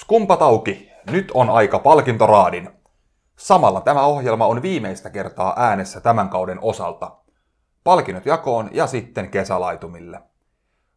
Skumpat 0.00 0.42
auki, 0.42 0.90
nyt 1.10 1.30
on 1.34 1.50
aika 1.50 1.78
palkintoraadin. 1.78 2.70
Samalla 3.36 3.80
tämä 3.80 4.02
ohjelma 4.02 4.46
on 4.46 4.62
viimeistä 4.62 5.10
kertaa 5.10 5.54
äänessä 5.56 6.00
tämän 6.00 6.28
kauden 6.28 6.58
osalta. 6.62 7.16
Palkinnot 7.84 8.26
jakoon 8.26 8.70
ja 8.72 8.86
sitten 8.86 9.30
kesälaitumille. 9.30 10.20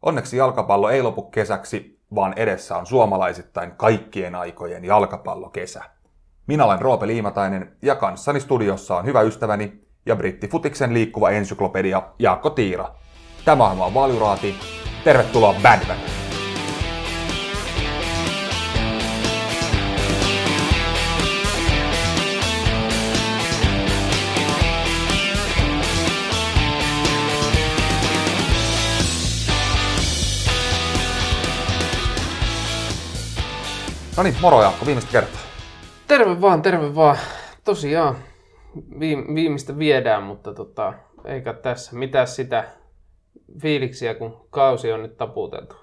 Onneksi 0.01 0.37
jalkapallo 0.37 0.89
ei 0.89 1.01
lopu 1.01 1.21
kesäksi, 1.21 1.99
vaan 2.15 2.33
edessä 2.35 2.77
on 2.77 2.85
suomalaisittain 2.85 3.71
kaikkien 3.71 4.35
aikojen 4.35 4.85
jalkapallokesä. 4.85 5.83
Minä 6.47 6.65
olen 6.65 6.81
Roope 6.81 7.07
Liimatainen 7.07 7.77
ja 7.81 7.95
kanssani 7.95 8.39
studiossa 8.39 8.97
on 8.97 9.05
hyvä 9.05 9.21
ystäväni 9.21 9.81
ja 10.05 10.15
brittifutiksen 10.15 10.93
liikkuva 10.93 11.29
ensyklopedia 11.29 12.01
Jaakko 12.19 12.49
Tiira. 12.49 12.89
Tämä 13.45 13.67
on 13.67 13.93
Valjuraati. 13.93 14.55
Tervetuloa 15.03 15.55
Bandwagon! 15.63 16.30
No 34.17 34.23
niin, 34.23 34.35
moro 34.41 34.61
Jaakko, 34.61 34.85
viimeistä 34.85 35.11
kertaa. 35.11 35.41
Terve 36.07 36.41
vaan, 36.41 36.61
terve 36.61 36.95
vaan. 36.95 37.17
Tosiaan, 37.63 38.15
viimeistä 39.33 39.77
viedään, 39.77 40.23
mutta 40.23 40.53
tota, 40.53 40.93
eikä 41.25 41.53
tässä 41.53 41.95
mitään 41.95 42.27
sitä 42.27 42.63
fiiliksiä, 43.61 44.13
kun 44.13 44.47
kausi 44.49 44.91
on 44.91 45.01
nyt 45.01 45.17
taputeltu. 45.17 45.75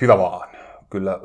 Hyvä 0.00 0.18
vaan. 0.18 0.48
Kyllä 0.90 1.20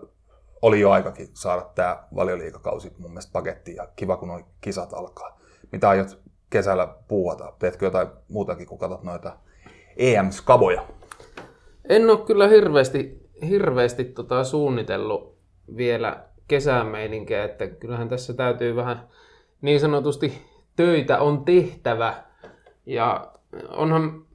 oli 0.61 0.79
jo 0.79 0.91
aikakin 0.91 1.27
saada 1.33 1.61
tämä 1.75 2.03
valioliikakausi 2.15 2.93
mun 2.97 3.11
mielestä 3.11 3.31
pakettiin 3.33 3.75
ja 3.75 3.87
kiva, 3.95 4.17
kun 4.17 4.27
nuo 4.27 4.41
kisat 4.61 4.93
alkaa. 4.93 5.39
Mitä 5.71 5.89
aiot 5.89 6.19
kesällä 6.49 6.87
puuhata? 7.07 7.53
Teetkö 7.59 7.85
jotain 7.85 8.07
muutakin, 8.27 8.67
kun 8.67 8.79
katsot 8.79 9.03
noita 9.03 9.37
EM-skaboja? 9.97 10.81
En 11.89 12.09
ole 12.09 12.25
kyllä 12.25 12.47
hirveästi, 12.47 13.29
hirveästi 13.49 14.03
tota 14.03 14.43
suunnitellut 14.43 15.40
vielä 15.77 16.23
kesämeininkiä, 16.47 17.43
että 17.43 17.67
kyllähän 17.67 18.09
tässä 18.09 18.33
täytyy 18.33 18.75
vähän 18.75 19.07
niin 19.61 19.79
sanotusti 19.79 20.41
töitä 20.75 21.19
on 21.19 21.45
tehtävä. 21.45 22.23
Ja 22.85 23.31
onhan, 23.69 24.25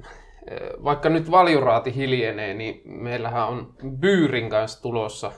vaikka 0.84 1.08
nyt 1.08 1.30
valjuraati 1.30 1.94
hiljenee, 1.94 2.54
niin 2.54 2.82
meillähän 2.84 3.48
on 3.48 3.74
Byyrin 4.00 4.50
kanssa 4.50 4.82
tulossa 4.82 5.32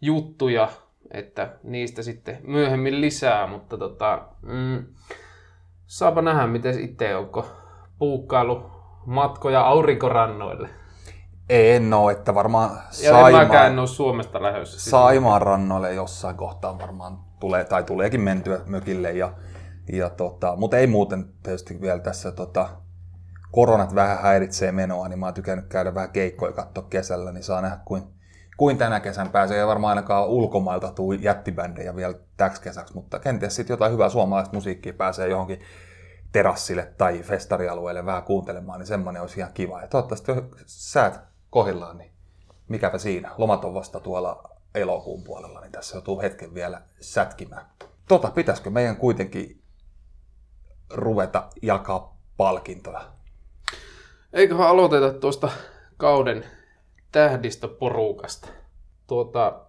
juttuja, 0.00 0.68
että 1.10 1.56
niistä 1.62 2.02
sitten 2.02 2.38
myöhemmin 2.42 3.00
lisää, 3.00 3.46
mutta 3.46 3.78
tota, 3.78 4.28
mm, 4.42 4.84
saapa 5.86 6.22
nähdä, 6.22 6.46
miten 6.46 6.80
itse 6.80 7.16
onko 7.16 7.46
puukkailu 7.98 8.70
matkoja 9.06 9.60
aurinkorannoille. 9.60 10.68
En 11.48 11.94
ole, 11.94 12.12
että 12.12 12.34
varmaan 12.34 12.70
Saimaan, 12.90 13.52
ja 13.52 13.66
en 13.66 13.78
ole 13.78 13.86
Suomesta 13.86 14.42
lähdössä. 14.42 14.90
Saimaan 14.90 15.42
rannoille 15.42 15.94
jossain 15.94 16.36
kohtaa 16.36 16.78
varmaan 16.78 17.18
tulee, 17.40 17.64
tai 17.64 17.82
tuleekin 17.82 18.20
mentyä 18.20 18.60
mökille. 18.66 19.12
Ja, 19.12 19.32
ja 19.92 20.10
tota, 20.10 20.56
mutta 20.56 20.76
ei 20.76 20.86
muuten 20.86 21.28
tietysti 21.42 21.80
vielä 21.80 21.98
tässä 21.98 22.32
tota, 22.32 22.68
koronat 23.50 23.94
vähän 23.94 24.18
häiritsee 24.22 24.72
menoa, 24.72 25.08
niin 25.08 25.18
mä 25.18 25.26
oon 25.26 25.34
tykännyt 25.34 25.66
käydä 25.68 25.94
vähän 25.94 26.10
keikkoja 26.10 26.52
katsoa 26.52 26.84
kesällä, 26.90 27.32
niin 27.32 27.44
saa 27.44 27.60
nähdä 27.60 27.78
kuin, 27.84 28.02
kuin 28.56 28.78
tänä 28.78 29.00
kesän 29.00 29.28
pääsee. 29.28 29.58
Ja 29.58 29.66
varmaan 29.66 29.90
ainakaan 29.90 30.28
ulkomailta 30.28 30.90
tuu 30.92 31.12
jättibändejä 31.12 31.96
vielä 31.96 32.14
täksi 32.36 32.62
kesäksi, 32.62 32.94
mutta 32.94 33.18
kenties 33.18 33.56
sitten 33.56 33.74
jotain 33.74 33.92
hyvää 33.92 34.08
suomalaista 34.08 34.54
musiikkia 34.54 34.92
pääsee 34.92 35.28
johonkin 35.28 35.60
terassille 36.32 36.92
tai 36.98 37.18
festarialueelle 37.18 38.06
vähän 38.06 38.22
kuuntelemaan, 38.22 38.78
niin 38.78 38.86
semmoinen 38.86 39.22
olisi 39.22 39.40
ihan 39.40 39.52
kiva. 39.52 39.80
Ja 39.80 39.88
toivottavasti 39.88 40.32
säät 40.66 41.33
kohillaan, 41.54 41.98
niin 41.98 42.10
mikäpä 42.68 42.98
siinä. 42.98 43.30
Lomat 43.38 43.64
on 43.64 43.74
vasta 43.74 44.00
tuolla 44.00 44.50
elokuun 44.74 45.24
puolella, 45.24 45.60
niin 45.60 45.72
tässä 45.72 45.96
joutuu 45.96 46.20
hetken 46.20 46.54
vielä 46.54 46.82
sätkimään. 47.00 47.66
Tota, 48.08 48.30
pitäisikö 48.30 48.70
meidän 48.70 48.96
kuitenkin 48.96 49.62
ruveta 50.90 51.48
jakaa 51.62 52.16
palkintoja? 52.36 53.12
Eiköhän 54.32 54.68
aloiteta 54.68 55.12
tuosta 55.12 55.50
kauden 55.96 56.44
tähdistöporukasta. 57.12 58.48
Tuota... 59.06 59.60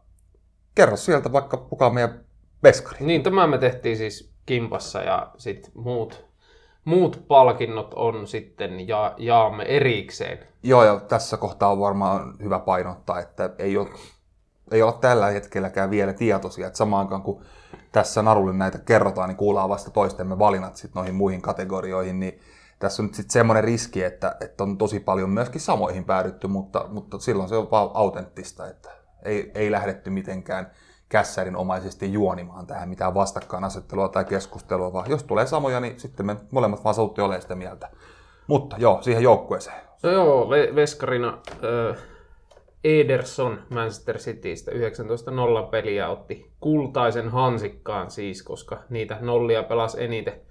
Kerro 0.76 0.98
sieltä 0.98 1.32
vaikka 1.32 1.58
kuka 1.58 1.90
meidän 1.90 2.26
veskari. 2.64 3.06
Niin, 3.06 3.24
tämä 3.24 3.48
me 3.48 3.58
tehtiin 3.58 3.98
siis 3.98 4.34
kimpassa 4.46 5.02
ja 5.02 5.32
sitten 5.38 5.72
muut 5.76 6.25
muut 6.86 7.24
palkinnot 7.28 7.94
on 7.94 8.28
sitten 8.28 8.88
ja 8.88 9.14
jaamme 9.18 9.64
erikseen. 9.64 10.40
Joo, 10.64 10.84
ja 10.84 11.00
tässä 11.00 11.38
kohtaa 11.38 11.72
on 11.72 11.80
varmaan 11.80 12.36
hyvä 12.44 12.60
painottaa, 12.60 13.20
että 13.20 13.50
ei 13.58 13.78
ole, 13.78 13.90
ei 14.72 14.82
ole 14.82 14.94
tällä 15.02 15.26
hetkelläkään 15.26 15.90
vielä 15.90 16.14
tietoisia, 16.14 16.68
että 16.68 16.78
samaan 16.78 17.06
aikaan 17.06 17.22
kun 17.22 17.42
tässä 17.92 18.22
narulle 18.22 18.54
näitä 18.54 18.78
kerrotaan, 18.78 19.30
niin 19.30 19.38
kuullaan 19.38 19.70
vasta 19.70 19.92
toistemme 19.92 20.40
valinnat 20.40 20.76
sitten 20.76 21.00
noihin 21.00 21.16
muihin 21.16 21.42
kategorioihin, 21.42 22.20
niin 22.20 22.40
tässä 22.80 23.02
on 23.02 23.06
nyt 23.06 23.16
sitten 23.16 23.34
semmoinen 23.34 23.64
riski, 23.64 24.04
että, 24.04 24.36
että 24.42 24.64
on 24.64 24.78
tosi 24.78 25.00
paljon 25.00 25.30
myöskin 25.30 25.62
samoihin 25.62 26.06
päädytty, 26.06 26.48
mutta, 26.48 26.86
mutta 26.90 27.20
silloin 27.20 27.50
se 27.50 27.56
on 27.56 27.72
vaan 27.72 27.90
autenttista, 27.94 28.68
että 28.68 28.90
ei, 29.24 29.52
ei 29.56 29.72
lähdetty 29.72 30.10
mitenkään 30.10 30.72
kässärinomaisesti 31.10 32.14
juonimaan 32.14 32.68
tähän 32.68 32.90
mitään 32.90 33.14
vastakkainasettelua 33.14 34.10
tai 34.10 34.26
keskustelua, 34.26 34.94
vaan 34.94 35.10
jos 35.10 35.24
tulee 35.24 35.46
samoja, 35.46 35.80
niin 35.80 36.00
sitten 36.00 36.26
me 36.26 36.36
molemmat 36.52 36.84
vaan 36.84 36.96
satutti 36.96 37.22
olemaan 37.22 37.42
sitä 37.42 37.56
mieltä. 37.56 37.90
Mutta 38.48 38.76
joo, 38.80 39.02
siihen 39.02 39.24
joukkueeseen. 39.24 39.82
No 40.04 40.12
joo, 40.12 40.50
veskarina 40.50 41.38
äh, 41.50 41.98
Ederson 42.84 43.60
Manchester 43.70 44.18
Citystä 44.18 44.72
19-0 44.72 44.76
peliä 45.72 46.10
otti 46.10 46.52
kultaisen 46.60 47.30
hansikkaan 47.30 48.12
siis, 48.12 48.44
koska 48.44 48.84
niitä 48.90 49.18
nollia 49.22 49.64
pelasi 49.64 50.04
eniten. 50.04 50.42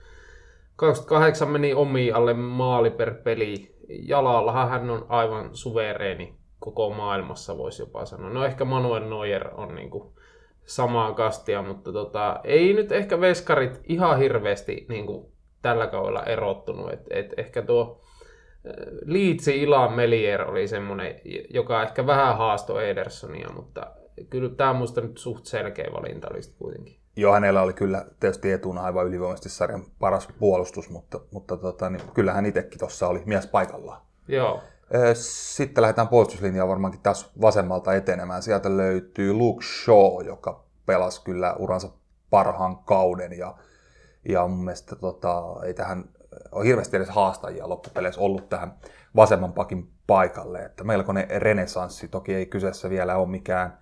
28 0.76 1.48
meni 1.48 1.74
omi 1.74 2.12
alle 2.12 2.34
maali 2.34 2.90
per 2.90 3.14
peli. 3.14 3.74
Jalallahan 3.88 4.70
hän 4.70 4.90
on 4.90 5.06
aivan 5.08 5.50
suvereeni 5.52 6.34
koko 6.58 6.90
maailmassa, 6.90 7.58
voisi 7.58 7.82
jopa 7.82 8.04
sanoa. 8.04 8.30
No 8.30 8.44
ehkä 8.44 8.64
Manuel 8.64 9.08
Neuer 9.08 9.48
on 9.54 9.74
niinku 9.74 10.13
samaa 10.66 11.12
kastia, 11.12 11.62
mutta 11.62 11.92
tota, 11.92 12.40
ei 12.44 12.72
nyt 12.72 12.92
ehkä 12.92 13.20
veskarit 13.20 13.80
ihan 13.84 14.18
hirveästi 14.18 14.86
niin 14.88 15.06
kuin 15.06 15.32
tällä 15.62 15.86
kaudella 15.86 16.22
erottunut. 16.22 16.92
Et, 16.92 17.06
et 17.10 17.34
ehkä 17.36 17.62
tuo 17.62 18.00
Liitsi 19.04 19.62
Ilan 19.62 19.92
Melier 19.92 20.42
oli 20.42 20.68
semmoinen, 20.68 21.20
joka 21.50 21.82
ehkä 21.82 22.06
vähän 22.06 22.36
haastoi 22.38 22.90
Edersonia, 22.90 23.48
mutta 23.56 23.86
kyllä 24.30 24.48
tämä 24.48 24.70
on 24.70 24.76
musta 24.76 25.00
nyt 25.00 25.18
suht 25.18 25.46
selkeä 25.46 25.88
valinta 25.92 26.28
oli 26.30 26.40
kuitenkin. 26.58 26.96
Joo, 27.16 27.32
hänellä 27.32 27.62
oli 27.62 27.72
kyllä 27.72 28.06
tietysti 28.20 28.52
etuna 28.52 28.80
aivan 28.80 29.06
ylivoimaisesti 29.06 29.48
sarjan 29.48 29.84
paras 29.98 30.28
puolustus, 30.38 30.90
mutta, 30.90 31.20
mutta 31.30 31.56
tota, 31.56 31.90
niin 31.90 32.02
kyllähän 32.14 32.46
itsekin 32.46 32.78
tuossa 32.78 33.08
oli 33.08 33.22
mies 33.26 33.46
paikallaan. 33.46 34.02
Joo. 34.28 34.62
Sitten 35.14 35.82
lähdetään 35.82 36.08
puolustuslinjaan 36.08 36.68
varmaankin 36.68 37.00
taas 37.00 37.32
vasemmalta 37.40 37.94
etenemään. 37.94 38.42
Sieltä 38.42 38.76
löytyy 38.76 39.32
Luke 39.32 39.64
Shaw, 39.64 40.26
joka 40.26 40.64
pelasi 40.86 41.22
kyllä 41.24 41.54
uransa 41.58 41.88
parhaan 42.30 42.76
kauden 42.76 43.38
ja, 43.38 43.54
ja 44.28 44.46
mun 44.46 44.64
mielestä 44.64 44.96
tota, 44.96 45.42
ei 45.64 45.74
tähän 45.74 46.04
ole 46.52 46.64
hirveästi 46.64 46.96
edes 46.96 47.08
haastajia 47.08 47.68
loppupeleissä 47.68 48.20
ollut 48.20 48.48
tähän 48.48 48.74
vasemman 49.16 49.52
pakin 49.52 49.90
paikalle. 50.06 50.58
Että 50.58 50.84
melkoinen 50.84 51.26
renesanssi, 51.42 52.08
toki 52.08 52.34
ei 52.34 52.46
kyseessä 52.46 52.90
vielä 52.90 53.16
ole 53.16 53.28
mikään 53.28 53.78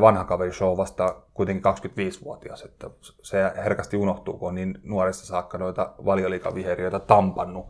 vanha 0.00 0.24
kaveri 0.24 0.52
show 0.52 0.76
vasta 0.76 1.22
kuitenkin 1.34 1.72
25-vuotias, 1.72 2.62
että 2.62 2.90
se 3.22 3.52
herkästi 3.56 3.96
unohtuu, 3.96 4.38
kun 4.38 4.48
on 4.48 4.54
niin 4.54 4.80
nuoresta 4.82 5.26
saakka 5.26 5.58
noita 5.58 5.94
valioliikaviheriöitä 6.04 7.00
tampannut 7.00 7.66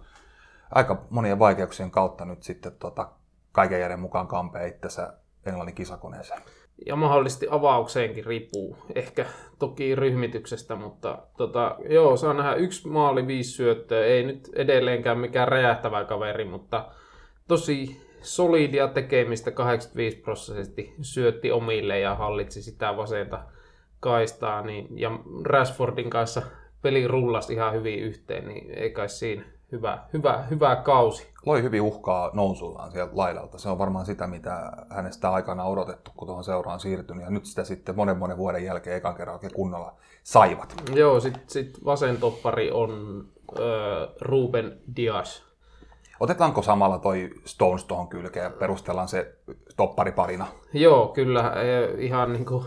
aika 0.74 1.06
monien 1.10 1.38
vaikeuksien 1.38 1.90
kautta 1.90 2.24
nyt 2.24 2.42
sitten 2.42 2.72
tota, 2.78 3.08
kaiken 3.52 3.80
järjen 3.80 4.00
mukaan 4.00 4.26
kampee 4.26 4.66
itsensä 4.66 5.12
Englannin 5.46 5.74
kisakoneeseen. 5.74 6.42
Ja 6.86 6.96
mahdollisesti 6.96 7.46
avaukseenkin 7.50 8.24
riippuu 8.24 8.76
ehkä 8.94 9.26
toki 9.58 9.94
ryhmityksestä, 9.94 10.76
mutta 10.76 11.18
tota, 11.36 11.76
joo, 11.88 12.16
saa 12.16 12.34
nähdä 12.34 12.54
yksi 12.54 12.88
maali, 12.88 13.26
viisi 13.26 13.50
syöttöä. 13.50 14.04
Ei 14.04 14.22
nyt 14.22 14.50
edelleenkään 14.56 15.18
mikään 15.18 15.48
räjähtävä 15.48 16.04
kaveri, 16.04 16.44
mutta 16.44 16.88
tosi 17.48 18.06
solidia 18.20 18.88
tekemistä 18.88 19.50
85 19.50 20.16
prosenttisesti 20.16 20.94
syötti 21.00 21.50
omille 21.52 21.98
ja 21.98 22.14
hallitsi 22.14 22.62
sitä 22.62 22.96
vasenta 22.96 23.44
kaistaa. 24.00 24.62
Niin, 24.62 24.98
ja 24.98 25.10
Rashfordin 25.44 26.10
kanssa 26.10 26.42
peli 26.82 27.08
rullasi 27.08 27.52
ihan 27.52 27.74
hyvin 27.74 27.98
yhteen, 27.98 28.48
niin 28.48 28.70
ei 28.70 28.90
kai 28.90 29.08
siinä 29.08 29.44
hyvä, 29.72 29.98
hyvä, 30.12 30.44
hyvä 30.50 30.76
kausi. 30.76 31.34
Loi 31.46 31.62
hyvin 31.62 31.82
uhkaa 31.82 32.30
nousullaan 32.32 32.92
sieltä 32.92 33.16
laidalta. 33.16 33.58
Se 33.58 33.68
on 33.68 33.78
varmaan 33.78 34.06
sitä, 34.06 34.26
mitä 34.26 34.72
hänestä 34.90 35.32
aikana 35.32 35.64
odotettu, 35.64 36.10
kun 36.16 36.26
tuohon 36.28 36.44
seuraan 36.44 36.80
siirtynyt. 36.80 37.24
Ja 37.24 37.30
nyt 37.30 37.44
sitä 37.44 37.64
sitten 37.64 37.96
monen 37.96 38.18
monen 38.18 38.36
vuoden 38.36 38.64
jälkeen 38.64 38.96
ekan 38.96 39.14
kerran 39.14 39.34
oikein 39.34 39.54
kunnolla 39.54 39.94
saivat. 40.22 40.74
Joo, 40.94 41.20
sitten 41.20 41.42
sit 41.46 41.84
vasen 41.84 42.16
toppari 42.16 42.70
on 42.70 43.24
äh, 43.58 44.14
Ruben 44.20 44.78
Dias. 44.96 45.44
Otetaanko 46.20 46.62
samalla 46.62 46.98
toi 46.98 47.30
Stones 47.44 47.84
tuohon 47.84 48.08
kylkeen 48.08 48.44
ja 48.44 48.50
perustellaan 48.50 49.08
se 49.08 49.34
toppariparina? 49.76 50.46
Joo, 50.72 51.08
kyllä. 51.08 51.52
Ihan 51.98 52.32
niin 52.32 52.46
kuin, 52.46 52.64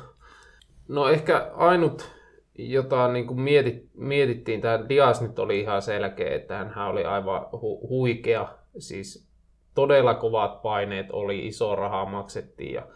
no 0.88 1.10
ehkä 1.10 1.52
ainut, 1.56 2.12
jota 2.58 3.08
niin 3.08 3.28
kuin 3.28 3.42
mietit, 3.42 3.90
mietittiin, 3.94 4.62
tämä 4.62 4.90
Dias 4.90 5.22
nyt 5.22 5.40
oli 5.40 5.60
ihan 5.60 5.82
selkeä, 5.82 6.36
että 6.36 6.66
hän 6.76 6.88
oli 6.88 7.04
aivan 7.04 7.42
hu- 7.42 7.90
huikea. 7.90 8.48
Siis 8.78 9.28
todella 9.76 10.14
kovat 10.14 10.62
paineet 10.62 11.08
oli, 11.12 11.48
iso 11.48 11.76
rahaa 11.76 12.06
maksettiin 12.06 12.74
ja 12.74 12.88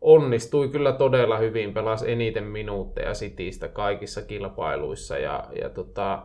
onnistui 0.00 0.68
kyllä 0.68 0.92
todella 0.92 1.38
hyvin, 1.38 1.74
pelasi 1.74 2.12
eniten 2.12 2.44
minuutteja 2.44 3.12
Citystä 3.12 3.68
kaikissa 3.68 4.22
kilpailuissa 4.22 5.18
ja, 5.18 5.44
ja 5.60 5.70
tota, 5.70 6.22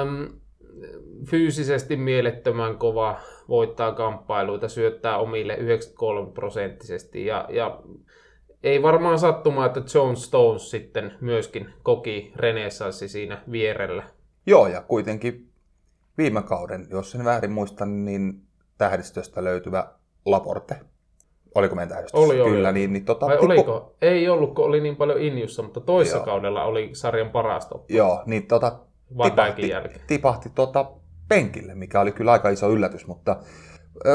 äm, 0.00 0.28
fyysisesti 1.30 1.96
mielettömän 1.96 2.78
kova, 2.78 3.16
voittaa 3.48 3.92
kamppailuita, 3.92 4.68
syöttää 4.68 5.18
omille 5.18 5.54
93 5.54 6.32
prosenttisesti 6.32 7.26
ja, 7.26 7.46
ja 7.48 7.80
ei 8.66 8.82
varmaan 8.82 9.18
sattumaa, 9.18 9.66
että 9.66 9.82
John 9.94 10.16
Stones 10.16 10.70
sitten 10.70 11.12
myöskin 11.20 11.70
koki 11.82 12.32
renessanssi 12.36 13.08
siinä 13.08 13.42
vierellä. 13.50 14.02
Joo, 14.46 14.66
ja 14.66 14.82
kuitenkin 14.82 15.48
viime 16.18 16.42
kauden, 16.42 16.86
jos 16.90 17.14
en 17.14 17.24
väärin 17.24 17.52
muista, 17.52 17.86
niin 17.86 18.42
tähdistöstä 18.78 19.44
löytyvä 19.44 19.86
Laporte. 20.24 20.80
Oliko 21.54 21.74
meidän 21.74 21.88
tähdistys? 21.88 22.20
Oli, 22.20 22.40
oli. 22.40 22.50
Kyllä, 22.50 22.72
niin, 22.72 22.92
niin 22.92 23.04
tota, 23.04 23.26
Vai 23.26 23.36
tippu- 23.36 23.44
oliko? 23.44 23.96
Ei 24.02 24.28
ollut, 24.28 24.54
kun 24.54 24.64
oli 24.64 24.80
niin 24.80 24.96
paljon 24.96 25.20
Injussa, 25.20 25.62
mutta 25.62 25.80
toissa 25.80 26.16
Joo. 26.16 26.24
kaudella 26.24 26.64
oli 26.64 26.90
sarjan 26.92 27.30
paras. 27.30 27.68
Joo, 27.88 28.22
niin 28.26 28.46
tota, 28.46 28.78
tipahti, 29.22 29.72
tipahti 30.06 30.50
tota 30.54 30.90
penkille, 31.28 31.74
mikä 31.74 32.00
oli 32.00 32.12
kyllä 32.12 32.32
aika 32.32 32.48
iso 32.48 32.70
yllätys, 32.70 33.06
mutta 33.06 33.36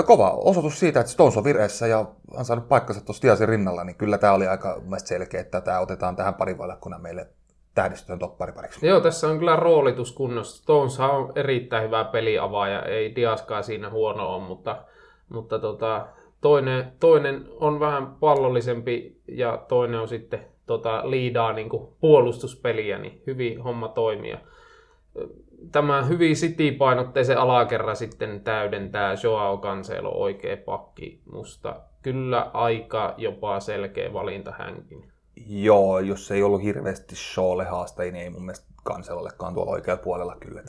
kova 0.05 0.29
osoitus 0.29 0.79
siitä, 0.79 0.99
että 0.99 1.11
Stones 1.11 1.37
on 1.37 1.43
vireessä 1.43 1.87
ja 1.87 2.05
on 2.37 2.45
saanut 2.45 2.67
paikkansa 2.67 3.05
tuossa 3.05 3.21
Diasin 3.21 3.49
rinnalla, 3.49 3.83
niin 3.83 3.95
kyllä 3.95 4.17
tämä 4.17 4.33
oli 4.33 4.47
aika 4.47 4.81
selkeä, 4.97 5.41
että 5.41 5.61
tämä 5.61 5.79
otetaan 5.79 6.15
tähän 6.15 6.33
parivaljakkuna 6.33 6.99
meille 6.99 7.27
tähdistöön 7.75 8.19
topparipariksi. 8.19 8.87
Joo, 8.87 8.99
tässä 8.99 9.27
on 9.27 9.39
kyllä 9.39 9.55
roolitus 9.55 10.11
kunnossa. 10.11 10.63
Stones 10.63 10.99
on 10.99 11.31
erittäin 11.35 11.83
hyvä 11.83 12.03
peliavaaja, 12.03 12.81
ei 12.81 13.15
Diaskaan 13.15 13.63
siinä 13.63 13.89
huono 13.89 14.35
ole, 14.35 14.43
mutta, 14.43 14.83
mutta 15.29 15.59
tota, 15.59 16.07
toinen, 16.41 16.93
toinen 16.99 17.45
on 17.59 17.79
vähän 17.79 18.15
pallollisempi 18.19 19.21
ja 19.27 19.65
toinen 19.67 19.99
on 19.99 20.07
sitten 20.07 20.45
tota, 20.65 21.09
liidaa 21.09 21.53
niin 21.53 21.69
puolustuspeliä, 22.01 22.97
niin 22.97 23.23
hyvin 23.27 23.61
homma 23.61 23.87
toimii. 23.87 24.37
Tämä 25.71 26.03
hyvin 26.03 26.35
City-painotteisen 26.35 27.37
alakerran 27.37 27.95
sitten 27.95 28.41
täydentää 28.41 29.15
Joao 29.23 29.57
Cancelo 29.57 30.11
oikea 30.11 30.57
pakki 30.57 31.21
musta. 31.31 31.75
Kyllä 32.01 32.51
aika 32.53 33.13
jopa 33.17 33.59
selkeä 33.59 34.13
valinta 34.13 34.53
hänkin. 34.57 35.11
Joo, 35.47 35.99
jos 35.99 36.31
ei 36.31 36.43
ollut 36.43 36.63
hirveästi 36.63 37.15
showlle 37.15 37.65
haastajia, 37.65 38.11
niin 38.11 38.23
ei 38.23 38.29
mun 38.29 38.45
mielestä 38.45 38.65
kanselollekaan 38.83 39.53
tuolla 39.53 39.71
oikealla 39.71 40.03
puolella 40.03 40.35
kyllä. 40.39 40.61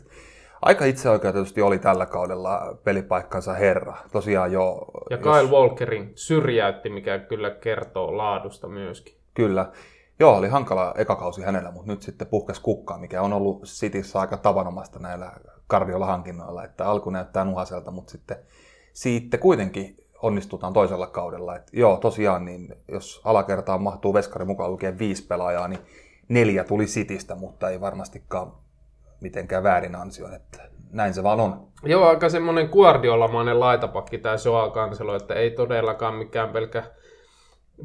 Aika 0.63 0.85
itseoikeutetusti 0.85 1.63
oli 1.63 1.79
tällä 1.79 2.07
kaudella 2.07 2.77
pelipaikkansa 2.85 3.53
herra. 3.53 3.97
Tosiaan 4.13 4.53
jo... 4.53 4.87
Ja 5.11 5.19
Kyle 5.19 5.51
Walkerin 5.51 6.13
syrjäytti, 6.15 6.91
mikä 6.91 7.19
kyllä 7.19 7.51
kertoo 7.51 8.17
laadusta 8.17 8.69
myöskin. 8.69 9.15
Kyllä. 9.35 9.73
Joo, 10.19 10.37
oli 10.37 10.49
hankala 10.49 10.95
ekakausi 10.97 11.43
hänellä, 11.43 11.71
mutta 11.71 11.93
nyt 11.93 12.03
sitten 12.03 12.27
puhkes 12.27 12.61
kukkaan, 12.61 13.01
mikä 13.01 13.23
on 13.23 13.33
ollut 13.33 13.63
Cityssä 13.63 14.21
aika 14.21 14.37
tavanomasta 14.37 14.99
näillä 14.99 15.33
kardiolla-hankinnoilla, 15.67 16.65
että 16.65 16.87
alku 16.87 17.11
näyttää 17.11 17.45
nuhaselta, 17.45 17.91
mutta 17.91 18.11
sitten 18.11 18.37
siitä 18.93 19.39
kuitenkin 19.39 19.97
onnistutaan 20.23 20.73
toisella 20.73 21.07
kaudella. 21.07 21.57
Et 21.57 21.71
joo, 21.73 21.97
tosiaan, 21.97 22.45
niin 22.45 22.75
jos 22.89 23.21
alakertaan 23.25 23.83
mahtuu 23.83 24.15
veskari 24.15 24.45
mukaan 24.45 24.71
lukien 24.71 24.99
viisi 24.99 25.27
pelaajaa, 25.27 25.69
niin 25.69 25.81
neljä 26.29 26.65
tuli 26.65 26.85
Citystä, 26.85 27.35
mutta 27.35 27.71
ei 27.71 27.81
varmastikaan 27.81 28.53
mitenkään 29.21 29.63
väärin 29.63 29.95
ansio, 29.95 30.29
että 30.35 30.59
näin 30.91 31.15
se 31.15 31.23
vaan 31.23 31.41
on. 31.41 31.69
Joo, 31.83 32.09
aika 32.09 32.29
semmoinen 32.29 32.69
Guardiolamainen 32.73 33.61
laitapakki 33.61 34.19
tämä 34.19 34.37
Joao 34.45 34.71
Cancelo, 34.71 35.17
että 35.17 35.35
ei 35.35 35.51
todellakaan 35.51 36.15
mikään 36.15 36.49
pelkkä, 36.49 36.85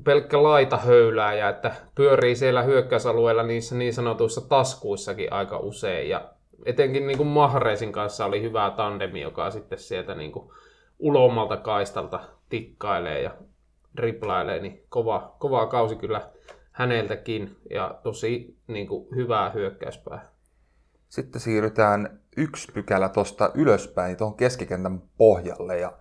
pelkkä 0.04 0.44
laitahöylääjä, 0.44 1.50
että 1.50 1.76
pyörii 1.96 2.36
siellä 2.36 2.64
hyökkäysalueella 2.64 3.44
niissä 3.44 3.76
niin 3.76 3.94
sanotuissa 3.94 4.42
taskuissakin 4.42 5.34
aika 5.34 5.58
usein. 5.58 6.10
Ja 6.10 6.30
etenkin 6.66 7.08
niin 7.08 7.18
kuin 7.18 7.28
Mahreisin 7.28 7.92
kanssa 7.92 8.26
oli 8.26 8.42
hyvä 8.42 8.74
tandemi, 8.76 9.22
joka 9.22 9.52
sitten 9.52 9.80
sieltä 9.80 10.16
niin 10.16 10.32
kuin 10.32 10.50
ulommalta 11.00 11.58
kaistalta 11.58 12.20
tikkailee 12.50 13.22
ja 13.22 13.32
riplailee, 13.96 14.60
niin 14.60 14.84
kova, 14.90 15.36
kova 15.40 15.68
kausi 15.68 15.96
kyllä 15.96 16.30
häneltäkin 16.72 17.58
ja 17.70 18.00
tosi 18.04 18.58
niin 18.68 18.88
kuin 18.88 19.16
hyvää 19.16 19.50
hyökkäyspää. 19.50 20.26
Sitten 21.10 21.42
siirrytään 21.42 22.20
yksi 22.38 22.72
pykälä 22.72 23.10
tuosta 23.10 23.52
ylöspäin 23.54 24.18
tuohon 24.18 24.38
keskikentän 24.38 25.02
pohjalle 25.18 25.80
ja 25.80 25.94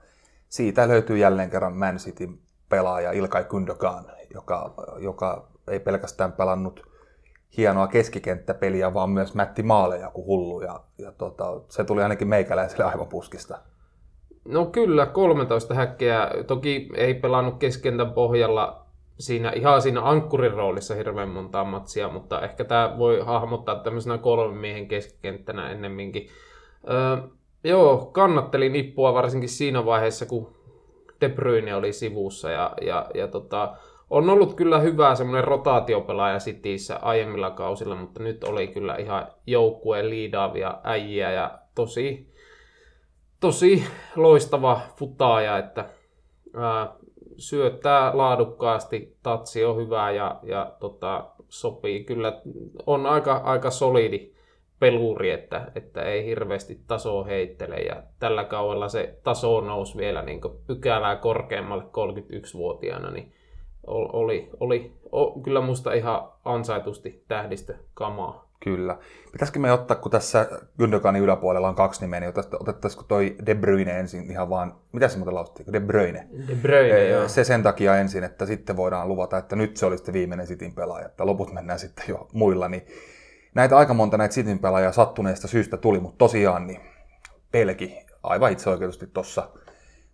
siitä 0.48 0.88
löytyy 0.88 1.18
jälleen 1.18 1.50
kerran 1.50 1.76
Man 1.76 1.96
Cityn 1.96 2.38
pelaaja 2.68 3.12
Ilkay 3.12 3.44
Gündogan, 3.44 4.12
joka, 4.34 4.74
joka 4.98 5.48
ei 5.68 5.80
pelkästään 5.80 6.32
pelannut 6.32 6.86
hienoa 7.56 7.86
keskikenttäpeliä, 7.86 8.94
vaan 8.94 9.10
myös 9.10 9.34
mätti 9.34 9.62
maaleja 9.62 10.10
kuin 10.10 10.26
hullu 10.26 10.60
ja, 10.60 10.80
ja 10.98 11.12
tota, 11.12 11.60
se 11.68 11.84
tuli 11.84 12.02
ainakin 12.02 12.28
meikäläiselle 12.28 12.84
aivan 12.84 13.06
puskista. 13.06 13.58
No 14.44 14.66
kyllä, 14.66 15.06
13 15.06 15.74
häkkeä. 15.74 16.30
Toki 16.46 16.88
ei 16.94 17.14
pelannut 17.14 17.58
keskentän 17.58 18.12
pohjalla 18.12 18.86
siinä, 19.18 19.50
ihan 19.50 19.82
siinä 19.82 20.02
ankkurin 20.02 20.52
roolissa 20.52 20.94
hirveän 20.94 21.28
montaa 21.28 21.64
matsia, 21.64 22.08
mutta 22.08 22.40
ehkä 22.40 22.64
tämä 22.64 22.94
voi 22.98 23.20
hahmottaa 23.20 23.76
tämmöisenä 23.76 24.18
kolmen 24.18 24.60
miehen 24.60 24.88
keskikenttänä 24.88 25.70
ennemminkin. 25.70 26.28
Öö, 26.90 27.28
joo, 27.64 28.06
kannattelin 28.12 28.72
nippua 28.72 29.14
varsinkin 29.14 29.48
siinä 29.48 29.84
vaiheessa, 29.84 30.26
kun 30.26 30.55
De 31.20 31.28
Bruyne 31.28 31.74
oli 31.74 31.92
sivussa 31.92 32.50
ja, 32.50 32.72
ja, 32.82 33.06
ja 33.14 33.28
tota, 33.28 33.76
on 34.10 34.30
ollut 34.30 34.54
kyllä 34.54 34.78
hyvä 34.78 35.14
semmoinen 35.14 35.44
rotaatiopelaaja 35.44 36.38
Cityssä 36.38 36.96
aiemmilla 36.96 37.50
kausilla, 37.50 37.96
mutta 37.96 38.22
nyt 38.22 38.44
oli 38.44 38.68
kyllä 38.68 38.96
ihan 38.96 39.26
joukkueen 39.46 40.10
liidaavia 40.10 40.78
äijiä 40.84 41.32
ja 41.32 41.58
tosi, 41.74 42.32
tosi 43.40 43.84
loistava 44.16 44.80
futaaja, 44.96 45.58
että 45.58 45.84
ää, 46.56 46.94
syöttää 47.36 48.10
laadukkaasti, 48.14 49.16
tatsi 49.22 49.64
on 49.64 49.76
hyvä 49.76 50.10
ja, 50.10 50.40
ja 50.42 50.72
tota, 50.80 51.24
sopii. 51.48 52.04
Kyllä 52.04 52.40
on 52.86 53.06
aika, 53.06 53.36
aika 53.36 53.70
solidi 53.70 54.35
peluri, 54.80 55.30
että, 55.30 55.70
että 55.74 56.02
ei 56.02 56.26
hirveästi 56.26 56.80
tasoa 56.86 57.24
heittele 57.24 57.76
ja 57.76 58.02
tällä 58.18 58.44
kaudella 58.44 58.88
se 58.88 59.18
taso 59.22 59.60
nousi 59.60 59.96
vielä 59.96 60.22
niin 60.22 60.40
pykälää 60.66 61.16
korkeammalle 61.16 61.84
31-vuotiaana, 61.84 63.10
niin 63.10 63.32
oli, 63.86 64.50
oli, 64.60 64.92
oli 65.10 65.40
kyllä 65.42 65.60
musta 65.60 65.92
ihan 65.92 66.28
ansaitusti 66.44 67.24
tähdistö 67.28 67.74
kamaa. 67.94 68.46
Kyllä. 68.60 68.98
Pitäisikö 69.32 69.58
me 69.58 69.72
ottaa, 69.72 69.96
kun 69.96 70.10
tässä 70.10 70.48
Gündoganin 70.82 71.22
yläpuolella 71.22 71.68
on 71.68 71.74
kaksi 71.74 72.00
nimeä, 72.00 72.20
niin 72.20 72.32
otettaisiko- 72.54 73.04
toi 73.08 73.36
De 73.46 73.54
Bruyne 73.54 73.98
ensin 73.98 74.30
ihan 74.30 74.50
vaan, 74.50 74.74
mitä 74.92 75.08
se 75.08 75.18
muuten 75.18 75.34
lausuttiin, 75.34 75.72
De 75.72 75.80
Bruyne? 75.80 76.28
De 76.48 76.54
Bruyne, 76.54 77.08
joo. 77.08 77.28
Se 77.28 77.44
sen 77.44 77.62
takia 77.62 77.96
ensin, 77.96 78.24
että 78.24 78.46
sitten 78.46 78.76
voidaan 78.76 79.08
luvata, 79.08 79.38
että 79.38 79.56
nyt 79.56 79.76
se 79.76 79.86
oli 79.86 79.96
sitten 79.96 80.12
viimeinen 80.12 80.46
Sitin 80.46 80.74
pelaaja, 80.74 81.06
että 81.06 81.26
loput 81.26 81.52
mennään 81.52 81.78
sitten 81.78 82.04
jo 82.08 82.28
muilla. 82.32 82.68
Niin 82.68 82.86
näitä 83.56 83.76
aika 83.76 83.94
monta 83.94 84.16
näitä 84.16 84.34
Sitin 84.34 84.58
pelaajia 84.58 84.92
sattuneesta 84.92 85.48
syystä 85.48 85.76
tuli, 85.76 86.00
mutta 86.00 86.18
tosiaan 86.18 86.66
niin 86.66 86.80
Pelki 87.52 88.06
aivan 88.22 88.52
itseoikeutusti 88.52 89.06
tuossa 89.06 89.48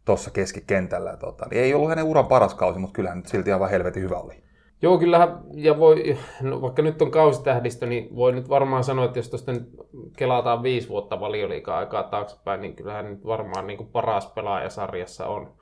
tossa 0.05 0.31
keskikentällä. 0.31 1.17
Tota, 1.17 1.47
niin 1.51 1.63
ei 1.63 1.75
ollut 1.75 1.89
hänen 1.89 2.05
uran 2.05 2.27
paras 2.27 2.55
kausi, 2.55 2.79
mutta 2.79 2.95
kyllähän 2.95 3.19
nyt 3.19 3.27
silti 3.27 3.53
aivan 3.53 3.71
helvetin 3.71 4.03
hyvä 4.03 4.17
oli. 4.17 4.43
Joo, 4.83 4.99
kyllähän, 4.99 5.41
ja 5.55 5.79
voi, 5.79 6.19
no 6.41 6.63
vaikka 6.63 6.83
nyt 6.83 7.03
on 7.03 7.11
kausitähdistö, 7.11 7.87
niin 7.87 8.17
voi 8.17 8.33
nyt 8.33 8.49
varmaan 8.49 8.85
sanoa, 8.85 9.05
että 9.05 9.19
jos 9.19 9.29
tuosta 9.29 9.53
nyt 9.53 9.69
kelataan 10.17 10.63
viisi 10.63 10.89
vuotta 10.89 11.21
valioliikaa 11.21 11.79
aikaa 11.79 12.03
taaksepäin, 12.03 12.61
niin 12.61 12.77
kyllähän 12.77 13.11
nyt 13.11 13.27
varmaan 13.27 13.67
niin 13.67 13.77
kuin 13.77 13.89
paras 13.89 14.27
pelaaja 14.27 14.71
sarjassa 14.71 15.27
on. 15.27 15.55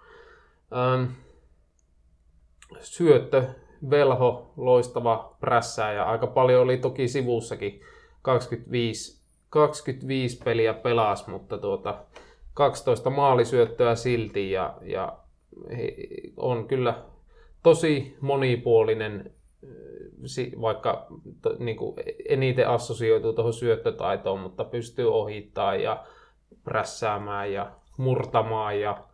Ähm, 0.77 1.13
syöttö, 2.81 3.45
velho, 3.91 4.53
loistava 4.57 5.37
prässää 5.41 5.93
ja 5.93 6.05
aika 6.05 6.27
paljon 6.27 6.63
oli 6.63 6.77
toki 6.77 7.09
sivussakin 7.09 7.81
25 8.23 9.21
25 9.51 10.41
peliä 10.45 10.75
pelas, 10.75 11.27
mutta 11.27 11.59
tuota, 11.59 12.05
12 12.55 13.11
maalisyöttöä 13.11 13.95
silti 13.95 14.51
ja, 14.51 14.75
ja 14.83 15.19
on 16.37 16.69
kyllä 16.69 16.95
tosi 17.63 18.17
monipuolinen, 18.21 19.33
vaikka 20.61 21.07
to, 21.43 21.57
niin 21.59 21.77
kuin 21.77 21.97
eniten 22.29 22.69
assosioituu 22.69 23.33
tuohon 23.33 23.53
syöttötaitoon, 23.53 24.41
mutta 24.41 24.65
pystyy 24.65 25.15
ohittamaan 25.15 25.83
ja 25.83 26.05
prässäämään 26.65 27.53
ja 27.53 27.71
murtamaan 27.97 28.81
ja 28.81 29.05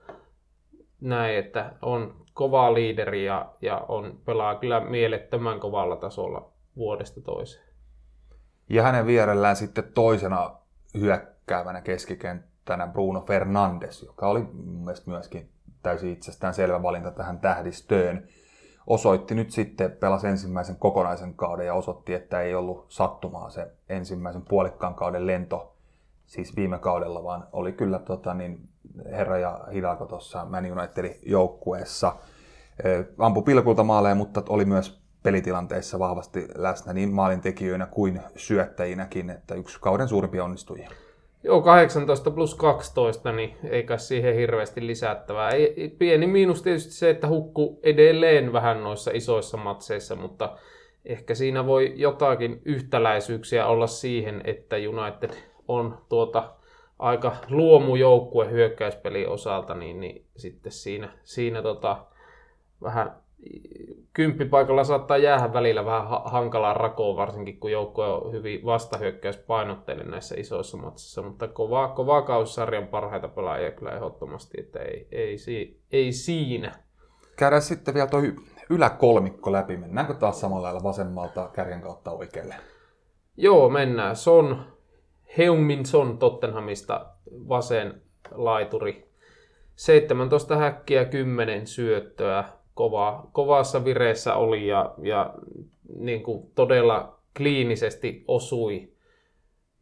näin, 1.00 1.38
että 1.38 1.72
on 1.82 2.25
kova 2.36 2.74
liideri 2.74 3.24
ja, 3.24 3.46
ja 3.60 3.84
on, 3.88 4.18
pelaa 4.24 4.54
kyllä 4.54 4.80
mielettömän 4.80 5.60
kovalla 5.60 5.96
tasolla 5.96 6.50
vuodesta 6.76 7.20
toiseen. 7.20 7.64
Ja 8.70 8.82
hänen 8.82 9.06
vierellään 9.06 9.56
sitten 9.56 9.92
toisena 9.94 10.56
hyökkäävänä 10.94 11.80
keskikenttänä 11.80 12.86
Bruno 12.86 13.20
Fernandes, 13.20 14.02
joka 14.02 14.28
oli 14.28 14.40
mun 14.40 14.84
mielestä 14.84 15.10
myöskin 15.10 15.50
täysin 15.82 16.12
itsestään 16.12 16.54
selvä 16.54 16.82
valinta 16.82 17.10
tähän 17.10 17.40
tähdistöön. 17.40 18.28
Osoitti 18.86 19.34
nyt 19.34 19.50
sitten, 19.50 19.92
pelasi 19.92 20.26
ensimmäisen 20.26 20.76
kokonaisen 20.76 21.34
kauden 21.34 21.66
ja 21.66 21.74
osoitti, 21.74 22.14
että 22.14 22.40
ei 22.40 22.54
ollut 22.54 22.84
sattumaa 22.88 23.50
se 23.50 23.72
ensimmäisen 23.88 24.42
puolikkaan 24.48 24.94
kauden 24.94 25.26
lento, 25.26 25.76
siis 26.26 26.56
viime 26.56 26.78
kaudella, 26.78 27.24
vaan 27.24 27.46
oli 27.52 27.72
kyllä 27.72 27.98
tota, 27.98 28.34
niin, 28.34 28.68
herra 29.10 29.38
ja 29.38 29.60
Hidalgo 29.72 30.06
tuossa 30.06 30.44
Man 30.44 30.72
Unitedin 30.72 31.16
joukkueessa. 31.26 32.16
Ampu 33.18 33.42
pilkulta 33.42 33.82
maaleja, 33.82 34.14
mutta 34.14 34.42
oli 34.48 34.64
myös 34.64 35.00
pelitilanteissa 35.22 35.98
vahvasti 35.98 36.48
läsnä 36.54 36.92
niin 36.92 37.12
maalintekijöinä 37.12 37.86
kuin 37.86 38.20
syöttäjinäkin, 38.36 39.30
että 39.30 39.54
yksi 39.54 39.80
kauden 39.80 40.08
suurimpia 40.08 40.44
onnistujia. 40.44 40.90
Joo, 41.44 41.62
18 41.62 42.30
plus 42.30 42.54
12, 42.54 43.32
niin 43.32 43.56
eikä 43.64 43.96
siihen 43.96 44.34
hirveästi 44.34 44.86
lisättävää. 44.86 45.50
Pieni 45.98 46.26
miinus 46.26 46.62
tietysti 46.62 46.92
se, 46.92 47.10
että 47.10 47.28
hukku 47.28 47.80
edelleen 47.82 48.52
vähän 48.52 48.82
noissa 48.82 49.10
isoissa 49.14 49.56
matseissa, 49.56 50.16
mutta 50.16 50.56
ehkä 51.04 51.34
siinä 51.34 51.66
voi 51.66 51.92
jotakin 51.96 52.62
yhtäläisyyksiä 52.64 53.66
olla 53.66 53.86
siihen, 53.86 54.40
että 54.44 54.76
United 54.76 55.30
on 55.68 55.98
tuota 56.08 56.52
aika 56.98 57.36
luomujoukkue 57.50 58.50
hyökkäyspelin 58.50 59.28
osalta, 59.28 59.74
niin, 59.74 60.00
niin 60.00 60.26
sitten 60.36 60.72
siinä, 60.72 61.08
siinä 61.24 61.62
tota, 61.62 62.06
vähän 62.82 63.16
kymppipaikalla 64.12 64.84
saattaa 64.84 65.16
jäädä 65.16 65.52
välillä 65.52 65.84
vähän 65.84 66.06
hankalaa 66.24 66.74
rakoa, 66.74 67.16
varsinkin 67.16 67.60
kun 67.60 67.72
joukkue 67.72 68.06
on 68.06 68.32
hyvin 68.32 68.64
vastahyökkäyspainotteinen 68.64 70.10
näissä 70.10 70.34
isoissa 70.38 70.76
matsissa, 70.76 71.22
mutta 71.22 71.48
kova, 71.48 71.88
kova 71.88 72.22
kausi 72.22 72.54
sarjan 72.54 72.86
parhaita 72.86 73.28
pelaajia 73.28 73.70
kyllä 73.70 73.92
ehdottomasti, 73.92 74.60
että 74.60 74.78
ei, 74.78 75.08
ei, 75.12 75.36
ei, 75.48 75.80
ei 75.92 76.12
siinä. 76.12 76.72
Käydään 77.36 77.62
sitten 77.62 77.94
vielä 77.94 78.06
tuo 78.06 78.20
yläkolmikko 78.70 79.52
läpi. 79.52 79.76
Mennäänkö 79.76 80.14
taas 80.14 80.40
samalla 80.40 80.62
lailla 80.62 80.82
vasemmalta 80.82 81.50
kärjen 81.52 81.80
kautta 81.80 82.10
oikealle? 82.10 82.54
Joo, 83.36 83.68
mennään. 83.68 84.16
Son, 84.16 84.64
Heungmin 85.38 85.86
Son 85.86 86.18
Tottenhamista 86.18 87.06
vasen 87.48 88.02
laituri. 88.30 89.06
17 89.76 90.56
häkkiä, 90.56 91.04
10 91.04 91.66
syöttöä, 91.66 92.44
kova, 92.74 93.26
kovassa 93.32 93.84
vireessä 93.84 94.34
oli 94.34 94.66
ja, 94.66 94.94
ja 95.02 95.34
niin 95.98 96.22
kuin 96.22 96.50
todella 96.54 97.18
kliinisesti 97.36 98.24
osui. 98.28 98.92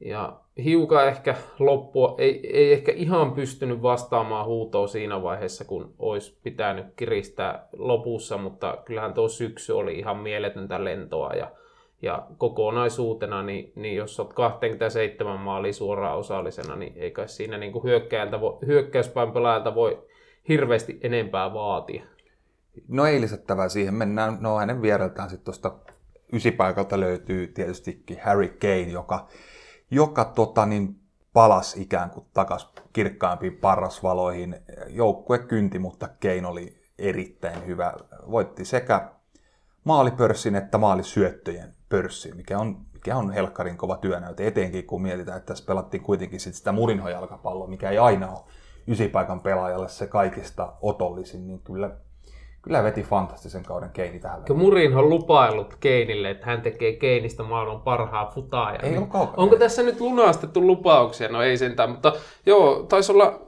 Ja 0.00 0.40
hiukan 0.64 1.08
ehkä 1.08 1.34
loppua, 1.58 2.14
ei, 2.18 2.50
ei 2.52 2.72
ehkä 2.72 2.92
ihan 2.92 3.32
pystynyt 3.32 3.82
vastaamaan 3.82 4.46
huutoon 4.46 4.88
siinä 4.88 5.22
vaiheessa, 5.22 5.64
kun 5.64 5.94
olisi 5.98 6.38
pitänyt 6.42 6.86
kiristää 6.96 7.68
lopussa, 7.76 8.38
mutta 8.38 8.78
kyllähän 8.84 9.14
tuo 9.14 9.28
syksy 9.28 9.72
oli 9.72 9.98
ihan 9.98 10.16
mieletöntä 10.16 10.84
lentoa 10.84 11.32
ja, 11.32 11.50
ja 12.04 12.26
kokonaisuutena, 12.38 13.42
niin, 13.42 13.72
niin 13.76 13.96
jos 13.96 14.20
olet 14.20 14.32
27 14.32 15.40
maali 15.40 15.72
suoraan 15.72 16.18
osallisena, 16.18 16.76
niin 16.76 16.92
eikä 16.96 17.26
siinä 17.26 17.58
niin 17.58 17.72
kuin 17.72 17.84
hyökkäyspäin 18.66 19.32
pelaajalta 19.32 19.74
voi 19.74 20.06
hirveästi 20.48 20.98
enempää 21.02 21.54
vaatia. 21.54 22.04
No 22.88 23.06
ei 23.06 23.20
lisättävää 23.20 23.68
siihen. 23.68 23.94
Mennään, 23.94 24.38
no 24.40 24.58
hänen 24.58 24.82
viereltään 24.82 25.30
sitten 25.30 25.44
tuosta 25.44 25.72
ysipaikalta 26.32 27.00
löytyy 27.00 27.46
tietystikin 27.46 28.20
Harry 28.24 28.48
Kane, 28.48 28.80
joka, 28.80 29.28
joka 29.90 30.24
tota, 30.24 30.66
niin, 30.66 30.96
palas 31.32 31.76
ikään 31.76 32.10
kuin 32.10 32.26
takas 32.34 32.72
kirkkaampiin 32.92 33.56
parrasvaloihin. 33.56 34.56
Joukkue 34.88 35.38
kynti, 35.38 35.78
mutta 35.78 36.08
Kane 36.08 36.46
oli 36.46 36.76
erittäin 36.98 37.66
hyvä. 37.66 37.92
Voitti 38.30 38.64
sekä 38.64 39.10
maalipörssin 39.84 40.54
että 40.54 40.78
maalisyöttöjen 40.78 41.74
pörssin, 41.94 42.36
mikä 42.36 42.58
on, 42.58 42.76
mikä 42.92 43.16
on 43.16 43.32
helkkarin 43.32 43.76
kova 43.76 43.96
työnäyte, 43.96 44.46
etenkin 44.46 44.86
kun 44.86 45.02
mietitään, 45.02 45.38
että 45.38 45.46
tässä 45.46 45.64
pelattiin 45.66 46.02
kuitenkin 46.02 46.40
sit 46.40 46.54
sitä 46.54 46.72
murinhojalkapalloa, 46.72 47.66
mikä 47.66 47.90
ei 47.90 47.98
aina 47.98 48.28
ole 48.28 48.40
ysipaikan 48.86 49.40
pelaajalle 49.40 49.88
se 49.88 50.06
kaikista 50.06 50.72
otollisin, 50.82 51.46
niin 51.46 51.60
kyllä 51.60 51.90
kyllä 52.62 52.82
veti 52.82 53.02
fantastisen 53.02 53.62
kauden 53.62 53.90
Keini 53.90 54.18
tähän 54.18 54.42
väliin. 54.42 54.58
Murin 54.58 54.96
on 54.96 55.08
lupaillut 55.08 55.76
Keinille, 55.80 56.30
että 56.30 56.46
hän 56.46 56.62
tekee 56.62 56.92
Keinistä 56.92 57.42
maailman 57.42 57.80
parhaan 57.80 58.28
futaaja. 58.34 58.78
Ei 58.82 58.90
niin 58.90 59.08
ole 59.14 59.28
Onko 59.36 59.56
tässä 59.56 59.82
nyt 59.82 60.00
lunastettu 60.00 60.66
lupauksia? 60.66 61.28
No 61.28 61.42
ei 61.42 61.56
sentään, 61.56 61.90
mutta 61.90 62.12
joo, 62.46 62.82
taisi 62.82 63.12
olla 63.12 63.40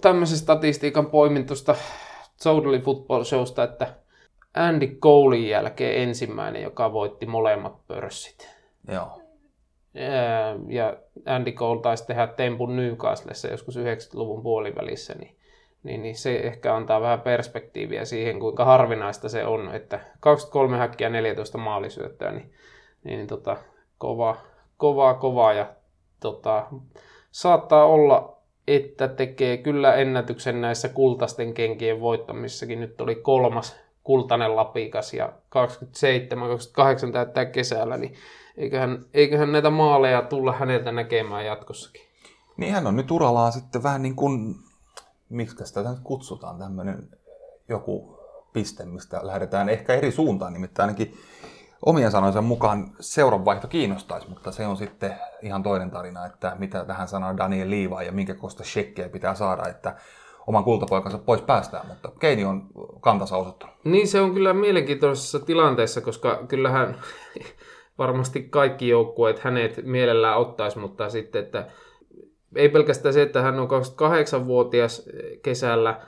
tämmöisen 0.00 0.38
statistiikan 0.38 1.06
poimintusta 1.06 1.74
Soudali 2.36 2.80
Football 2.80 3.24
Showsta, 3.24 3.64
että 3.64 3.94
Andy 4.56 4.86
Colein 4.86 5.48
jälkeen 5.48 6.02
ensimmäinen, 6.02 6.62
joka 6.62 6.92
voitti 6.92 7.26
molemmat 7.26 7.86
pörssit. 7.86 8.56
Joo. 8.92 9.22
Ja 10.68 10.96
Andy 11.26 11.52
Cole 11.52 11.82
taisi 11.82 12.06
tehdä 12.06 12.26
tempun 12.26 12.76
Newcastlessa 12.76 13.48
joskus 13.48 13.76
90-luvun 13.76 14.42
puolivälissä, 14.42 15.14
niin 15.14 15.36
niin, 15.86 16.02
niin 16.02 16.16
se 16.16 16.36
ehkä 16.36 16.76
antaa 16.76 17.00
vähän 17.00 17.20
perspektiiviä 17.20 18.04
siihen, 18.04 18.40
kuinka 18.40 18.64
harvinaista 18.64 19.28
se 19.28 19.46
on, 19.46 19.74
että 19.74 20.00
23 20.20 20.76
häkkiä 20.76 21.08
14 21.08 21.58
maalisyöttöä, 21.58 22.32
niin, 22.32 22.52
niin, 23.04 23.16
niin 23.16 23.26
tota, 23.26 23.56
kova, 23.98 24.36
kova, 24.76 25.14
kova 25.14 25.52
ja 25.52 25.66
tota, 26.20 26.66
saattaa 27.30 27.86
olla, 27.86 28.36
että 28.68 29.08
tekee 29.08 29.56
kyllä 29.56 29.94
ennätyksen 29.94 30.60
näissä 30.60 30.88
kultaisten 30.88 31.54
kenkien 31.54 32.00
voittamissakin. 32.00 32.80
Nyt 32.80 33.00
oli 33.00 33.14
kolmas 33.14 33.76
kultainen 34.06 34.56
lapikas 34.56 35.14
ja 35.14 35.32
27-28 37.08 37.12
täyttää 37.12 37.44
kesällä, 37.44 37.96
niin 37.96 38.14
eiköhän, 38.56 39.04
eiköhän 39.14 39.52
näitä 39.52 39.70
maaleja 39.70 40.22
tulla 40.22 40.52
häneltä 40.52 40.92
näkemään 40.92 41.46
jatkossakin. 41.46 42.02
Niin 42.56 42.72
hän 42.72 42.86
on 42.86 42.96
nyt 42.96 43.10
urallaan 43.10 43.52
sitten 43.52 43.82
vähän 43.82 44.02
niin 44.02 44.16
kuin 44.16 44.54
miksi 45.28 45.74
tätä 45.74 45.90
nyt 45.90 45.98
kutsutaan, 46.04 46.58
tämmöinen 46.58 47.08
joku 47.68 48.18
piste, 48.52 48.84
mistä 48.84 49.20
lähdetään 49.22 49.68
ehkä 49.68 49.94
eri 49.94 50.12
suuntaan, 50.12 50.52
nimittäin 50.52 50.88
ainakin 50.88 51.14
omien 51.86 52.10
sanojensa 52.10 52.42
mukaan 52.42 52.92
seuranvaihto 53.00 53.68
kiinnostaisi, 53.68 54.28
mutta 54.28 54.52
se 54.52 54.66
on 54.66 54.76
sitten 54.76 55.14
ihan 55.42 55.62
toinen 55.62 55.90
tarina, 55.90 56.26
että 56.26 56.56
mitä 56.58 56.84
tähän 56.84 57.08
sanoo 57.08 57.36
Daniel 57.36 57.70
Liivaa 57.70 58.02
ja 58.02 58.12
minkä 58.12 58.34
kosta 58.34 58.64
shekkejä 58.64 59.08
pitää 59.08 59.34
saada, 59.34 59.68
että 59.68 59.96
oman 60.46 60.64
kultapoikansa 60.64 61.18
pois 61.18 61.40
päästään, 61.40 61.86
mutta 61.86 62.12
Keini 62.20 62.44
on 62.44 62.66
kantansa 63.00 63.36
osoittanut. 63.36 63.76
Niin 63.84 64.08
se 64.08 64.20
on 64.20 64.34
kyllä 64.34 64.54
mielenkiintoisessa 64.54 65.40
tilanteessa, 65.40 66.00
koska 66.00 66.44
kyllähän 66.48 67.00
varmasti 67.98 68.42
kaikki 68.42 68.88
joukkueet 68.88 69.38
hänet 69.38 69.80
mielellään 69.82 70.38
ottaisi, 70.38 70.78
mutta 70.78 71.08
sitten, 71.08 71.44
että 71.44 71.66
ei 72.56 72.68
pelkästään 72.68 73.12
se, 73.12 73.22
että 73.22 73.42
hän 73.42 73.60
on 73.60 73.68
28-vuotias 73.68 75.08
kesällä 75.42 76.00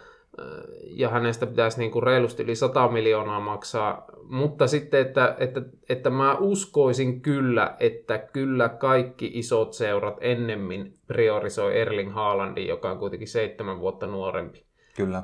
ja 0.83 1.09
hänestä 1.09 1.47
pitäisi 1.47 1.79
niin 1.79 1.91
kuin 1.91 2.03
reilusti 2.03 2.43
yli 2.43 2.55
100 2.55 2.89
miljoonaa 2.89 3.41
maksaa, 3.41 4.05
mutta 4.23 4.67
sitten, 4.67 5.01
että, 5.01 5.37
että, 5.39 5.63
että 5.89 6.11
mä 6.11 6.37
uskoisin 6.39 7.21
kyllä, 7.21 7.77
että 7.81 8.19
kyllä 8.19 8.69
kaikki 8.69 9.31
isot 9.35 9.73
seurat 9.73 10.17
ennemmin 10.21 10.95
priorisoi 11.07 11.81
Erling 11.81 12.15
Haalandin, 12.15 12.69
joka 12.69 12.91
on 12.91 12.99
kuitenkin 12.99 13.29
seitsemän 13.29 13.81
vuotta 13.81 14.07
nuorempi. 14.07 14.65
Kyllä. 14.97 15.23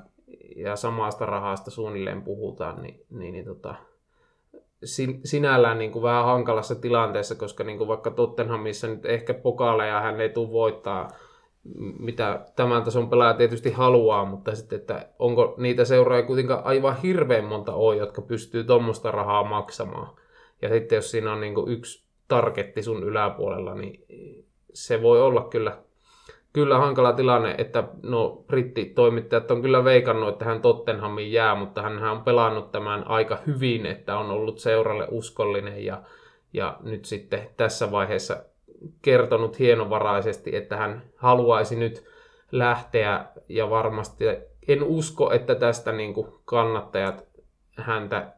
Ja 0.56 0.76
samasta 0.76 1.26
rahasta 1.26 1.70
suunnilleen 1.70 2.22
puhutaan, 2.22 2.82
niin, 2.82 3.00
niin, 3.10 3.32
niin 3.32 3.44
tota, 3.44 3.74
sinällään 5.24 5.78
niin 5.78 5.92
kuin 5.92 6.02
vähän 6.02 6.24
hankalassa 6.24 6.74
tilanteessa, 6.74 7.34
koska 7.34 7.64
niin 7.64 7.78
kuin 7.78 7.88
vaikka 7.88 8.10
Tottenhamissa 8.10 8.86
nyt 8.86 9.06
ehkä 9.06 9.34
pokaaleja 9.34 10.00
hän 10.00 10.20
ei 10.20 10.28
tule 10.28 10.50
voittaa, 10.50 11.10
mitä 11.98 12.40
tämän 12.56 12.82
tason 12.82 13.10
pelaaja 13.10 13.34
tietysti 13.34 13.70
haluaa, 13.70 14.24
mutta 14.24 14.54
sitten, 14.54 14.78
että 14.78 15.08
onko 15.18 15.54
niitä 15.58 15.84
seuraajia 15.84 16.26
kuitenkaan 16.26 16.64
aivan 16.64 16.96
hirveän 17.02 17.44
monta 17.44 17.74
ole, 17.74 17.96
jotka 17.96 18.22
pystyy 18.22 18.64
tuommoista 18.64 19.10
rahaa 19.10 19.44
maksamaan. 19.44 20.16
Ja 20.62 20.68
sitten 20.68 20.96
jos 20.96 21.10
siinä 21.10 21.32
on 21.32 21.40
niin 21.40 21.54
yksi 21.66 22.04
targetti 22.28 22.82
sun 22.82 23.02
yläpuolella, 23.02 23.74
niin 23.74 24.04
se 24.72 25.02
voi 25.02 25.22
olla 25.22 25.42
kyllä, 25.42 25.78
kyllä 26.52 26.78
hankala 26.78 27.12
tilanne, 27.12 27.54
että 27.58 27.84
no 28.02 28.44
brittitoimittajat 28.46 29.50
on 29.50 29.62
kyllä 29.62 29.84
veikannut, 29.84 30.28
että 30.28 30.44
hän 30.44 30.60
Tottenhamin 30.60 31.32
jää, 31.32 31.54
mutta 31.54 31.82
hän 31.82 32.04
on 32.04 32.22
pelannut 32.22 32.72
tämän 32.72 33.06
aika 33.06 33.38
hyvin, 33.46 33.86
että 33.86 34.18
on 34.18 34.30
ollut 34.30 34.58
seuralle 34.58 35.08
uskollinen 35.10 35.84
ja, 35.84 36.02
ja 36.52 36.76
nyt 36.82 37.04
sitten 37.04 37.50
tässä 37.56 37.90
vaiheessa 37.90 38.44
kertonut 39.02 39.58
hienovaraisesti, 39.58 40.56
että 40.56 40.76
hän 40.76 41.02
haluaisi 41.16 41.76
nyt 41.76 42.04
lähteä 42.52 43.26
ja 43.48 43.70
varmasti 43.70 44.24
en 44.68 44.82
usko, 44.82 45.32
että 45.32 45.54
tästä 45.54 45.92
niin 45.92 46.14
kuin 46.14 46.26
kannattajat 46.44 47.24
häntä 47.76 48.32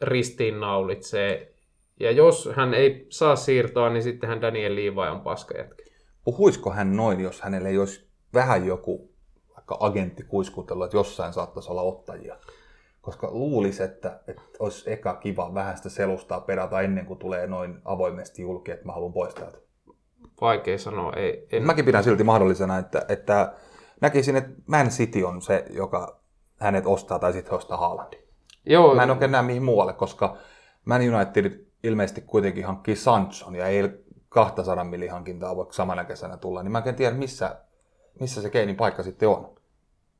ristiinnaulitsee. 0.00 1.52
Ja 2.00 2.10
jos 2.10 2.50
hän 2.56 2.74
ei 2.74 3.06
saa 3.08 3.36
siirtoa, 3.36 3.90
niin 3.90 4.02
sittenhän 4.02 4.40
Daniel 4.40 4.74
Levi 4.74 5.10
on 5.10 5.20
paskajätkä. 5.20 5.84
Puhuisiko 6.24 6.70
hän 6.70 6.96
noin, 6.96 7.20
jos 7.20 7.40
hänelle 7.40 7.68
ei 7.68 7.78
olisi 7.78 8.08
vähän 8.34 8.66
joku 8.66 9.10
vaikka 9.54 9.76
agentti 9.80 10.22
kuiskutellut, 10.22 10.84
että 10.84 10.96
jossain 10.96 11.32
saattaisi 11.32 11.70
olla 11.70 11.82
ottajia? 11.82 12.36
Koska 13.06 13.30
luulisi, 13.30 13.82
että, 13.82 14.20
että 14.26 14.42
olisi 14.58 14.92
eka 14.92 15.14
kiva 15.14 15.54
vähän 15.54 15.76
sitä 15.76 15.88
selustaa 15.88 16.40
perata 16.40 16.80
ennen 16.80 17.06
kuin 17.06 17.18
tulee 17.18 17.46
noin 17.46 17.78
avoimesti 17.84 18.42
julki, 18.42 18.70
että 18.70 18.86
mä 18.86 18.92
haluan 18.92 19.12
pois 19.12 19.34
täältä. 19.34 19.58
Vaikea 20.40 20.78
sanoa. 20.78 21.12
Ei, 21.12 21.48
en... 21.52 21.66
Mäkin 21.66 21.84
pidän 21.84 22.04
silti 22.04 22.24
mahdollisena, 22.24 22.78
että, 22.78 23.06
että 23.08 23.52
näkisin, 24.00 24.36
että 24.36 24.50
Man 24.66 24.88
City 24.88 25.22
on 25.22 25.42
se, 25.42 25.64
joka 25.70 26.20
hänet 26.60 26.86
ostaa 26.86 27.18
tai 27.18 27.32
sitten 27.32 27.54
ostaa 27.54 27.76
Haalandin. 27.76 28.20
Joo, 28.64 28.94
Mä 28.94 29.02
en 29.02 29.10
oikein 29.10 29.32
näe 29.32 29.42
mihin 29.42 29.62
muualle, 29.62 29.92
koska 29.92 30.36
Man 30.84 31.00
United 31.14 31.66
ilmeisesti 31.82 32.20
kuitenkin 32.20 32.66
hankkii 32.66 32.96
Sanchon 32.96 33.54
ja 33.54 33.66
ei 33.66 33.82
200 34.28 34.84
millin 34.84 35.10
hankintaa 35.10 35.56
voi 35.56 35.66
samana 35.70 36.04
kesänä 36.04 36.36
tulla, 36.36 36.62
niin 36.62 36.72
mä 36.72 36.82
en 36.86 36.94
tiedä 36.94 37.16
missä, 37.16 37.56
missä 38.20 38.42
se 38.42 38.50
Keinin 38.50 38.76
paikka 38.76 39.02
sitten 39.02 39.28
on. 39.28 39.56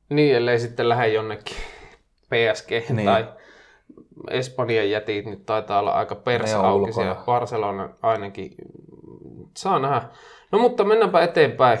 Niin, 0.09 0.35
ellei 0.35 0.59
sitten 0.59 0.89
lähde 0.89 1.07
jonnekin 1.07 1.55
PSG 2.29 2.89
Niin. 2.89 3.05
tai 3.05 3.27
Espanjan 4.29 4.89
jätit 4.89 5.25
nyt 5.25 5.45
taitaa 5.45 5.79
olla 5.79 5.91
aika 5.91 6.15
persaukisia. 6.15 7.15
Barcelona 7.25 7.89
ainakin. 8.01 8.55
Saa 9.57 9.79
nähdä. 9.79 10.01
No 10.51 10.59
mutta 10.59 10.83
mennäänpä 10.83 11.21
eteenpäin. 11.21 11.79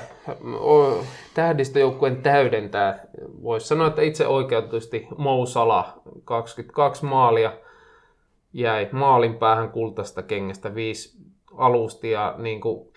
Tähdistöjoukkueen 1.33 2.21
täydentää. 2.21 2.99
Voisi 3.43 3.67
sanoa, 3.67 3.87
että 3.87 4.01
itse 4.01 4.27
oikeutusti 4.27 5.07
Mo 5.17 5.45
Salah, 5.45 5.93
22 6.25 7.05
maalia 7.05 7.53
jäi 8.53 8.89
maalin 8.91 9.35
päähän 9.35 9.69
kultaista 9.69 10.23
kengästä, 10.23 10.75
viisi 10.75 11.17
alusti 11.57 12.11
ja 12.11 12.35
niin 12.37 12.61
kuin 12.61 12.87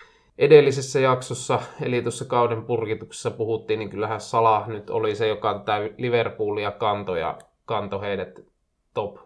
edellisessä 0.41 0.99
jaksossa, 0.99 1.59
eli 1.81 2.01
tuossa 2.01 2.25
kauden 2.25 2.63
purkituksessa 2.63 3.31
puhuttiin, 3.31 3.79
niin 3.79 3.89
kyllähän 3.89 4.21
Salah 4.21 4.67
nyt 4.67 4.89
oli 4.89 5.15
se, 5.15 5.27
joka 5.27 5.53
tätä 5.53 5.79
Liverpoolia 5.97 6.71
kantoi 6.71 7.19
ja 7.19 7.37
kantoi 7.65 8.01
heidät 8.01 8.39
top 8.93 9.17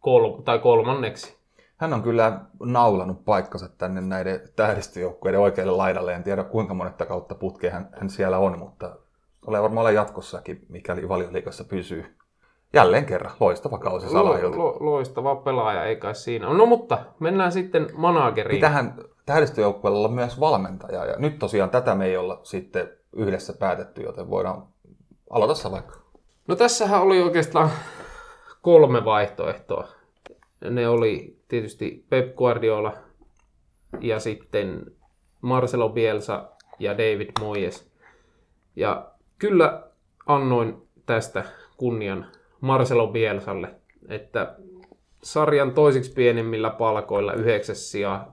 kol- 0.00 0.40
tai 0.44 0.58
kolmanneksi. 0.58 1.36
Hän 1.76 1.92
on 1.92 2.02
kyllä 2.02 2.40
naulannut 2.60 3.24
paikkansa 3.24 3.68
tänne 3.68 4.00
näiden 4.00 4.40
tähdistöjoukkueiden 4.56 5.40
oikealle 5.40 5.72
laidalle. 5.72 6.12
En 6.12 6.22
tiedä 6.22 6.44
kuinka 6.44 6.74
monetta 6.74 7.06
kautta 7.06 7.34
putkeen 7.34 7.72
hän, 7.72 7.88
hän 7.92 8.10
siellä 8.10 8.38
on, 8.38 8.58
mutta 8.58 8.96
tulee 9.44 9.62
varmaan 9.62 9.80
olla 9.80 9.90
jatkossakin, 9.90 10.66
mikäli 10.68 11.08
valioliikassa 11.08 11.64
pysyy. 11.64 12.16
Jälleen 12.72 13.04
kerran, 13.04 13.32
loistava 13.40 13.78
kausi 13.78 14.08
Salahilta. 14.08 14.58
Lo- 14.58 14.64
lo- 14.64 14.76
loistava 14.80 15.36
pelaaja, 15.36 15.84
ei 15.84 15.96
kai 15.96 16.14
siinä. 16.14 16.48
No 16.48 16.66
mutta 16.66 16.98
mennään 17.20 17.52
sitten 17.52 17.88
manageriin. 17.96 18.60
Tähän 18.60 18.94
tähdistöjoukkueella 19.26 20.08
on 20.08 20.14
myös 20.14 20.40
valmentaja, 20.40 21.04
ja 21.04 21.16
nyt 21.18 21.38
tosiaan 21.38 21.70
tätä 21.70 21.94
me 21.94 22.06
ei 22.06 22.16
olla 22.16 22.40
sitten 22.42 22.90
yhdessä 23.12 23.52
päätetty, 23.52 24.02
joten 24.02 24.30
voidaan 24.30 24.66
aloita 25.30 25.54
sä 25.54 25.70
vaikka. 25.70 26.00
No 26.48 26.56
tässähän 26.56 27.02
oli 27.02 27.22
oikeastaan 27.22 27.70
kolme 28.62 29.04
vaihtoehtoa. 29.04 29.88
Ne 30.70 30.88
oli 30.88 31.40
tietysti 31.48 32.06
Pep 32.10 32.36
Guardiola 32.36 32.92
ja 34.00 34.20
sitten 34.20 34.86
Marcelo 35.40 35.88
Bielsa 35.88 36.48
ja 36.78 36.92
David 36.92 37.30
Moyes. 37.40 37.90
Ja 38.76 39.10
kyllä 39.38 39.82
annoin 40.26 40.88
tästä 41.06 41.44
kunnian 41.76 42.26
Marcelo 42.60 43.06
Bielsalle, 43.06 43.74
että 44.08 44.56
sarjan 45.22 45.72
toisiksi 45.72 46.12
pienimmillä 46.12 46.70
palkoilla 46.70 47.32
yhdeksäs 47.32 47.92
sija, 47.92 48.26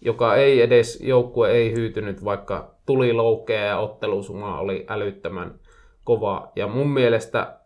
joka 0.00 0.36
ei 0.36 0.60
edes, 0.60 1.00
joukkue 1.00 1.50
ei 1.50 1.72
hyytynyt, 1.72 2.24
vaikka 2.24 2.74
tuli 2.86 3.12
loukkeja 3.12 3.64
ja 3.64 3.78
ottelusuma 3.78 4.60
oli 4.60 4.86
älyttömän 4.88 5.60
kova. 6.04 6.52
Ja 6.56 6.66
mun 6.66 6.90
mielestä, 6.90 7.58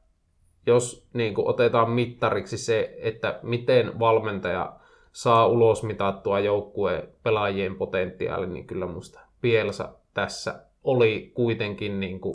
jos 0.67 1.09
niin 1.13 1.35
kuin 1.35 1.49
otetaan 1.49 1.91
mittariksi 1.91 2.59
se, 2.59 2.95
että 2.99 3.41
miten 3.43 3.99
valmentaja 3.99 4.73
saa 5.13 5.47
ulos 5.47 5.83
mitattua 5.83 6.41
joukkueen 6.41 7.09
pelaajien 7.23 7.77
potentiaali, 7.77 8.47
niin 8.47 8.67
kyllä 8.67 8.87
musta 8.87 9.21
Bielsa 9.43 9.89
tässä 10.15 10.55
oli 10.85 11.31
kuitenkin 11.35 12.01
niin 12.01 12.21
kuin 12.21 12.35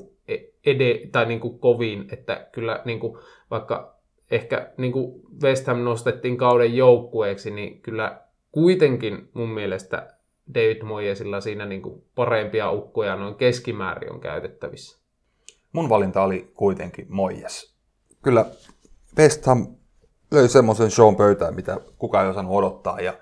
ede, 0.66 1.08
tai 1.12 1.26
niin 1.26 1.40
kuin 1.40 1.60
kovin, 1.60 2.08
että 2.12 2.48
kyllä 2.52 2.82
niin 2.86 3.00
kuin 3.00 3.18
vaikka 3.52 3.96
ehkä 4.32 4.72
niin 4.78 4.92
kuin 4.92 5.22
West 5.44 5.68
Ham 5.68 5.80
nostettiin 5.80 6.38
kauden 6.38 6.76
joukkueeksi, 6.76 7.52
niin 7.52 7.82
kyllä 7.82 8.22
kuitenkin 8.56 9.30
mun 9.34 9.50
mielestä 9.50 10.08
David 10.54 10.82
Moyesilla 10.84 11.42
siinä 11.42 11.66
niin 11.66 11.82
kuin 11.82 12.04
parempia 12.16 12.72
ukkoja 12.72 13.16
noin 13.16 13.36
keskimäärin 13.36 14.12
on 14.12 14.20
käytettävissä. 14.20 15.00
Mun 15.72 15.90
valinta 15.90 16.24
oli 16.24 16.52
kuitenkin 16.54 17.06
Moyes. 17.10 17.76
Kyllä 18.22 18.46
West 19.18 19.46
Ham 19.46 19.68
löi 20.32 20.50
semmoisen 20.50 20.92
shown 20.92 21.16
pöytään, 21.16 21.56
mitä 21.56 21.78
kukaan 21.98 22.26
ei 22.26 22.32
osannut 22.32 22.56
odottaa. 22.56 23.00
Ja 23.00 23.14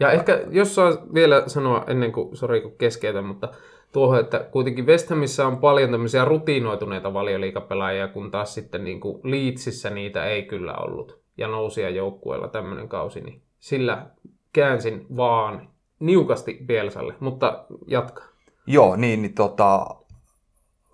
Ja 0.00 0.10
ehkä, 0.10 0.40
jos 0.50 0.74
saa 0.74 0.92
vielä 1.14 1.42
sanoa 1.46 1.84
ennen 1.86 2.12
kuin, 2.12 2.36
sori 2.36 2.60
kun 2.60 2.78
keskeytän, 2.78 3.24
mutta 3.24 3.48
tuohon, 3.92 4.20
että 4.20 4.38
kuitenkin 4.38 4.86
West 4.86 5.10
Hamissa 5.10 5.46
on 5.46 5.58
paljon 5.58 5.90
tämmöisiä 5.90 6.24
rutiinoituneita 6.24 7.14
valioliikapelaajia, 7.14 8.08
kun 8.08 8.30
taas 8.30 8.54
sitten 8.54 8.84
niin 8.84 9.00
kuin 9.00 9.20
Leedsissä 9.24 9.90
niitä 9.90 10.24
ei 10.24 10.42
kyllä 10.42 10.74
ollut. 10.74 11.22
Ja 11.36 11.48
nousia 11.48 11.90
joukkueella 11.90 12.48
tämmöinen 12.48 12.88
kausi, 12.88 13.20
niin 13.20 13.42
sillä 13.58 14.06
käänsin 14.52 15.06
vaan 15.16 15.68
niukasti 16.00 16.58
Bielsalle, 16.66 17.14
mutta 17.20 17.64
jatka. 17.86 18.22
Joo, 18.66 18.96
niin, 18.96 19.22
niin 19.22 19.34
tota, 19.34 19.86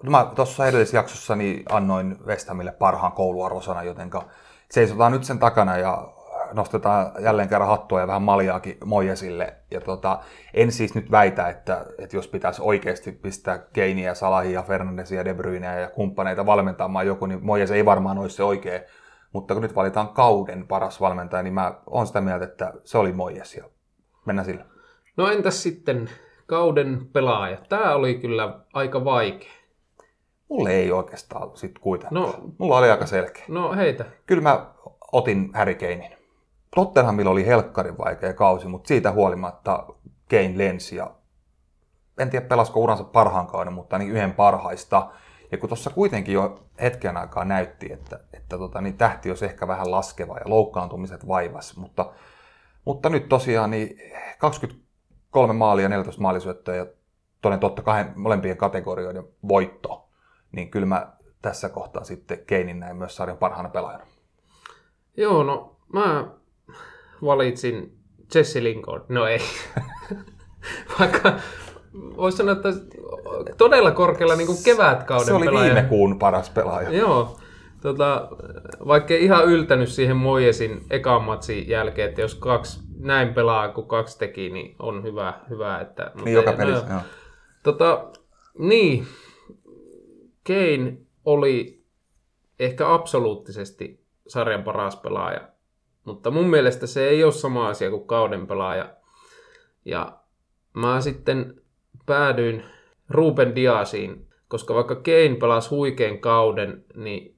mä 0.02 0.32
tuossa 0.34 0.66
edellisessä 0.66 0.96
jaksossa 0.96 1.36
niin 1.36 1.62
annoin 1.68 2.16
West 2.26 2.48
Hamille 2.48 2.72
parhaan 2.72 3.12
kouluarvosana, 3.12 3.82
jotenka 3.82 4.24
seisotaan 4.70 5.12
nyt 5.12 5.24
sen 5.24 5.38
takana 5.38 5.76
ja 5.76 6.08
nostetaan 6.52 7.12
jälleen 7.20 7.48
kerran 7.48 7.68
hattua 7.68 8.00
ja 8.00 8.06
vähän 8.06 8.22
maljaakin 8.22 8.78
Moyesille. 8.84 9.54
Ja 9.70 9.80
tota, 9.80 10.20
en 10.54 10.72
siis 10.72 10.94
nyt 10.94 11.10
väitä, 11.10 11.48
että, 11.48 11.86
että 11.98 12.16
jos 12.16 12.28
pitäisi 12.28 12.62
oikeasti 12.62 13.12
pistää 13.12 13.58
Keiniä, 13.72 14.14
Salahia, 14.14 14.62
Fernandesia, 14.62 15.24
De 15.24 15.34
Bruyneä 15.34 15.80
ja 15.80 15.90
kumppaneita 15.90 16.46
valmentamaan 16.46 17.06
joku, 17.06 17.26
niin 17.26 17.44
Moyes 17.44 17.70
ei 17.70 17.84
varmaan 17.84 18.18
olisi 18.18 18.36
se 18.36 18.42
oikea. 18.42 18.80
Mutta 19.32 19.54
kun 19.54 19.62
nyt 19.62 19.74
valitaan 19.74 20.08
kauden 20.08 20.66
paras 20.66 21.00
valmentaja, 21.00 21.42
niin 21.42 21.54
mä 21.54 21.74
oon 21.86 22.06
sitä 22.06 22.20
mieltä, 22.20 22.44
että 22.44 22.72
se 22.84 22.98
oli 22.98 23.12
Moyes 23.12 23.54
ja 23.54 23.64
mennään 24.24 24.46
sillä. 24.46 24.64
No 25.16 25.30
entäs 25.30 25.62
sitten 25.62 26.10
kauden 26.46 27.08
pelaaja? 27.12 27.58
Tämä 27.68 27.94
oli 27.94 28.14
kyllä 28.14 28.60
aika 28.72 29.04
vaikea. 29.04 29.52
Mulle 30.48 30.70
ei 30.70 30.92
oikeastaan 30.92 31.50
sit 31.54 31.78
kuitenkaan. 31.78 32.22
No. 32.22 32.34
Mulla 32.58 32.78
oli 32.78 32.90
aika 32.90 33.06
selkeä. 33.06 33.44
No 33.48 33.74
heitä. 33.74 34.04
Kyllä 34.26 34.42
mä 34.42 34.66
otin 35.12 35.50
Harry 35.54 35.74
Kanein. 35.74 36.16
Tottenhamilla 36.74 37.30
oli 37.30 37.46
helkkarin 37.46 37.98
vaikea 37.98 38.32
kausi, 38.32 38.68
mutta 38.68 38.88
siitä 38.88 39.12
huolimatta 39.12 39.86
Kane 40.30 40.58
lensi 40.58 40.96
ja 40.96 41.10
en 42.18 42.30
tiedä 42.30 42.46
pelasko 42.46 42.80
uransa 42.80 43.04
parhaan 43.04 43.46
kauden, 43.46 43.72
mutta 43.72 43.96
ainakin 43.96 44.14
yhden 44.14 44.34
parhaista. 44.34 45.10
Ja 45.52 45.58
kun 45.58 45.68
tuossa 45.68 45.90
kuitenkin 45.90 46.34
jo 46.34 46.64
hetken 46.80 47.16
aikaa 47.16 47.44
näytti, 47.44 47.92
että, 47.92 48.20
että 48.32 48.58
tota, 48.58 48.80
niin 48.80 48.96
tähti 48.96 49.28
olisi 49.30 49.44
ehkä 49.44 49.68
vähän 49.68 49.90
laskeva 49.90 50.38
ja 50.38 50.50
loukkaantumiset 50.50 51.28
vaivas, 51.28 51.76
mutta, 51.76 52.12
mutta 52.84 53.08
nyt 53.08 53.28
tosiaan 53.28 53.70
niin 53.70 54.00
23 54.38 55.52
maalia, 55.54 55.88
14 55.88 56.22
maalisyöttöä 56.22 56.76
ja 56.76 56.87
toden 57.42 57.61
totta 57.61 57.82
kahden 57.82 58.12
molempien 58.16 58.56
kategorioiden 58.56 59.24
voitto, 59.48 60.08
niin 60.52 60.70
kyllä 60.70 60.87
mä 60.87 61.12
tässä 61.42 61.68
kohtaa 61.68 62.04
sitten 62.04 62.38
Keinin 62.46 62.80
näin 62.80 62.96
myös 62.96 63.16
sarjan 63.16 63.38
parhaana 63.38 63.68
pelaajana. 63.68 64.06
Joo, 65.16 65.42
no 65.42 65.76
mä 65.92 66.28
valitsin 67.24 67.98
Jesse 68.34 68.62
Lingard. 68.62 69.04
No 69.08 69.26
ei. 69.26 69.40
Vaikka 71.00 71.38
voisi 71.94 72.37
sanoa, 72.37 72.53
että 72.53 72.68
todella 73.57 73.90
korkealla 73.90 74.37
niin 74.37 74.46
kuin 74.46 74.62
kevätkauden 74.64 75.27
Se 75.27 75.35
oli 75.35 75.46
pelaaja. 75.46 75.74
viime 75.74 75.88
kuun 75.88 76.18
paras 76.18 76.51
pelaaja. 76.51 76.90
Joo, 76.90 77.38
tota, 77.83 78.29
vaikka 78.87 79.14
ei 79.14 79.24
ihan 79.24 79.44
yltänyt 79.44 79.88
siihen 79.88 80.16
Mojesin 80.16 80.81
ekan 80.90 81.22
matsin 81.22 81.68
jälkeen, 81.68 82.09
että 82.09 82.20
jos 82.20 82.35
kaksi 82.35 82.81
näin 82.98 83.35
pelaa 83.35 83.68
kuin 83.68 83.87
kaksi 83.87 84.18
teki, 84.18 84.51
niin 84.51 84.77
on 84.79 85.03
hyvä, 85.03 85.35
hyvä 85.51 85.81
että... 85.81 86.11
Niin 86.24 86.35
joka 86.35 86.53
pelissä, 86.53 86.85
no, 86.87 86.92
joo. 86.92 87.01
Tota, 87.62 88.05
niin, 88.59 89.07
Kane 90.46 90.98
oli 91.24 91.85
ehkä 92.59 92.94
absoluuttisesti 92.94 94.05
sarjan 94.29 94.62
paras 94.62 94.96
pelaaja, 94.96 95.48
mutta 96.05 96.31
mun 96.31 96.46
mielestä 96.46 96.87
se 96.87 97.09
ei 97.09 97.24
ole 97.24 97.33
sama 97.33 97.68
asia 97.68 97.90
kuin 97.90 98.07
kauden 98.07 98.46
pelaaja. 98.46 98.94
Ja 99.85 100.18
mä 100.74 101.01
sitten 101.01 101.61
päädyin 102.08 102.64
Ruben 103.08 103.54
Diasiin, 103.54 104.26
koska 104.48 104.74
vaikka 104.74 104.94
Kane 104.94 105.36
pelasi 105.40 105.70
huikean 105.70 106.18
kauden, 106.18 106.84
niin 106.94 107.34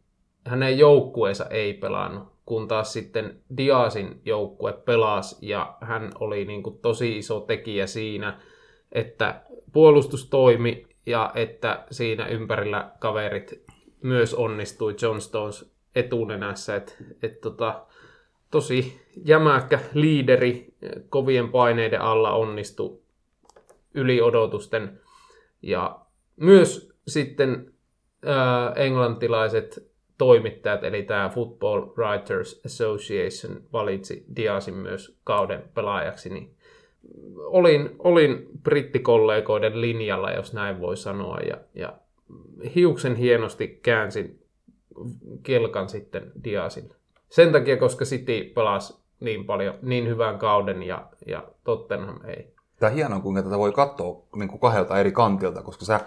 hänen 0.46 0.78
joukkueensa 0.78 1.46
ei 1.46 1.74
pelannut, 1.74 2.28
kun 2.46 2.68
taas 2.68 2.92
sitten 2.92 3.40
Diasin 3.56 4.20
joukkue 4.24 4.72
pelasi 4.72 5.36
ja 5.48 5.76
hän 5.80 6.10
oli 6.20 6.44
niin 6.44 6.62
kuin 6.62 6.78
tosi 6.78 7.18
iso 7.18 7.40
tekijä 7.40 7.86
siinä, 7.86 8.40
että 8.92 9.42
puolustus 9.72 10.28
toimi 10.28 10.86
ja 11.06 11.32
että 11.34 11.84
siinä 11.90 12.26
ympärillä 12.26 12.90
kaverit 12.98 13.64
myös 14.02 14.34
onnistui 14.34 14.94
John 15.02 15.20
Stones 15.20 15.74
etunenässä, 15.94 16.76
että 16.76 16.92
et 17.22 17.40
tota, 17.40 17.86
tosi 18.50 19.00
jämäkkä 19.24 19.78
liideri 19.94 20.74
kovien 21.08 21.48
paineiden 21.48 22.00
alla 22.00 22.32
onnistui 22.32 23.00
yli 23.94 24.20
odotusten 24.22 25.00
ja 25.62 26.00
myös 26.36 26.92
sitten 27.08 27.72
ää, 28.24 28.72
englantilaiset 28.72 29.90
toimittajat, 30.18 30.84
eli 30.84 31.02
tämä 31.02 31.28
Football 31.28 31.86
Writers 31.96 32.62
Association 32.66 33.62
valitsi 33.72 34.24
Diasin 34.36 34.74
myös 34.74 35.18
kauden 35.24 35.62
pelaajaksi, 35.74 36.30
niin 36.30 36.54
olin, 37.36 37.90
olin 37.98 38.46
brittikollegoiden 38.62 39.80
linjalla, 39.80 40.32
jos 40.32 40.52
näin 40.52 40.80
voi 40.80 40.96
sanoa, 40.96 41.38
ja, 41.38 41.56
ja 41.74 41.92
hiuksen 42.74 43.16
hienosti 43.16 43.80
käänsin 43.82 44.42
kelkan 45.42 45.88
sitten 45.88 46.32
Diasille. 46.44 46.94
Sen 47.28 47.52
takia, 47.52 47.76
koska 47.76 48.04
City 48.04 48.44
pelasi 48.54 49.00
niin 49.20 49.44
paljon, 49.44 49.74
niin 49.82 50.08
hyvän 50.08 50.38
kauden 50.38 50.82
ja, 50.82 51.08
ja 51.26 51.48
Tottenham 51.64 52.24
ei. 52.24 52.54
Tämä 52.80 52.90
on 52.90 52.96
hienoa, 52.96 53.20
kuinka 53.20 53.42
tätä 53.42 53.58
voi 53.58 53.72
katsoa 53.72 54.22
niin 54.36 54.48
kuin 54.48 54.60
kahdelta 54.60 54.98
eri 54.98 55.12
kantilta, 55.12 55.62
koska 55.62 55.84
sä 55.84 56.00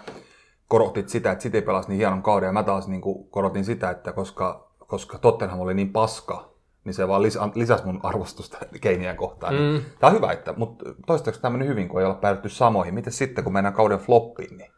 korotit 0.68 1.08
sitä, 1.08 1.32
että 1.32 1.42
City 1.42 1.62
pelasi 1.62 1.88
niin 1.88 1.98
hienon 1.98 2.22
kauden, 2.22 2.46
ja 2.46 2.52
mä 2.52 2.62
taas 2.62 2.88
niin 2.88 3.00
kuin 3.00 3.28
korotin 3.28 3.64
sitä, 3.64 3.90
että 3.90 4.12
koska, 4.12 4.68
koska 4.78 5.18
Tottenham 5.18 5.60
oli 5.60 5.74
niin 5.74 5.92
paska, 5.92 6.50
niin 6.84 6.94
se 6.94 7.08
vaan 7.08 7.22
lisä, 7.22 7.48
lisäsi 7.54 7.84
mun 7.84 8.00
arvostusta 8.02 8.58
Keiniä 8.80 9.14
kohtaan. 9.14 9.54
Mm. 9.54 9.82
Tämä 9.98 10.10
on 10.10 10.16
hyvä, 10.16 10.32
että, 10.32 10.54
mutta 10.56 10.84
toistaiseksi 11.06 11.42
tämä 11.42 11.56
meni 11.56 11.70
hyvin, 11.70 11.88
kun 11.88 12.00
ei 12.00 12.06
olla 12.06 12.14
päädytty 12.14 12.48
samoihin. 12.48 12.94
Miten 12.94 13.12
sitten, 13.12 13.44
kun 13.44 13.52
mennään 13.52 13.74
kauden 13.74 13.98
floppiin, 13.98 14.56
niin 14.56 14.70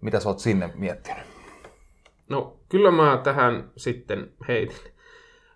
mitä 0.00 0.20
sä 0.20 0.28
oot 0.28 0.38
sinne 0.38 0.70
miettinyt? 0.74 1.24
No, 2.28 2.56
kyllä 2.68 2.90
mä 2.90 3.20
tähän 3.24 3.70
sitten 3.76 4.32
heitin 4.48 4.92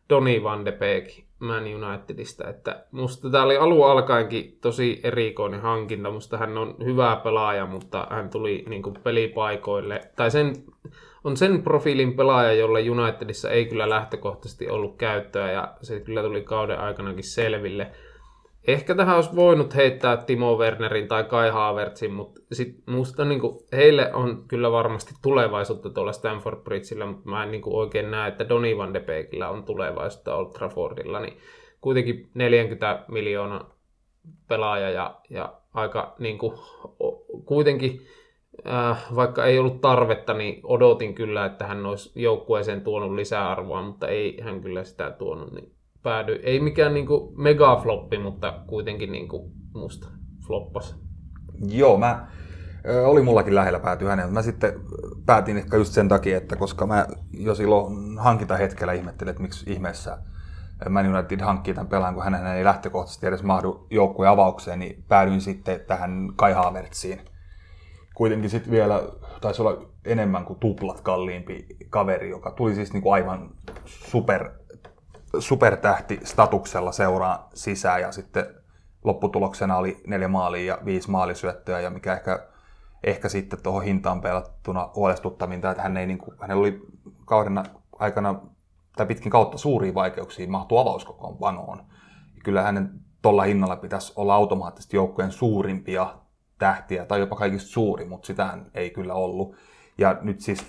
Doni 0.08 0.42
van 0.42 0.64
de 0.64 0.72
Beek 0.72 1.04
Man 1.42 1.64
Unitedista, 1.64 2.48
että 2.48 2.84
musta 2.90 3.30
tämä 3.30 3.44
oli 3.44 3.56
alun 3.56 3.90
alkaenkin 3.90 4.58
tosi 4.60 5.00
erikoinen 5.02 5.60
hankinta. 5.60 6.10
Musta 6.10 6.36
hän 6.38 6.58
on 6.58 6.74
hyvä 6.84 7.20
pelaaja, 7.24 7.66
mutta 7.66 8.06
hän 8.10 8.30
tuli 8.30 8.64
niin 8.68 8.82
kuin 8.82 8.94
pelipaikoille, 9.02 10.00
tai 10.16 10.30
sen, 10.30 10.54
on 11.24 11.36
sen 11.36 11.62
profiilin 11.62 12.16
pelaaja, 12.16 12.52
jolle 12.52 12.90
Unitedissa 12.90 13.50
ei 13.50 13.66
kyllä 13.66 13.88
lähtökohtaisesti 13.88 14.70
ollut 14.70 14.96
käyttöä, 14.96 15.52
ja 15.52 15.74
se 15.82 16.00
kyllä 16.00 16.22
tuli 16.22 16.42
kauden 16.42 16.80
aikanakin 16.80 17.24
selville. 17.24 17.90
Ehkä 18.66 18.94
tähän 18.94 19.16
olisi 19.16 19.36
voinut 19.36 19.74
heittää 19.74 20.16
Timo 20.16 20.56
Wernerin 20.56 21.08
tai 21.08 21.24
Kai 21.24 21.50
Havertzin, 21.50 22.12
mutta 22.12 22.40
sit 22.52 22.76
musta 22.86 23.24
niin 23.24 23.40
kuin, 23.40 23.58
heille 23.72 24.14
on 24.14 24.44
kyllä 24.48 24.72
varmasti 24.72 25.14
tulevaisuutta 25.22 25.90
tuolla 25.90 26.12
Stanford 26.12 26.60
Bridgeillä, 26.60 27.06
mutta 27.06 27.30
mä 27.30 27.42
en 27.42 27.50
niin 27.50 27.62
kuin, 27.62 27.76
oikein 27.76 28.10
näe, 28.10 28.28
että 28.28 28.48
Donny 28.48 28.76
van 28.76 28.94
de 28.94 29.00
Beekillä 29.00 29.48
on 29.48 29.64
tulevaisuutta 29.64 30.34
Old 30.34 30.52
Traffordilla, 30.52 31.20
niin 31.20 31.38
kuitenkin 31.80 32.30
40 32.34 33.04
miljoonaa 33.08 33.74
pelaaja 34.48 34.90
ja, 34.90 35.20
ja 35.30 35.52
aika 35.74 36.14
niin 36.18 36.38
kuin, 36.38 36.58
kuitenkin 37.44 38.00
äh, 38.66 39.14
vaikka 39.14 39.44
ei 39.44 39.58
ollut 39.58 39.80
tarvetta, 39.80 40.34
niin 40.34 40.60
odotin 40.64 41.14
kyllä, 41.14 41.44
että 41.44 41.66
hän 41.66 41.86
olisi 41.86 42.22
joukkueeseen 42.22 42.80
tuonut 42.80 43.12
lisäarvoa, 43.12 43.82
mutta 43.82 44.08
ei 44.08 44.40
hän 44.40 44.60
kyllä 44.60 44.84
sitä 44.84 45.10
tuonut, 45.10 45.52
niin 45.52 45.72
päädyi. 46.02 46.40
Ei 46.42 46.60
mikään 46.60 46.94
niinku 46.94 47.34
megafloppi, 47.36 48.18
mutta 48.18 48.62
kuitenkin 48.66 49.12
niinku 49.12 49.52
musta 49.74 50.08
floppas. 50.46 50.96
Joo, 51.68 51.98
mä, 51.98 52.26
oli 53.04 53.22
mullakin 53.22 53.54
lähellä 53.54 53.80
päätyä 53.80 54.10
häneen. 54.10 54.32
Mä 54.32 54.42
sitten 54.42 54.72
päätin 55.26 55.56
ehkä 55.56 55.76
just 55.76 55.92
sen 55.92 56.08
takia, 56.08 56.36
että 56.36 56.56
koska 56.56 56.86
mä 56.86 57.06
jo 57.32 57.54
silloin 57.54 58.18
hankintahetkellä 58.18 58.92
ihmettelin, 58.92 59.30
että 59.30 59.42
miksi 59.42 59.72
ihmeessä 59.72 60.18
Man 60.88 61.14
United 61.14 61.40
hankkii 61.40 61.74
tämän 61.74 61.88
pelaajan, 61.88 62.14
kun 62.14 62.24
hänen 62.24 62.46
ei 62.46 62.64
lähtökohtaisesti 62.64 63.26
edes 63.26 63.42
mahdu 63.42 63.86
joukkueen 63.90 64.32
avaukseen, 64.32 64.78
niin 64.78 65.04
päädyin 65.08 65.40
sitten 65.40 65.80
tähän 65.80 66.32
Kai 66.36 66.52
Havertziin. 66.52 67.20
Kuitenkin 68.14 68.50
sitten 68.50 68.70
vielä 68.70 69.02
taisi 69.40 69.62
olla 69.62 69.86
enemmän 70.04 70.44
kuin 70.44 70.58
tuplat 70.58 71.00
kalliimpi 71.00 71.66
kaveri, 71.90 72.30
joka 72.30 72.50
tuli 72.50 72.74
siis 72.74 72.92
niinku 72.92 73.10
aivan 73.10 73.50
super 73.84 74.50
supertähti 75.38 76.20
statuksella 76.24 76.92
seuraa 76.92 77.48
sisään 77.54 78.00
ja 78.00 78.12
sitten 78.12 78.46
lopputuloksena 79.04 79.76
oli 79.76 80.02
neljä 80.06 80.28
maalia 80.28 80.74
ja 80.74 80.84
viisi 80.84 81.10
maalisyöttöä 81.10 81.80
ja 81.80 81.90
mikä 81.90 82.12
ehkä, 82.12 82.48
ehkä 83.04 83.28
sitten 83.28 83.62
tuohon 83.62 83.82
hintaan 83.82 84.20
pelattuna 84.20 84.90
huolestuttavinta, 84.96 85.70
että 85.70 85.82
hän 85.82 85.96
ei, 85.96 86.06
niin 86.06 86.18
kuin, 86.18 86.36
hänellä 86.40 86.60
oli 86.60 86.82
kauden 87.24 87.62
aikana 87.98 88.40
tai 88.96 89.06
pitkin 89.06 89.30
kautta 89.30 89.58
suuria 89.58 89.94
vaikeuksia 89.94 90.48
mahtua 90.48 90.80
avauskokoonpanoon. 90.80 91.84
Kyllä 92.44 92.62
hänen 92.62 92.90
tuolla 93.22 93.42
hinnalla 93.42 93.76
pitäisi 93.76 94.12
olla 94.16 94.34
automaattisesti 94.34 94.96
joukkojen 94.96 95.32
suurimpia 95.32 96.14
tähtiä 96.58 97.04
tai 97.04 97.20
jopa 97.20 97.36
kaikista 97.36 97.70
suuri, 97.70 98.04
mutta 98.04 98.26
sitä 98.26 98.58
ei 98.74 98.90
kyllä 98.90 99.14
ollut. 99.14 99.56
Ja 99.98 100.18
nyt 100.20 100.40
siis, 100.40 100.66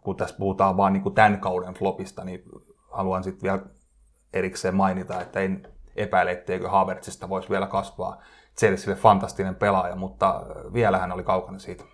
kun 0.00 0.16
tässä 0.16 0.36
puhutaan 0.38 0.76
vaan 0.76 0.92
niin 0.92 1.02
kuin 1.02 1.14
tämän 1.14 1.40
kauden 1.40 1.74
flopista, 1.74 2.24
niin 2.24 2.42
haluan 2.90 3.24
sitten 3.24 3.42
vielä 3.42 3.62
erikseen 4.32 4.74
mainita, 4.74 5.20
että 5.20 5.40
en 5.40 5.68
epäile, 5.96 6.30
etteikö 6.30 6.68
Havertzista 6.68 7.28
voisi 7.28 7.50
vielä 7.50 7.66
kasvaa 7.66 8.22
Chelsealle 8.58 9.00
fantastinen 9.00 9.54
pelaaja, 9.54 9.96
mutta 9.96 10.42
vielä 10.72 10.98
hän 10.98 11.12
oli 11.12 11.22
kaukana 11.22 11.58
siitä. 11.58 11.84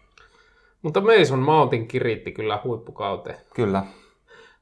Mutta 0.83 1.01
Mason 1.01 1.39
Mountin 1.39 1.89
kiritti 1.89 2.33
kyllä 2.33 2.61
huippukauteen. 2.65 3.39
Kyllä. 3.55 3.83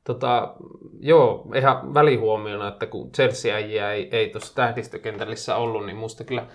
Tota, 0.05 0.55
joo, 1.01 1.47
ihan 1.55 1.95
välihuomiona, 1.95 2.69
että 2.69 2.87
kun 2.87 3.13
Chelsea 3.13 3.59
ei, 3.59 4.09
ei 4.13 4.29
tuossa 4.29 4.55
tähdistökentälissä 4.55 5.57
ollut, 5.57 5.87
niin 5.87 5.97
musta 5.97 6.25
kyllä, 6.25 6.47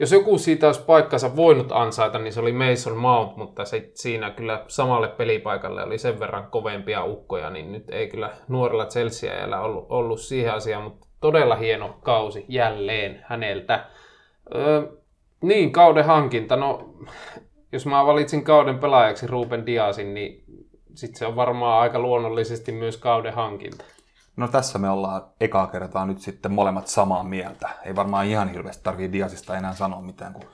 jos 0.00 0.12
joku 0.12 0.38
siitä 0.38 0.66
olisi 0.66 0.84
paikkansa 0.84 1.36
voinut 1.36 1.72
ansaita, 1.72 2.18
niin 2.18 2.32
se 2.32 2.40
oli 2.40 2.52
Mason 2.52 2.96
Mount, 2.96 3.36
mutta 3.36 3.64
se, 3.64 3.90
siinä 3.94 4.30
kyllä 4.30 4.64
samalle 4.68 5.08
pelipaikalle 5.08 5.84
oli 5.84 5.98
sen 5.98 6.20
verran 6.20 6.50
kovempia 6.50 7.04
ukkoja, 7.04 7.50
niin 7.50 7.72
nyt 7.72 7.90
ei 7.90 8.08
kyllä 8.08 8.30
nuorella 8.48 8.86
Chelsea 8.86 9.60
ollut, 9.60 9.86
ollut 9.88 10.20
siihen 10.20 10.54
asiaan, 10.54 10.82
mutta 10.82 11.06
todella 11.20 11.56
hieno 11.56 11.98
kausi 12.02 12.44
jälleen 12.48 13.24
häneltä. 13.26 13.86
Öö, 14.54 14.82
niin, 15.42 15.72
kauden 15.72 16.04
hankinta, 16.04 16.56
no 16.56 16.94
jos 17.72 17.86
mä 17.86 18.06
valitsin 18.06 18.44
kauden 18.44 18.78
pelaajaksi 18.78 19.26
Ruben 19.26 19.66
Diasin, 19.66 20.14
niin 20.14 20.44
sitten 20.94 21.18
se 21.18 21.26
on 21.26 21.36
varmaan 21.36 21.80
aika 21.80 21.98
luonnollisesti 21.98 22.72
myös 22.72 22.96
kauden 22.96 23.34
hankinta. 23.34 23.84
No 24.38 24.48
tässä 24.48 24.78
me 24.78 24.90
ollaan 24.90 25.22
ekaa 25.40 25.66
kertaa 25.66 26.06
nyt 26.06 26.20
sitten 26.20 26.52
molemmat 26.52 26.86
samaa 26.86 27.24
mieltä. 27.24 27.68
Ei 27.84 27.96
varmaan 27.96 28.26
ihan 28.26 28.48
hirveästi 28.48 28.84
tarvitse 28.84 29.12
Diasista 29.12 29.56
enää 29.56 29.74
sanoa 29.74 30.00
mitään, 30.00 30.32
kun 30.32 30.44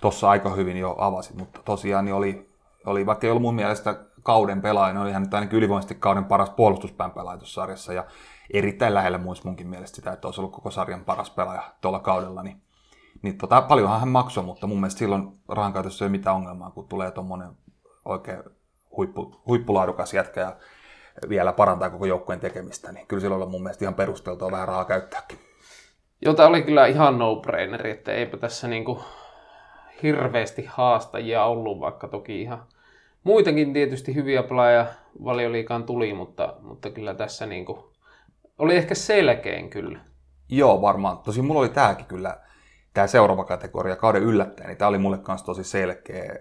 tuossa 0.00 0.30
aika 0.30 0.50
hyvin 0.50 0.76
jo 0.76 0.94
avasit, 0.98 1.36
mutta 1.36 1.60
tosiaan 1.64 2.04
niin 2.04 2.14
oli, 2.14 2.50
oli, 2.86 3.06
vaikka 3.06 3.26
ei 3.26 3.30
ollut 3.30 3.42
mun 3.42 3.54
mielestä 3.54 4.04
kauden 4.22 4.62
pelaaja, 4.62 4.92
niin 4.92 5.02
oli 5.02 5.12
hän 5.12 5.26
ainakin 5.32 5.56
ylivoimaisesti 5.56 5.94
kauden 5.94 6.24
paras 6.24 6.50
puolustuspään 6.50 7.10
pelaaja 7.10 7.38
tuossa 7.38 7.60
sarjassa 7.60 7.92
ja 7.92 8.04
erittäin 8.52 8.94
lähellä 8.94 9.18
muista 9.18 9.48
munkin 9.48 9.68
mielestä 9.68 9.96
sitä, 9.96 10.12
että 10.12 10.28
olisi 10.28 10.40
ollut 10.40 10.54
koko 10.54 10.70
sarjan 10.70 11.04
paras 11.04 11.30
pelaaja 11.30 11.62
tuolla 11.80 11.98
kaudella, 11.98 12.42
niin, 12.42 12.62
niin 13.22 13.38
tota, 13.38 13.62
paljonhan 13.62 14.00
hän 14.00 14.08
maksoi, 14.08 14.44
mutta 14.44 14.66
mun 14.66 14.80
mielestä 14.80 14.98
silloin 14.98 15.40
rahan 15.48 15.72
käytössä 15.72 16.04
ei 16.04 16.06
ole 16.06 16.18
mitään 16.18 16.36
ongelmaa, 16.36 16.70
kun 16.70 16.88
tulee 16.88 17.10
tuommoinen 17.10 17.48
oikein 18.04 18.42
huippu, 18.96 19.40
huippulaadukas 19.46 20.14
jätkä 20.14 20.40
ja 20.40 20.56
vielä 21.28 21.52
parantaa 21.52 21.90
koko 21.90 22.06
joukkueen 22.06 22.40
tekemistä, 22.40 22.92
niin 22.92 23.06
kyllä 23.06 23.20
silloin 23.20 23.42
on 23.42 23.50
mun 23.50 23.62
mielestä 23.62 23.84
ihan 23.84 23.94
perusteltua 23.94 24.50
vähän 24.50 24.68
rahaa 24.68 24.84
käyttääkin. 24.84 25.38
Jota 26.24 26.46
oli 26.46 26.62
kyllä 26.62 26.86
ihan 26.86 27.18
no-braineri, 27.18 27.90
että 27.90 28.12
eipä 28.12 28.36
tässä 28.36 28.68
niinku 28.68 29.02
hirveästi 30.02 30.64
haastajia 30.68 31.44
ollut, 31.44 31.80
vaikka 31.80 32.08
toki 32.08 32.42
ihan 32.42 32.62
muitakin 33.24 33.72
tietysti 33.72 34.14
hyviä 34.14 34.42
pelaajia 34.42 34.86
valioliikaan 35.24 35.84
tuli, 35.84 36.14
mutta, 36.14 36.54
mutta 36.62 36.90
kyllä 36.90 37.14
tässä 37.14 37.46
niin 37.46 37.64
kuin, 37.64 37.78
oli 38.58 38.76
ehkä 38.76 38.94
selkein 38.94 39.70
kyllä. 39.70 40.00
Joo, 40.48 40.82
varmaan. 40.82 41.18
Tosi 41.18 41.42
mulla 41.42 41.60
oli 41.60 41.68
tääkin 41.68 42.06
kyllä, 42.06 42.36
tämä 42.94 43.06
seuraava 43.06 43.44
kategoria, 43.44 43.96
kauden 43.96 44.22
yllättäjä, 44.22 44.66
niin 44.66 44.78
tämä 44.78 44.88
oli 44.88 44.98
mulle 44.98 45.18
kanssa 45.18 45.46
tosi 45.46 45.64
selkeä. 45.64 46.34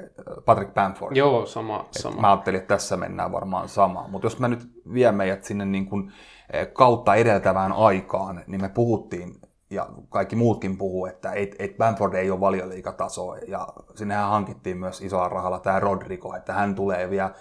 Patrick 0.45 0.73
Bamford. 0.73 1.15
Joo, 1.15 1.45
sama. 1.45 1.85
sama. 1.91 2.21
Mä 2.21 2.31
ajattelin, 2.31 2.59
että 2.59 2.75
tässä 2.75 2.97
mennään 2.97 3.31
varmaan 3.31 3.69
samaan. 3.69 4.11
Mutta 4.11 4.25
jos 4.25 4.39
mä 4.39 4.47
nyt 4.47 4.69
vien 4.93 5.15
meidät 5.15 5.43
sinne 5.43 5.65
niin 5.65 5.85
kuin 5.85 6.11
kautta 6.73 7.15
edeltävään 7.15 7.71
aikaan, 7.71 8.43
niin 8.47 8.61
me 8.61 8.69
puhuttiin, 8.69 9.35
ja 9.69 9.89
kaikki 10.09 10.35
muutkin 10.35 10.77
puhuu, 10.77 11.05
että 11.05 11.31
et, 11.31 11.55
et 11.59 11.77
Bamford 11.77 12.13
ei 12.13 12.31
ole 12.31 12.39
valioliikataso, 12.39 13.35
ja 13.35 13.67
sinnehän 13.95 14.29
hankittiin 14.29 14.77
myös 14.77 15.01
isolla 15.01 15.29
rahalla 15.29 15.59
tämä 15.59 15.79
Rodrigo, 15.79 16.35
että 16.35 16.53
hän 16.53 16.75
tulee 16.75 17.09
vielä 17.09 17.31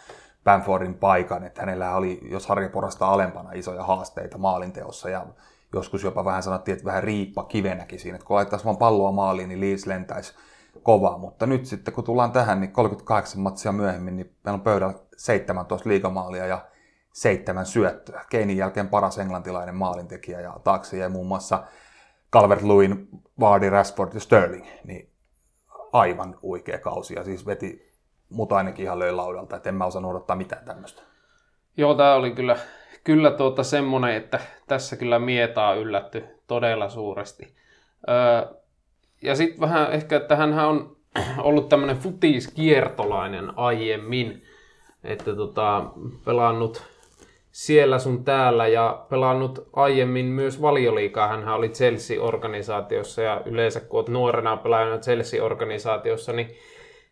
Bamfordin 0.45 0.95
paikan, 0.95 1.45
että 1.45 1.62
hänellä 1.62 1.97
oli, 1.97 2.21
jos 2.31 2.47
harjaporasta 2.47 3.07
alempana, 3.07 3.53
isoja 3.53 3.83
haasteita 3.83 4.38
maalinteossa, 4.38 5.11
ja 5.11 5.27
joskus 5.74 6.02
jopa 6.02 6.24
vähän 6.24 6.42
sanottiin, 6.42 6.72
että 6.72 6.85
vähän 6.85 7.02
riippa 7.02 7.44
kivenäkin 7.44 7.98
siinä, 7.98 8.16
että 8.16 8.26
kun 8.26 8.37
laittaisi 8.37 8.64
vaan 8.64 8.76
palloa 8.76 9.12
maaliin, 9.12 9.48
niin 9.48 9.61
Leeds 9.61 9.87
lentäisi 9.87 10.35
kovaa, 10.83 11.18
mutta 11.18 11.46
nyt 11.46 11.66
sitten 11.66 11.94
kun 11.94 12.05
tullaan 12.05 12.33
tähän, 12.33 12.61
niin 12.61 12.72
38 12.72 13.40
matsia 13.40 13.72
myöhemmin, 13.72 14.16
niin 14.16 14.37
meillä 14.44 14.57
on 14.57 14.61
pöydällä 14.61 14.94
17 15.16 15.88
liigamaalia 15.88 16.46
ja 16.46 16.66
seitsemän 17.12 17.66
syöttöä. 17.66 18.24
Keinin 18.31 18.57
jälkeen 18.57 18.88
paras 18.88 19.18
englantilainen 19.18 19.74
maalintekijä 19.74 20.40
ja 20.40 20.57
taakse 20.64 20.96
jäi 20.96 21.09
muun 21.09 21.26
muassa 21.26 21.64
Calvert-Lewin, 22.37 23.09
Vardy, 23.40 23.70
Rashford 23.70 24.14
ja 24.14 24.20
Sterling. 24.20 24.66
Niin 24.85 25.11
aivan 25.92 26.38
huikea 26.42 26.79
kausi 26.79 27.14
ja 27.14 27.24
siis 27.24 27.46
veti 27.46 27.92
mut 28.29 28.52
ainakin 28.52 28.85
ihan 28.85 28.98
löi 28.98 29.12
laudalta, 29.12 29.57
että 29.57 29.68
en 29.68 29.74
mä 29.74 29.85
osannut 29.85 30.11
odottaa 30.11 30.37
mitään 30.37 30.64
tämmöistä. 30.64 31.02
Joo, 31.76 31.94
tämä 31.94 32.14
oli 32.14 32.31
kyllä, 32.31 32.57
kyllä 33.07 33.31
tuota 33.31 33.62
semmoinen, 33.62 34.16
että 34.16 34.40
tässä 34.66 34.97
kyllä 34.97 35.19
mietaa 35.19 35.75
yllätty 35.75 36.25
todella 36.47 36.88
suuresti. 36.88 37.55
Öö, 38.09 38.57
ja 39.23 39.35
sitten 39.35 39.61
vähän 39.61 39.92
ehkä, 39.92 40.16
että 40.16 40.37
hän 40.37 40.59
on 40.59 40.97
ollut 41.38 41.69
tämmöinen 41.69 41.97
futiskiertolainen 41.97 43.59
aiemmin, 43.59 44.42
että 45.05 45.37
tota, 45.37 45.85
pelannut 46.25 46.83
siellä 47.53 47.99
sun 47.99 48.25
täällä 48.25 48.66
ja 48.66 49.07
pelannut 49.11 49.69
aiemmin 49.73 50.27
myös 50.27 50.62
valioliikaa. 50.62 51.29
Hän 51.29 51.49
oli 51.49 51.69
Chelsea-organisaatiossa 51.69 53.23
ja 53.23 53.42
yleensä 53.45 53.81
kun 53.81 53.99
oot 53.99 54.09
nuorena 54.09 54.57
pelaajana 54.57 54.99
Chelsea-organisaatiossa, 54.99 56.33
niin 56.33 56.57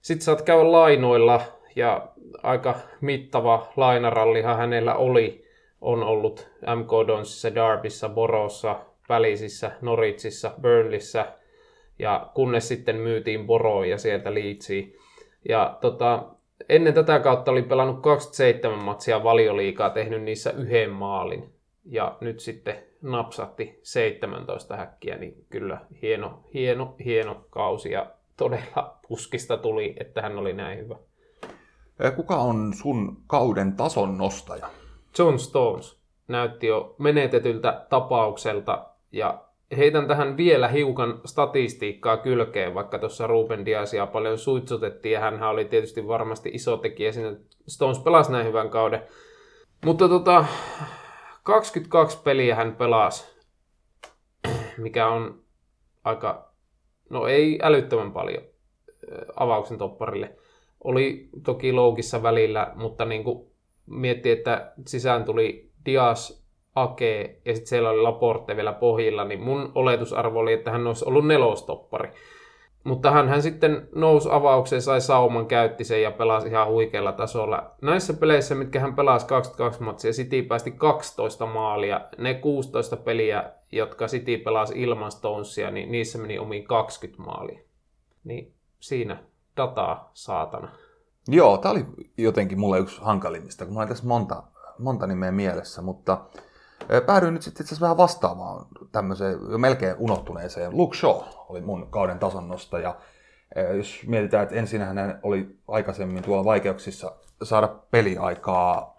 sit 0.00 0.22
saat 0.22 0.42
käydä 0.42 0.72
lainoilla 0.72 1.40
ja 1.76 2.08
aika 2.42 2.74
mittava 3.00 3.68
lainarallihan 3.76 4.56
hänellä 4.56 4.94
oli. 4.94 5.43
On 5.84 6.02
ollut 6.02 6.48
MK 6.76 7.06
Donsissa, 7.06 7.54
Darbyssa, 7.54 8.08
Borossa, 8.08 8.80
Pälisissä, 9.08 9.72
Noritsissa, 9.80 10.54
Burnleyssä 10.60 11.32
ja 11.98 12.30
kunnes 12.34 12.68
sitten 12.68 12.96
myytiin 12.96 13.46
Boroon 13.46 13.88
ja 13.88 13.98
sieltä 13.98 14.34
Leedsiin. 14.34 14.96
Ja 15.48 15.78
tota, 15.80 16.26
ennen 16.68 16.94
tätä 16.94 17.20
kautta 17.20 17.50
oli 17.50 17.62
pelannut 17.62 18.02
27 18.02 18.84
matsia 18.84 19.24
valioliikaa, 19.24 19.90
tehnyt 19.90 20.22
niissä 20.22 20.50
yhden 20.50 20.90
maalin. 20.90 21.52
Ja 21.84 22.16
nyt 22.20 22.40
sitten 22.40 22.76
napsatti 23.02 23.78
17 23.82 24.76
häkkiä, 24.76 25.16
niin 25.16 25.44
kyllä 25.50 25.78
hieno, 26.02 26.40
hieno, 26.54 26.94
hieno 27.04 27.44
kausi 27.50 27.90
ja 27.90 28.06
todella 28.36 28.98
puskista 29.08 29.56
tuli, 29.56 29.96
että 30.00 30.22
hän 30.22 30.38
oli 30.38 30.52
näin 30.52 30.78
hyvä. 30.78 30.96
Kuka 32.16 32.36
on 32.36 32.72
sun 32.74 33.16
kauden 33.26 33.72
tason 33.72 34.18
nostaja? 34.18 34.68
John 35.18 35.38
Stones 35.38 36.00
näytti 36.28 36.66
jo 36.66 36.94
menetetyltä 36.98 37.86
tapaukselta 37.90 38.86
ja 39.12 39.44
heitän 39.76 40.08
tähän 40.08 40.36
vielä 40.36 40.68
hiukan 40.68 41.20
statistiikkaa 41.24 42.16
kylkeen, 42.16 42.74
vaikka 42.74 42.98
tuossa 42.98 43.26
Ruben 43.26 43.64
Diasia 43.66 44.06
paljon 44.06 44.38
suitsutettiin 44.38 45.12
ja 45.12 45.20
hän 45.20 45.42
oli 45.42 45.64
tietysti 45.64 46.08
varmasti 46.08 46.50
iso 46.52 46.76
tekijä 46.76 47.12
siinä. 47.12 47.36
Stones 47.68 47.98
pelasi 47.98 48.32
näin 48.32 48.46
hyvän 48.46 48.70
kauden. 48.70 49.02
Mutta 49.84 50.08
tota, 50.08 50.44
22 51.42 52.18
peliä 52.22 52.54
hän 52.54 52.76
pelasi, 52.76 53.34
mikä 54.78 55.08
on 55.08 55.42
aika, 56.04 56.52
no 57.10 57.26
ei 57.26 57.58
älyttömän 57.62 58.12
paljon 58.12 58.42
avauksen 59.36 59.78
topparille. 59.78 60.36
Oli 60.84 61.28
toki 61.44 61.72
loukissa 61.72 62.22
välillä, 62.22 62.72
mutta 62.74 63.04
niin 63.04 63.24
kuin 63.24 63.53
mietti, 63.86 64.30
että 64.30 64.72
sisään 64.86 65.24
tuli 65.24 65.70
Dias, 65.86 66.44
Ake 66.74 67.40
ja 67.44 67.54
sitten 67.54 67.68
siellä 67.68 67.90
oli 67.90 68.00
Laporte 68.00 68.56
vielä 68.56 68.72
pohjilla, 68.72 69.24
niin 69.24 69.40
mun 69.40 69.72
oletusarvo 69.74 70.38
oli, 70.38 70.52
että 70.52 70.70
hän 70.70 70.86
olisi 70.86 71.04
ollut 71.08 71.26
nelostoppari. 71.26 72.10
Mutta 72.84 73.10
hän, 73.10 73.28
hän 73.28 73.42
sitten 73.42 73.88
nousi 73.94 74.28
avaukseen, 74.32 74.82
sai 74.82 75.00
sauman, 75.00 75.46
käytti 75.46 75.84
sen 75.84 76.02
ja 76.02 76.10
pelasi 76.10 76.48
ihan 76.48 76.68
huikealla 76.68 77.12
tasolla. 77.12 77.70
Näissä 77.82 78.14
peleissä, 78.14 78.54
mitkä 78.54 78.80
hän 78.80 78.96
pelasi 78.96 79.26
22 79.26 79.82
matsia, 79.82 80.12
City 80.12 80.42
päästi 80.42 80.70
12 80.70 81.46
maalia. 81.46 82.00
Ne 82.18 82.34
16 82.34 82.96
peliä, 82.96 83.44
jotka 83.72 84.06
City 84.06 84.38
pelasi 84.38 84.82
ilman 84.82 85.12
Stonesia, 85.12 85.70
niin 85.70 85.92
niissä 85.92 86.18
meni 86.18 86.38
omiin 86.38 86.64
20 86.64 87.22
maalia. 87.22 87.60
Niin 88.24 88.52
siinä 88.80 89.16
dataa 89.56 90.10
saatana. 90.14 90.68
Joo, 91.28 91.58
tämä 91.58 91.72
oli 91.72 91.86
jotenkin 92.16 92.60
mulle 92.60 92.78
yksi 92.78 93.00
hankalimmista, 93.00 93.64
kun 93.64 93.72
mulla 93.72 93.82
oli 93.82 93.88
tässä 93.88 94.06
monta, 94.06 94.42
monta 94.78 95.06
nimeä 95.06 95.32
mielessä, 95.32 95.82
mutta 95.82 96.26
Päädyin 97.06 97.34
nyt 97.34 97.42
sitten 97.42 97.64
itse 97.64 97.80
vähän 97.80 97.96
vastaavaan 97.96 98.66
tämmöiseen 98.92 99.38
jo 99.50 99.58
melkein 99.58 99.96
unohtuneeseen. 99.98 100.76
Luke 100.76 100.96
Shaw 100.96 101.22
oli 101.48 101.60
mun 101.60 101.90
kauden 101.90 102.18
tason 102.18 102.48
nostaja. 102.48 102.96
Jos 103.76 104.00
mietitään, 104.06 104.42
että 104.42 104.54
ensin 104.54 104.80
hän 104.80 105.20
oli 105.22 105.58
aikaisemmin 105.68 106.22
tuolla 106.22 106.44
vaikeuksissa 106.44 107.12
saada 107.42 107.68
peliaikaa 107.68 108.96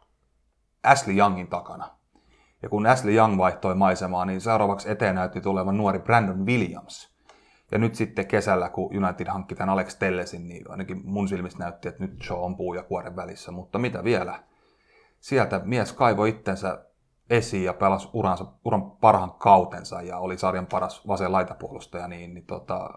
Ashley 0.84 1.18
Youngin 1.18 1.48
takana. 1.48 1.90
Ja 2.62 2.70
kun 2.70 2.88
Ashley 2.88 3.16
Young 3.16 3.38
vaihtoi 3.38 3.76
maisemaa, 3.76 4.26
niin 4.26 4.42
seuraavaksi 4.42 4.90
eteen 4.92 5.16
näytti 5.16 5.42
tulevan 5.42 5.78
nuori 5.78 6.00
Brandon 6.00 6.46
Williams. 6.46 7.15
Ja 7.72 7.78
nyt 7.78 7.96
sitten 7.96 8.28
kesällä, 8.28 8.70
kun 8.70 8.98
United 8.98 9.28
hankki 9.28 9.56
tämän 9.56 9.74
Alex 9.74 9.96
Tellesin, 9.96 10.48
niin 10.48 10.72
ainakin 10.72 11.02
mun 11.04 11.28
silmissä 11.28 11.60
näytti, 11.60 11.88
että 11.88 12.04
nyt 12.04 12.22
Shaw 12.24 12.44
on 12.44 12.58
puu 12.58 12.74
ja 12.74 12.84
kuoren 12.84 13.16
välissä. 13.16 13.52
Mutta 13.52 13.80
mitä 13.80 14.04
vielä? 14.04 14.40
Sieltä 15.20 15.62
mies 15.64 15.94
kaivoi 15.94 16.30
itsensä 16.30 16.86
esiin 17.30 17.64
ja 17.64 17.74
pelasi 17.74 18.10
uransa, 18.14 18.46
uran 18.66 18.92
parhaan 18.92 19.32
kautensa 19.32 20.02
ja 20.02 20.18
oli 20.18 20.38
sarjan 20.38 20.68
paras 20.68 21.08
vasen 21.08 21.32
laitapuolustaja, 21.32 22.08
niin, 22.08 22.34
niin 22.34 22.46
tota, 22.46 22.90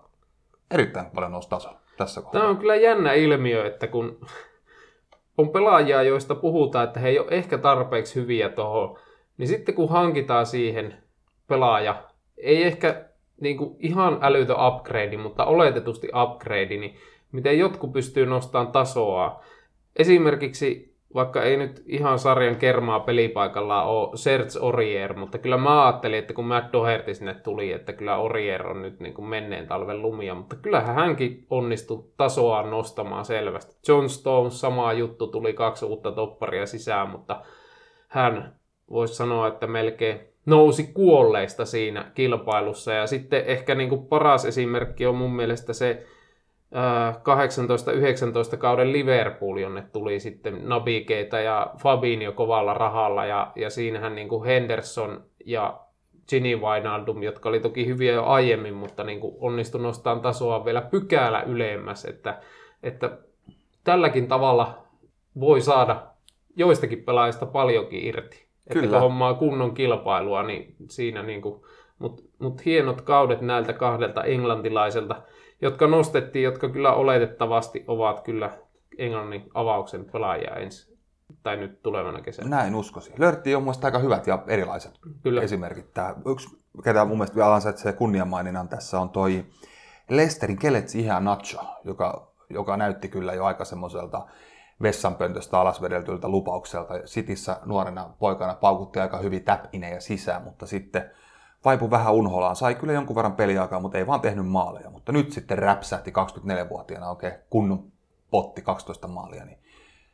erittäin 0.70 1.07
paljon 1.07 1.33
nousi 1.33 1.48
taso 1.48 1.70
tässä 1.96 2.22
kohtaa. 2.22 2.40
Tämä 2.40 2.50
on 2.50 2.59
kyllä 2.59 2.76
jännä 2.76 3.12
ilmiö, 3.12 3.66
että 3.66 3.87
kun 3.87 4.26
on 5.38 5.48
pelaajia, 5.48 6.02
joista 6.02 6.35
puhutaan, 6.35 6.85
että 6.85 7.00
he 7.00 7.09
ei 7.09 7.18
ole 7.18 7.28
ehkä 7.31 7.59
tarpeeksi 7.59 8.14
hyviä 8.14 8.48
tuohon, 8.48 8.98
niin 9.37 9.48
sitten 9.48 9.74
kun 9.74 9.88
hankitaan 9.88 10.46
siihen 10.46 11.02
pelaaja, 11.46 12.02
ei 12.37 12.62
ehkä 12.62 13.07
niin 13.40 13.57
kuin 13.57 13.77
ihan 13.79 14.18
älytö 14.22 14.55
upgrade, 14.66 15.16
mutta 15.16 15.44
oletetusti 15.44 16.09
upgrade, 16.22 16.77
niin 16.77 16.96
miten 17.33 17.59
jotkut 17.59 17.92
pystyy 17.92 18.27
nostamaan 18.27 18.72
tasoa. 18.72 19.44
Esimerkiksi 19.96 20.88
vaikka 21.14 21.42
ei 21.42 21.57
nyt 21.57 21.83
ihan 21.87 22.18
sarjan 22.18 22.57
kermaa 22.57 23.01
pelipaikalla 23.01 23.83
ole 23.83 24.16
Serge 24.16 24.59
Orier, 24.61 25.16
mutta 25.16 25.38
kyllä 25.38 25.57
mä 25.57 25.87
ajattelin, 25.87 26.18
että 26.18 26.35
kun 26.35 26.44
Matt 26.44 26.72
Doherty 26.72 27.14
sinne 27.14 27.35
tuli, 27.35 27.72
että 27.72 27.92
kyllä 27.92 28.16
Orier 28.16 28.66
on 28.66 28.83
nyt 28.83 29.01
niin 29.01 29.14
kuin 29.14 29.29
menneen 29.29 29.66
talven 29.66 30.03
lumia, 30.03 30.35
mutta 30.35 30.57
kyllähän 30.57 30.94
hänkin 30.94 31.46
onnistui 31.51 32.05
tasoaan 32.16 32.70
nostamaan 32.70 33.24
selvästi. 33.24 33.77
John 33.88 34.09
Stones, 34.09 34.61
sama 34.61 34.92
juttu, 34.92 35.27
tuli 35.27 35.53
kaksi 35.53 35.85
uutta 35.85 36.12
topparia 36.12 36.66
sisään, 36.66 37.09
mutta 37.09 37.40
hän 38.09 38.55
voisi 38.90 39.14
sanoa, 39.14 39.48
että 39.48 39.66
melkein 39.66 40.20
nousi 40.48 40.90
kuolleista 40.94 41.64
siinä 41.64 42.11
kilpailussa. 42.14 42.92
Ja 42.92 43.06
sitten 43.06 43.44
ehkä 43.46 43.74
niin 43.74 43.88
kuin 43.88 44.06
paras 44.06 44.44
esimerkki 44.44 45.06
on 45.06 45.14
mun 45.14 45.37
mielestä 45.37 45.72
se 45.72 46.06
18-19 48.54 48.56
kauden 48.56 48.92
Liverpool, 48.92 49.56
jonne 49.56 49.82
tuli 49.92 50.20
sitten 50.20 50.68
Nabikeita 50.68 51.40
ja 51.40 51.70
Fabinho 51.82 52.32
kovalla 52.32 52.74
rahalla 52.74 53.26
ja, 53.26 53.52
ja 53.56 53.70
siinähän 53.70 54.14
niin 54.14 54.28
kuin 54.28 54.44
Henderson 54.44 55.24
ja 55.44 55.80
Gini 56.28 56.56
Wijnaldum, 56.56 57.22
jotka 57.22 57.48
oli 57.48 57.61
toki 57.61 57.87
hyviä 57.87 58.12
jo 58.12 58.24
aiemmin, 58.24 58.74
mutta 58.74 59.04
niin 59.04 59.20
kuin 59.20 59.34
onnistui 59.40 59.80
nostamaan 59.80 60.20
tasoa 60.20 60.64
vielä 60.64 60.80
pykälä 60.80 61.42
ylemmäs, 61.42 62.04
että, 62.04 62.40
että 62.82 63.18
tälläkin 63.84 64.28
tavalla 64.28 64.78
voi 65.40 65.61
saada 65.61 66.02
joistakin 66.56 67.04
pelaajista 67.04 67.46
paljonkin 67.46 68.06
irti. 68.06 68.47
Kyllä. 68.72 68.85
Että 68.85 68.96
kun 68.96 69.02
hommaa 69.02 69.35
kunnon 69.35 69.74
kilpailua, 69.74 70.42
niin 70.42 70.74
siinä 70.90 71.22
niin 71.22 71.42
kuin, 71.42 71.61
mutta 71.98 72.22
mut 72.38 72.64
hienot 72.64 73.00
kaudet 73.00 73.40
näiltä 73.40 73.72
kahdelta 73.72 74.24
englantilaiselta 74.24 75.22
jotka 75.62 75.87
nostettiin, 75.87 76.42
jotka 76.42 76.68
kyllä 76.68 76.92
oletettavasti 76.92 77.85
ovat 77.87 78.20
kyllä 78.20 78.50
Englannin 78.98 79.50
avauksen 79.54 80.04
pelaajia 80.12 80.54
ensi 80.54 80.98
tai 81.42 81.57
nyt 81.57 81.83
tulevana 81.83 82.20
kesänä. 82.20 82.48
Näin 82.48 82.74
uskoisin. 82.74 83.14
Löydettiin 83.18 83.52
jo 83.52 83.61
mun 83.61 83.64
mielestä 83.64 83.87
aika 83.87 83.98
hyvät 83.98 84.26
ja 84.26 84.42
erilaiset 84.46 84.92
Kyllä. 85.22 85.42
esimerkit. 85.42 85.94
Tää, 85.94 86.14
yksi, 86.26 86.48
ketä 86.85 87.04
mun 87.04 87.18
mielestä 87.18 87.37
vielä 87.37 87.54
ansaitsee 87.54 87.92
kunniamaininnan 87.92 88.68
tässä 88.68 89.00
on 89.00 89.11
toi 89.11 89.44
Lesterin 90.11 90.59
Keletsi 90.59 91.00
ihan 91.00 91.24
Nacho, 91.24 91.61
joka, 91.85 92.33
joka 92.50 92.76
näytti 92.76 93.09
kyllä 93.09 93.35
jo 93.35 93.44
aika 93.44 93.64
semmoiselta 93.64 94.26
vessanpöntöstä 94.82 95.60
alasvedeltyltä 95.60 96.28
lupaukselta. 96.28 96.94
Sitissä 97.04 97.60
nuorena 97.64 98.10
poikana 98.18 98.54
paukutti 98.54 99.00
aika 99.00 99.18
hyvin 99.18 99.44
täpinejä 99.44 100.00
sisään, 100.00 100.42
mutta 100.42 100.66
sitten 100.66 101.10
vaipui 101.64 101.90
vähän 101.90 102.14
unholaan. 102.14 102.56
Sai 102.56 102.74
kyllä 102.74 102.92
jonkun 102.92 103.16
verran 103.16 103.36
peliaikaa, 103.36 103.80
mutta 103.80 103.98
ei 103.98 104.06
vaan 104.06 104.20
tehnyt 104.20 104.46
maaleja. 104.46 104.90
Mutta 104.90 105.12
nyt 105.12 105.32
sitten 105.32 105.58
räpsähti 105.58 106.10
24-vuotiaana 106.10 107.10
oikein 107.10 107.32
kunnon 107.50 107.92
potti 108.30 108.62
12 108.62 109.08
maalia. 109.08 109.44
Niin 109.44 109.58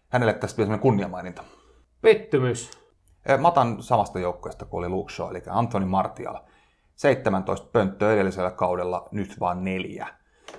hänelle 0.08 0.32
tästä 0.32 0.62
vielä 0.62 0.78
kunniamaininta. 0.78 1.44
Pettymys. 2.00 2.70
Mä 3.38 3.48
otan 3.48 3.82
samasta 3.82 4.18
joukkueesta 4.18 4.64
kuin 4.64 4.78
oli 4.78 4.88
Luke 4.88 5.12
Shaw, 5.12 5.30
eli 5.30 5.42
Anthony 5.48 5.86
Martial. 5.86 6.38
17 6.94 7.68
pönttöä 7.72 8.12
edellisellä 8.12 8.50
kaudella, 8.50 9.08
nyt 9.12 9.40
vaan 9.40 9.64
neljä. 9.64 10.08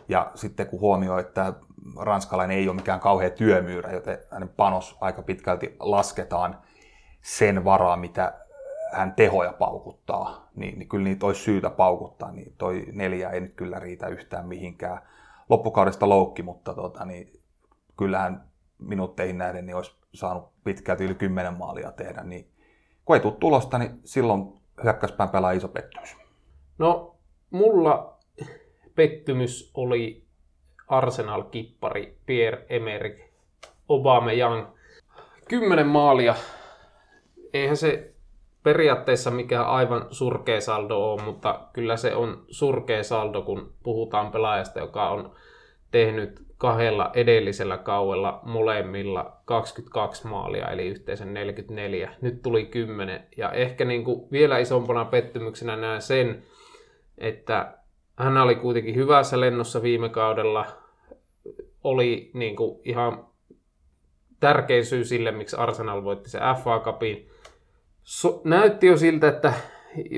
Ja 0.08 0.32
sitten 0.36 0.68
kun 0.68 0.80
huomioi, 0.80 1.22
että 1.22 1.54
ranskalainen 2.00 2.58
ei 2.58 2.70
ole 2.70 2.76
mikään 2.76 3.00
kauhea 3.00 3.30
työmyyrä, 3.30 3.92
joten 3.92 4.18
hänen 4.32 4.50
panos 4.50 4.98
aika 5.02 5.22
pitkälti 5.22 5.76
lasketaan 5.80 6.58
sen 7.22 7.66
varaa, 7.66 7.98
mitä 7.98 8.34
hän 8.92 9.14
tehoja 9.14 9.54
paukuttaa, 9.54 10.50
niin, 10.56 10.80
niin 10.80 10.90
kyllä 10.90 11.04
niitä 11.04 11.26
olisi 11.26 11.42
syytä 11.42 11.70
paukuttaa, 11.70 12.32
niin 12.32 12.54
toi 12.58 12.86
neljä 12.92 13.30
ei 13.30 13.42
nyt 13.42 13.54
kyllä 13.54 13.80
riitä 13.80 14.08
yhtään 14.08 14.48
mihinkään. 14.48 15.02
Loppukaudesta 15.50 16.10
loukki, 16.10 16.44
mutta 16.44 16.74
tota, 16.74 17.06
niin 17.06 17.42
kyllähän 17.98 18.44
minuutteihin 18.80 19.38
nähden 19.38 19.66
niin 19.66 19.76
olisi 19.76 19.96
saanut 20.14 20.50
pitkälti 20.64 21.04
yli 21.04 21.16
10 21.16 21.54
maalia 21.54 21.92
tehdä, 21.92 22.24
niin 22.24 22.48
kun 23.06 23.16
ei 23.16 23.20
tule 23.20 23.34
tulosta, 23.40 23.78
niin 23.78 24.00
silloin 24.04 24.54
hyökkäyspään 24.84 25.30
pelaa 25.30 25.52
iso 25.52 25.68
pettymys. 25.68 26.18
No, 26.78 27.16
mulla 27.52 28.15
pettymys 28.96 29.72
oli 29.74 30.24
Arsenal-kippari 30.88 32.18
Pierre-Emerick 32.26 33.24
Aubameyang. 33.90 34.66
Kymmenen 35.50 35.88
maalia. 35.88 36.36
Eihän 37.54 37.78
se 37.78 38.14
periaatteessa 38.64 39.32
mikään 39.32 39.68
aivan 39.68 40.08
surkea 40.12 40.62
saldo 40.62 40.98
ole, 40.98 41.22
mutta 41.22 41.60
kyllä 41.74 41.98
se 41.98 42.16
on 42.16 42.46
surkea 42.50 43.04
saldo, 43.04 43.42
kun 43.42 43.74
puhutaan 43.84 44.32
pelaajasta, 44.32 44.80
joka 44.80 45.10
on 45.10 45.36
tehnyt 45.92 46.46
kahdella 46.58 47.12
edellisellä 47.14 47.78
kaudella 47.78 48.40
molemmilla 48.44 49.38
22 49.46 50.28
maalia, 50.28 50.68
eli 50.68 50.88
yhteensä 50.88 51.26
44. 51.26 52.14
Nyt 52.22 52.42
tuli 52.42 52.66
10. 52.66 53.28
Ja 53.38 53.52
ehkä 53.52 53.86
niin 53.86 54.04
kuin 54.04 54.32
vielä 54.32 54.58
isompana 54.58 55.06
pettymyksenä 55.06 55.76
näen 55.76 56.02
sen, 56.02 56.44
että 57.18 57.78
hän 58.18 58.38
oli 58.38 58.56
kuitenkin 58.56 58.96
hyvässä 58.96 59.40
lennossa 59.40 59.82
viime 59.82 60.10
kaudella. 60.10 60.66
Oli 61.84 62.32
niin 62.34 62.56
kuin 62.56 62.82
ihan 62.84 63.28
tärkein 64.40 64.86
syy 64.86 65.04
sille, 65.04 65.32
miksi 65.32 65.56
Arsenal 65.56 66.04
voitti 66.04 66.30
se 66.30 66.40
FA 66.64 66.80
Cupin. 66.80 67.30
So, 68.04 68.42
näytti 68.44 68.88
jo 68.88 68.98
siltä, 68.98 69.28
että 69.28 69.54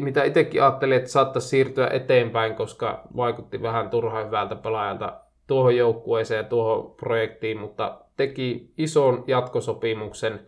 mitä 0.02 0.24
itsekin 0.24 0.64
ajattelin, 0.64 0.98
että 0.98 1.10
saattaisi 1.10 1.48
siirtyä 1.48 1.88
eteenpäin, 1.88 2.56
koska 2.56 3.02
vaikutti 3.16 3.62
vähän 3.62 3.90
turhan 3.90 4.26
hyvältä 4.26 4.56
pelaajalta 4.56 5.20
tuohon 5.48 5.76
joukkueeseen 5.76 6.38
ja 6.38 6.44
tuohon 6.44 6.96
projektiin, 6.96 7.60
mutta 7.60 8.02
teki 8.18 8.74
ison 8.78 9.24
jatkosopimuksen, 9.28 10.40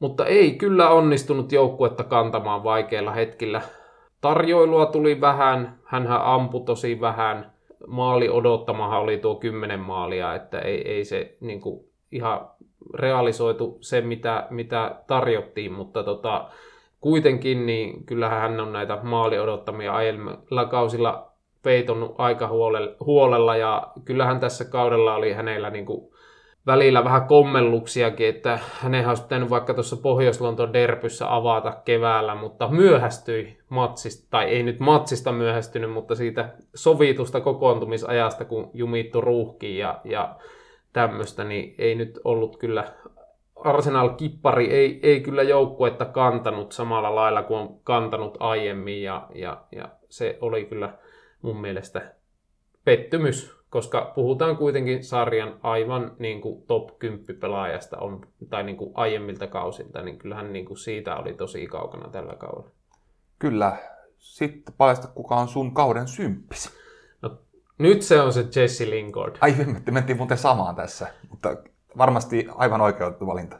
mutta 0.00 0.26
ei 0.26 0.54
kyllä 0.54 0.90
onnistunut 0.90 1.52
joukkuetta 1.52 2.04
kantamaan 2.04 2.64
vaikeilla 2.64 3.12
hetkillä. 3.12 3.62
Tarjoilua 4.20 4.86
tuli 4.86 5.20
vähän, 5.20 5.78
hän 5.84 6.06
ampui 6.06 6.60
tosi 6.60 7.00
vähän, 7.00 7.52
maali 7.86 8.28
odottamahan 8.28 9.00
oli 9.00 9.18
tuo 9.18 9.34
10 9.34 9.80
maalia, 9.80 10.34
että 10.34 10.58
ei, 10.58 10.88
ei 10.88 11.04
se 11.04 11.36
niin 11.40 11.60
kuin, 11.60 11.84
ihan 12.12 12.50
realisoitu 12.94 13.78
se, 13.80 14.00
mitä, 14.00 14.46
mitä 14.50 14.96
tarjottiin, 15.06 15.72
mutta 15.72 16.02
tota, 16.02 16.48
kuitenkin 17.00 17.66
niin 17.66 18.06
kyllähän 18.06 18.40
hän 18.40 18.60
on 18.60 18.72
näitä 18.72 18.98
maali 19.02 19.38
odottamia 19.38 19.92
aiemmilla 19.92 20.64
kausilla 20.64 21.32
peitonnut 21.62 22.14
aika 22.18 22.48
huolella, 22.48 22.96
huolella 23.00 23.56
ja 23.56 23.92
kyllähän 24.04 24.40
tässä 24.40 24.64
kaudella 24.64 25.14
oli 25.14 25.32
hänellä 25.32 25.70
niin 25.70 25.86
kuin 25.86 26.10
välillä 26.66 27.04
vähän 27.04 27.26
kommelluksiakin, 27.26 28.28
että 28.28 28.58
hänen 28.72 29.08
olisi 29.08 29.22
pitänyt 29.22 29.50
vaikka 29.50 29.74
tuossa 29.74 29.96
Pohjois-Lontoon 29.96 30.72
derpyssä 30.72 31.34
avata 31.34 31.76
keväällä, 31.84 32.34
mutta 32.34 32.68
myöhästyi 32.68 33.58
matsista, 33.68 34.26
tai 34.30 34.44
ei 34.44 34.62
nyt 34.62 34.80
matsista 34.80 35.32
myöhästynyt, 35.32 35.92
mutta 35.92 36.14
siitä 36.14 36.54
sovitusta 36.74 37.40
kokoontumisajasta, 37.40 38.44
kun 38.44 38.70
jumittu 38.74 39.20
ruuhkiin 39.20 39.78
ja, 39.78 40.00
ja 40.04 40.36
tämmöistä, 40.92 41.44
niin 41.44 41.74
ei 41.78 41.94
nyt 41.94 42.20
ollut 42.24 42.56
kyllä 42.56 42.84
Arsenal-kippari 43.56 44.70
ei, 44.70 45.00
ei 45.02 45.20
kyllä 45.20 45.42
joukkuetta 45.42 46.04
kantanut 46.04 46.72
samalla 46.72 47.14
lailla 47.14 47.42
kuin 47.42 47.60
on 47.60 47.80
kantanut 47.84 48.36
aiemmin 48.40 49.02
ja, 49.02 49.26
ja, 49.34 49.62
ja 49.72 49.88
se 50.08 50.38
oli 50.40 50.64
kyllä 50.64 50.92
mun 51.42 51.60
mielestä 51.60 52.14
pettymys, 52.84 53.55
koska 53.76 54.12
puhutaan 54.14 54.56
kuitenkin 54.56 55.04
sarjan 55.04 55.56
aivan 55.62 56.12
niin 56.18 56.40
kuin 56.40 56.62
top 56.66 56.98
10 56.98 57.36
pelaajasta 57.40 57.98
on, 57.98 58.20
tai 58.50 58.62
niin 58.62 58.76
kuin 58.76 58.90
aiemmilta 58.94 59.46
kausilta, 59.46 60.02
niin 60.02 60.18
kyllähän 60.18 60.52
niin 60.52 60.64
kuin 60.64 60.78
siitä 60.78 61.16
oli 61.16 61.34
tosi 61.34 61.66
kaukana 61.66 62.08
tällä 62.08 62.34
kaudella. 62.34 62.70
Kyllä. 63.38 63.76
Sitten 64.18 64.74
paljasta, 64.78 65.08
kuka 65.08 65.36
on 65.36 65.48
sun 65.48 65.74
kauden 65.74 66.08
symppis. 66.08 66.70
No, 67.22 67.38
nyt 67.78 68.02
se 68.02 68.20
on 68.20 68.32
se 68.32 68.44
Jesse 68.56 68.90
Lingard. 68.90 69.36
Ai, 69.40 69.54
me 69.86 69.90
mentiin 69.90 70.16
muuten 70.16 70.38
samaan 70.38 70.76
tässä, 70.76 71.06
mutta 71.30 71.56
varmasti 71.98 72.46
aivan 72.54 72.80
oikeutettu 72.80 73.26
valinta. 73.26 73.58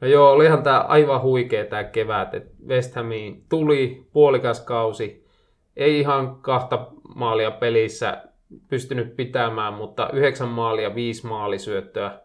No 0.00 0.08
joo, 0.08 0.32
olihan 0.32 0.62
tämä 0.62 0.80
aivan 0.80 1.22
huikea 1.22 1.64
tämä 1.64 1.84
kevät, 1.84 2.34
että 2.34 2.50
West 2.66 2.94
Hamiin 2.94 3.44
tuli 3.48 4.06
puolikas 4.12 4.60
kausi, 4.60 5.26
ei 5.76 6.00
ihan 6.00 6.36
kahta 6.36 6.86
maalia 7.14 7.50
pelissä 7.50 8.27
pystynyt 8.68 9.16
pitämään, 9.16 9.74
mutta 9.74 10.10
yhdeksän 10.12 10.48
maalia, 10.48 10.94
viisi 10.94 11.26
maalisyöttöä. 11.26 12.20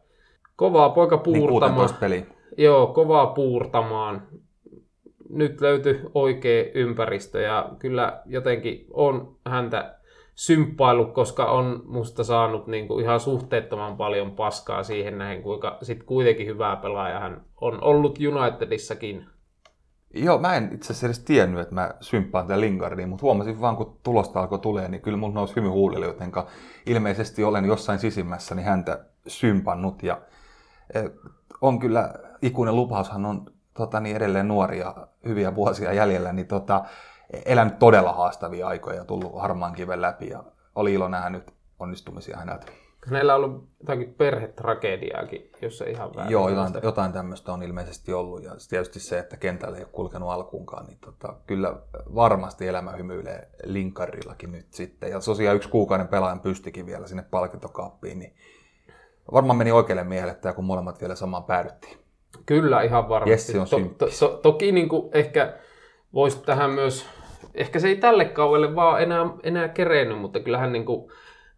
Kovaa 0.55 0.89
poika 0.89 1.17
puurtamaan. 1.17 1.89
Niin. 2.09 2.27
Joo, 2.57 2.88
kovaa 2.88 3.27
puurtamaan. 3.27 4.21
Nyt 5.29 5.62
löytyi 5.62 5.99
oikea 6.13 6.65
ympäristö 6.73 7.41
ja 7.41 7.69
kyllä 7.79 8.21
jotenkin 8.25 8.86
on 8.93 9.36
häntä 9.45 9.95
symppailu, 10.36 11.05
koska 11.05 11.45
on 11.45 11.81
musta 11.86 12.23
saanut 12.23 12.67
niin 12.67 12.88
kuin 12.88 13.03
ihan 13.03 13.19
suhteettoman 13.19 13.97
paljon 13.97 14.31
paskaa 14.31 14.83
siihen 14.83 15.17
näin, 15.17 15.43
kuinka 15.43 15.77
sit 15.81 16.03
kuitenkin 16.03 16.47
hyvää 16.47 16.75
pelaaja 16.75 17.19
hän 17.19 17.41
on 17.62 17.83
ollut 17.83 18.19
Unitedissakin 18.27 19.25
Joo, 20.13 20.38
mä 20.38 20.56
en 20.56 20.69
itse 20.73 20.86
asiassa 20.86 21.08
edes 21.08 21.19
tiennyt, 21.19 21.62
että 21.62 21.76
mä 21.76 21.93
symppaan 22.02 22.47
tätä 22.47 22.60
Lingardia, 22.60 23.08
mutta 23.08 23.21
huomasin 23.21 23.62
vaan, 23.62 23.76
kun 23.76 23.99
tulosta 24.04 24.39
alkoi 24.39 24.60
tulee, 24.60 24.88
niin 24.88 25.02
kyllä 25.02 25.17
mulla 25.17 25.34
nousi 25.34 25.56
hymy 25.56 25.67
huulille, 25.67 26.06
joten 26.06 26.32
ilmeisesti 26.86 27.43
olen 27.43 27.65
jossain 27.65 27.99
sisimmässäni 27.99 28.63
häntä 28.63 29.06
sympannut. 29.28 30.04
Ja 30.04 30.21
e, 30.93 31.04
on 31.62 31.80
kyllä, 31.80 32.13
ikuinen 32.41 32.76
lupaushan 32.76 33.26
on 33.26 33.45
tota, 33.73 33.99
niin 33.99 34.15
edelleen 34.15 34.47
nuoria, 34.47 34.95
hyviä 35.26 35.56
vuosia 35.56 35.93
jäljellä, 35.93 36.34
niin 36.34 36.47
tota, 36.47 36.86
elänyt 37.45 37.80
todella 37.80 38.13
haastavia 38.13 38.67
aikoja 38.67 38.97
ja 38.97 39.06
tullut 39.06 39.41
harmaan 39.41 39.73
kiven 39.73 40.02
läpi 40.02 40.30
ja 40.30 40.43
oli 40.76 40.93
ilo 40.93 41.08
nähdä 41.08 41.30
nyt 41.30 41.54
onnistumisia 41.80 42.38
häneltä. 42.38 42.65
Hänellä 43.06 43.36
on 43.36 43.44
ollut 43.44 43.70
jotakin 43.80 44.13
perhetragediaakin, 44.13 45.52
jos 45.62 45.78
se 45.78 45.86
ihan 45.86 46.16
väärin. 46.16 46.32
Joo, 46.32 46.50
jotain, 46.50 46.74
jotain 46.84 47.13
tämmöistä 47.13 47.54
on 47.54 47.63
ilmeisesti 47.63 48.13
ollut. 48.13 48.44
Ja 48.44 48.52
tietysti 48.70 49.00
se, 49.00 49.20
että 49.20 49.38
kentällä 49.38 49.78
ei 49.78 49.84
ole 49.84 49.89
kulkenut 49.92 50.30
alkuunkaan, 50.30 50.86
niin 50.86 50.98
tota, 51.06 51.36
kyllä 51.48 51.76
varmasti 52.16 52.68
elämä 52.68 52.92
hymyilee 52.92 53.50
linkarillakin 53.63 54.52
nyt 54.52 54.74
sitten. 54.74 55.12
Ja 55.12 55.20
tosiaan 55.20 55.56
yksi 55.56 55.70
kuukauden 55.70 56.08
pelaajan 56.08 56.39
pystikin 56.39 56.86
vielä 56.86 57.08
sinne 57.08 57.24
palkintokaappiin, 57.32 58.20
niin 58.20 58.36
varmaan 59.32 59.58
meni 59.58 59.72
oikealle 59.72 60.04
miehelle 60.04 60.36
tämä, 60.36 60.54
kun 60.54 60.66
molemmat 60.66 61.02
vielä 61.02 61.16
samaan 61.16 61.44
päädyttiin. 61.44 61.98
Kyllä, 62.46 62.82
ihan 62.82 63.10
varmasti. 63.10 63.32
Jessi 63.32 63.60
on 63.60 63.68
to, 63.70 63.80
to, 63.97 64.08
to, 64.20 64.39
toki 64.43 64.72
niin 64.72 64.89
kuin 64.89 65.10
ehkä 65.14 65.54
voisi 66.14 66.43
tähän 66.45 66.72
myös, 66.72 67.06
ehkä 67.56 67.80
se 67.80 67.88
ei 67.88 67.95
tälle 67.95 68.26
kaudelle 68.26 68.76
vaan 68.76 69.01
enää, 69.01 69.26
enää 69.43 69.68
kerennyt, 69.68 70.20
mutta 70.20 70.39
kyllähän 70.39 70.72
niin 70.72 70.86
kuin 70.86 71.12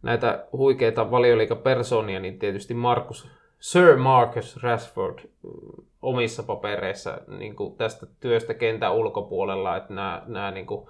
näitä 0.05 0.45
huikeita 0.51 1.11
valioliikapersonia, 1.11 2.19
niin 2.19 2.39
tietysti 2.39 2.73
Markus, 2.73 3.27
Sir 3.59 3.97
Marcus 3.97 4.63
Rashford 4.63 5.19
mm, 5.19 5.85
omissa 6.01 6.43
papereissa 6.43 7.17
niin 7.27 7.55
kuin 7.55 7.75
tästä 7.75 8.07
työstä 8.19 8.53
kentän 8.53 8.93
ulkopuolella, 8.93 9.77
että 9.77 9.93
nämä, 9.93 10.23
nämä 10.25 10.51
niin 10.51 10.65
kuin, 10.65 10.89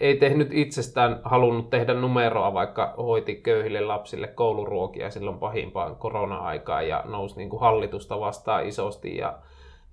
ei 0.00 0.16
tehnyt 0.16 0.48
itsestään 0.52 1.20
halunnut 1.24 1.70
tehdä 1.70 1.94
numeroa, 1.94 2.54
vaikka 2.54 2.94
hoiti 2.96 3.34
köyhille 3.34 3.80
lapsille 3.80 4.26
kouluruokia 4.26 5.10
silloin 5.10 5.38
pahimpaan 5.38 5.96
korona-aikaan 5.96 6.88
ja 6.88 7.04
nousi 7.06 7.36
niin 7.36 7.50
kuin 7.50 7.60
hallitusta 7.60 8.20
vastaan 8.20 8.66
isosti 8.66 9.16
ja, 9.16 9.38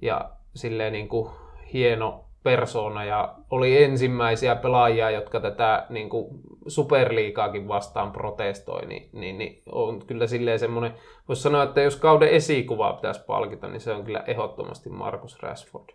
ja 0.02 0.30
silleen 0.56 0.94
niin 0.94 1.08
kuin 1.08 1.30
hieno 1.74 2.24
persona 2.44 3.06
ja 3.06 3.36
oli 3.52 3.84
ensimmäisiä 3.84 4.56
pelaajia, 4.56 5.12
jotka 5.12 5.40
tätä 5.40 5.86
niin 5.90 6.10
kuin 6.10 6.28
superliikaakin 6.68 7.68
vastaan 7.68 8.12
protestoi, 8.12 8.86
niin, 8.86 9.10
niin, 9.14 9.38
niin 9.38 9.62
on 9.72 10.06
kyllä 10.06 10.28
silleen 10.28 10.60
semmoinen, 10.60 10.94
voisi 11.28 11.42
sanoa, 11.42 11.64
että 11.64 11.82
jos 11.82 11.96
kauden 11.96 12.30
esikuvaa 12.30 12.94
pitäisi 12.94 13.22
palkita, 13.28 13.68
niin 13.68 13.82
se 13.82 13.92
on 13.92 14.04
kyllä 14.04 14.24
ehdottomasti 14.28 14.90
Markus 14.90 15.40
Rashford. 15.40 15.90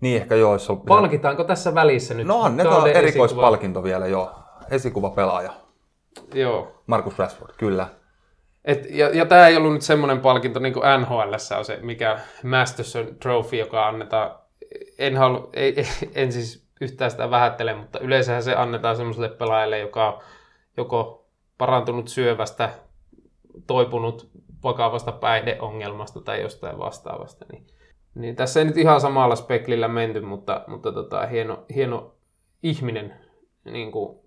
Niin 0.00 0.22
ehkä 0.22 0.34
joo, 0.34 0.52
jos 0.52 0.70
on... 0.70 0.80
Palkitaanko 0.80 1.44
tässä 1.44 1.74
välissä 1.74 2.14
nyt? 2.14 2.26
No 2.26 2.40
on, 2.40 2.56
ne 2.56 2.62
on 2.62 2.74
kauden 2.74 2.96
erikoispalkinto 2.96 3.82
vielä 3.82 4.06
joo. 4.06 4.30
Esikuva 4.70 5.10
pelaaja. 5.10 5.50
esikuva? 5.50 6.40
Joo. 6.40 6.82
Markus 6.86 7.18
Rashford, 7.18 7.54
kyllä. 7.58 7.88
Et, 8.64 8.86
ja, 8.90 9.08
ja 9.08 9.26
tämä 9.26 9.48
ei 9.48 9.56
ollut 9.56 9.72
nyt 9.72 9.82
semmoinen 9.82 10.20
palkinto 10.20 10.60
niin 10.60 10.74
kuin 10.74 10.84
NHL 11.00 11.32
on 11.58 11.64
se, 11.64 11.78
mikä 11.82 12.18
Masterson 12.44 13.06
Trophy, 13.20 13.56
joka 13.56 13.88
annetaan, 13.88 14.30
en, 14.98 15.16
halu, 15.16 15.50
ei, 15.52 15.86
en 16.14 16.32
siis 16.32 16.63
yhtään 16.80 17.10
sitä 17.10 17.30
vähättele, 17.30 17.74
mutta 17.74 17.98
yleensähän 17.98 18.42
se 18.42 18.54
annetaan 18.54 18.96
semmoiselle 18.96 19.28
pelaajalle, 19.28 19.78
joka 19.78 20.08
on 20.08 20.22
joko 20.76 21.26
parantunut 21.58 22.08
syövästä, 22.08 22.70
toipunut 23.66 24.30
vakavasta 24.64 25.12
päihdeongelmasta 25.12 26.20
tai 26.20 26.42
jostain 26.42 26.78
vastaavasta. 26.78 27.46
Niin, 27.52 27.66
niin 28.14 28.36
tässä 28.36 28.60
ei 28.60 28.66
nyt 28.66 28.76
ihan 28.76 29.00
samalla 29.00 29.36
speklillä 29.36 29.88
menty, 29.88 30.20
mutta, 30.20 30.64
mutta 30.66 30.92
tota, 30.92 31.26
hieno, 31.26 31.64
hieno 31.74 32.14
ihminen 32.62 33.14
niin 33.64 33.92
kuin 33.92 34.18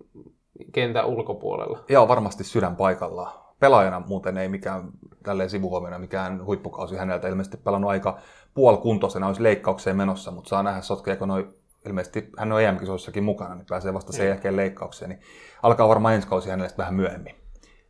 kentän 0.72 1.06
ulkopuolella. 1.06 1.84
Joo, 1.88 2.08
varmasti 2.08 2.44
sydän 2.44 2.76
paikallaan. 2.76 3.32
Pelaajana 3.60 4.02
muuten 4.06 4.38
ei 4.38 4.48
mikään 4.48 4.90
tälleen 5.22 5.50
sivuhuomiona 5.50 5.98
mikään 5.98 6.44
huippukausi 6.44 6.96
häneltä 6.96 7.28
ilmeisesti 7.28 7.56
pelannut 7.56 7.90
aika 7.90 8.18
puolikuntoisena, 8.54 9.26
olisi 9.26 9.42
leikkaukseen 9.42 9.96
menossa, 9.96 10.30
mutta 10.30 10.48
saa 10.48 10.62
nähdä 10.62 10.80
sotkeeko 10.80 11.26
noin 11.26 11.54
ilmeisesti 11.88 12.28
hän 12.38 12.52
on 12.52 12.62
EM-kisoissakin 12.62 13.24
mukana, 13.24 13.54
niin 13.54 13.66
pääsee 13.68 13.94
vasta 13.94 14.12
sen 14.12 14.28
jälkeen 14.28 14.56
leikkaukseen, 14.56 15.08
niin 15.08 15.20
alkaa 15.62 15.88
varmaan 15.88 16.14
ensi 16.14 16.28
kausi 16.28 16.50
hänelle 16.50 16.70
vähän 16.78 16.94
myöhemmin. 16.94 17.34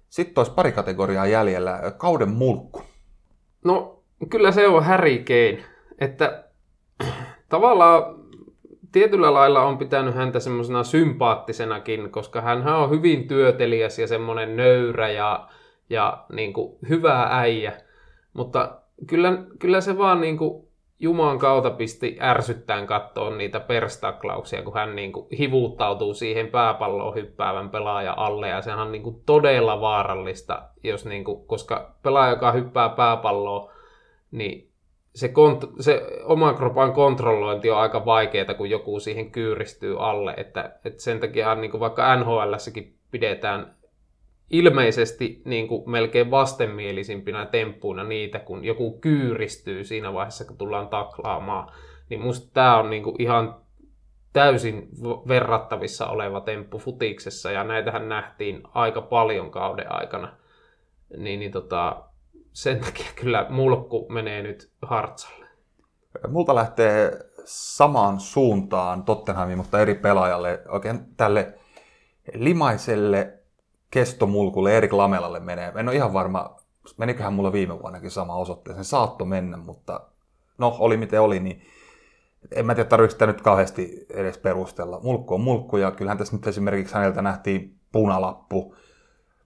Sitten 0.09 0.41
olisi 0.41 0.53
pari 0.53 0.73
kategoriaa 0.73 1.27
jäljellä. 1.27 1.93
Kauden 1.97 2.29
mulkku. 2.29 2.83
No, 3.65 4.03
kyllä 4.31 4.53
se 4.53 4.69
on 4.69 4.85
Harry 4.85 5.19
Kane. 5.19 5.65
Että 5.99 6.45
tavallaan 7.49 8.03
tietyllä 8.93 9.35
lailla 9.35 9.63
on 9.63 9.79
pitänyt 9.79 10.15
häntä 10.15 10.41
semmoisena 10.41 10.85
sympaattisenakin, 10.85 12.11
koska 12.11 12.41
hän 12.41 12.67
on 12.67 12.91
hyvin 12.91 13.29
työteliäs 13.29 13.99
ja 13.99 14.07
semmoinen 14.07 14.57
nöyrä 14.57 15.11
ja, 15.11 15.49
ja 15.91 16.25
niin 16.33 16.53
kuin 16.53 16.79
hyvä 16.89 17.29
äijä. 17.31 17.73
Mutta 18.33 18.81
kyllä, 19.07 19.33
kyllä 19.59 19.81
se 19.81 19.99
vaan 19.99 20.21
niin 20.21 20.39
kuin 20.39 20.68
Juman 21.01 21.39
kautta 21.39 21.71
pisti 21.71 22.19
ärsyttään 22.21 22.87
katsoa 22.87 23.37
niitä 23.37 23.61
perstaklauksia, 23.61 24.63
kun 24.63 24.75
hän 24.75 24.97
niin 24.97 25.13
kuin 25.13 25.27
hivuuttautuu 25.39 26.15
siihen 26.15 26.49
pääpalloon 26.49 27.15
hyppäävän 27.15 27.71
pelaajan 27.71 28.19
alle. 28.19 28.49
Ja 28.49 28.63
sehän 28.63 28.79
on 28.79 28.93
niin 28.93 29.03
kuin 29.03 29.23
todella 29.27 29.81
vaarallista, 29.81 30.63
jos 30.85 31.07
niin 31.07 31.25
kuin, 31.25 31.47
koska 31.47 31.95
pelaaja, 32.03 32.31
joka 32.31 32.53
hyppää 32.53 32.89
pääpalloa, 32.89 33.73
niin 34.31 34.69
se, 35.15 35.27
kont- 35.27 35.83
se 35.83 36.03
oman 36.25 36.55
kropan 36.55 36.93
kontrollointi 36.93 37.71
on 37.71 37.79
aika 37.79 38.05
vaikeaa, 38.05 38.55
kun 38.55 38.71
joku 38.71 39.01
siihen 39.01 39.31
kyyristyy 39.31 39.97
alle. 39.99 40.35
Että, 40.37 40.73
että 40.85 41.03
sen 41.03 41.21
takia 41.21 41.55
niin 41.55 41.71
kuin 41.71 41.81
vaikka 41.81 42.17
NHLssäkin 42.17 42.95
pidetään 43.11 43.78
ilmeisesti 44.51 45.43
niin 45.45 45.69
kuin 45.69 45.91
melkein 45.91 46.31
vastenmielisimpinä 46.31 47.47
temppuina 47.47 48.05
niitä, 48.05 48.39
kun 48.39 48.65
joku 48.65 48.99
kyyristyy 49.01 49.85
siinä 49.85 50.13
vaiheessa, 50.13 50.45
kun 50.45 50.57
tullaan 50.57 50.89
taklaamaan. 50.89 51.73
Niin 52.11 52.21
musta 52.21 52.51
tämä 52.55 52.79
on 52.79 52.91
niin 52.91 53.03
kuin 53.03 53.23
ihan 53.23 53.57
täysin 54.33 54.89
verrattavissa 55.29 56.07
oleva 56.07 56.41
temppu 56.41 56.79
futiksessa, 56.79 57.51
ja 57.51 57.65
näitähän 57.65 58.09
nähtiin 58.09 58.63
aika 58.75 59.01
paljon 59.03 59.51
kauden 59.51 59.93
aikana. 59.93 60.37
Niin, 61.17 61.41
niin 61.41 61.53
tota, 61.53 62.03
sen 62.53 62.81
takia 62.81 63.07
kyllä 63.21 63.47
mulkku 63.49 64.07
menee 64.09 64.43
nyt 64.43 64.71
hartsalle. 64.83 65.47
Multa 66.29 66.55
lähtee 66.55 67.19
samaan 67.45 68.21
suuntaan 68.21 69.03
Tottenhamiin, 69.03 69.59
mutta 69.59 69.81
eri 69.81 69.95
pelaajalle, 69.95 70.63
oikein 70.69 71.01
tälle 71.17 71.55
limaiselle 72.35 73.38
kestomulkulle 73.91 74.77
Erik 74.77 74.93
Lamelalle 74.93 75.41
menee. 75.41 75.73
En 75.77 75.89
ole 75.89 75.97
ihan 75.97 76.13
varma, 76.13 76.57
meniköhän 76.97 77.33
mulla 77.33 77.53
viime 77.53 77.83
vuonnakin 77.83 78.11
sama 78.11 78.35
osoitteeseen. 78.35 78.85
Saatto 78.85 79.25
mennä, 79.25 79.57
mutta 79.57 80.01
no 80.59 80.77
oli 80.79 80.97
miten 80.97 81.21
oli, 81.21 81.41
niin 81.41 81.63
en 82.53 82.67
mä 82.67 82.75
tiedä, 82.75 82.89
tarvitsetko 82.89 83.25
sitä 83.25 83.27
nyt 83.27 83.41
kauheasti 83.41 84.07
edes 84.15 84.39
perustella. 84.39 85.01
Mulkku 85.03 85.35
on 85.35 85.41
mulkku, 85.41 85.77
ja 85.77 85.91
kyllähän 85.91 86.19
tässä 86.19 86.37
nyt 86.37 86.47
esimerkiksi 86.47 86.95
häneltä 86.95 87.23
nähtiin 87.23 87.75
punalappu 87.93 88.75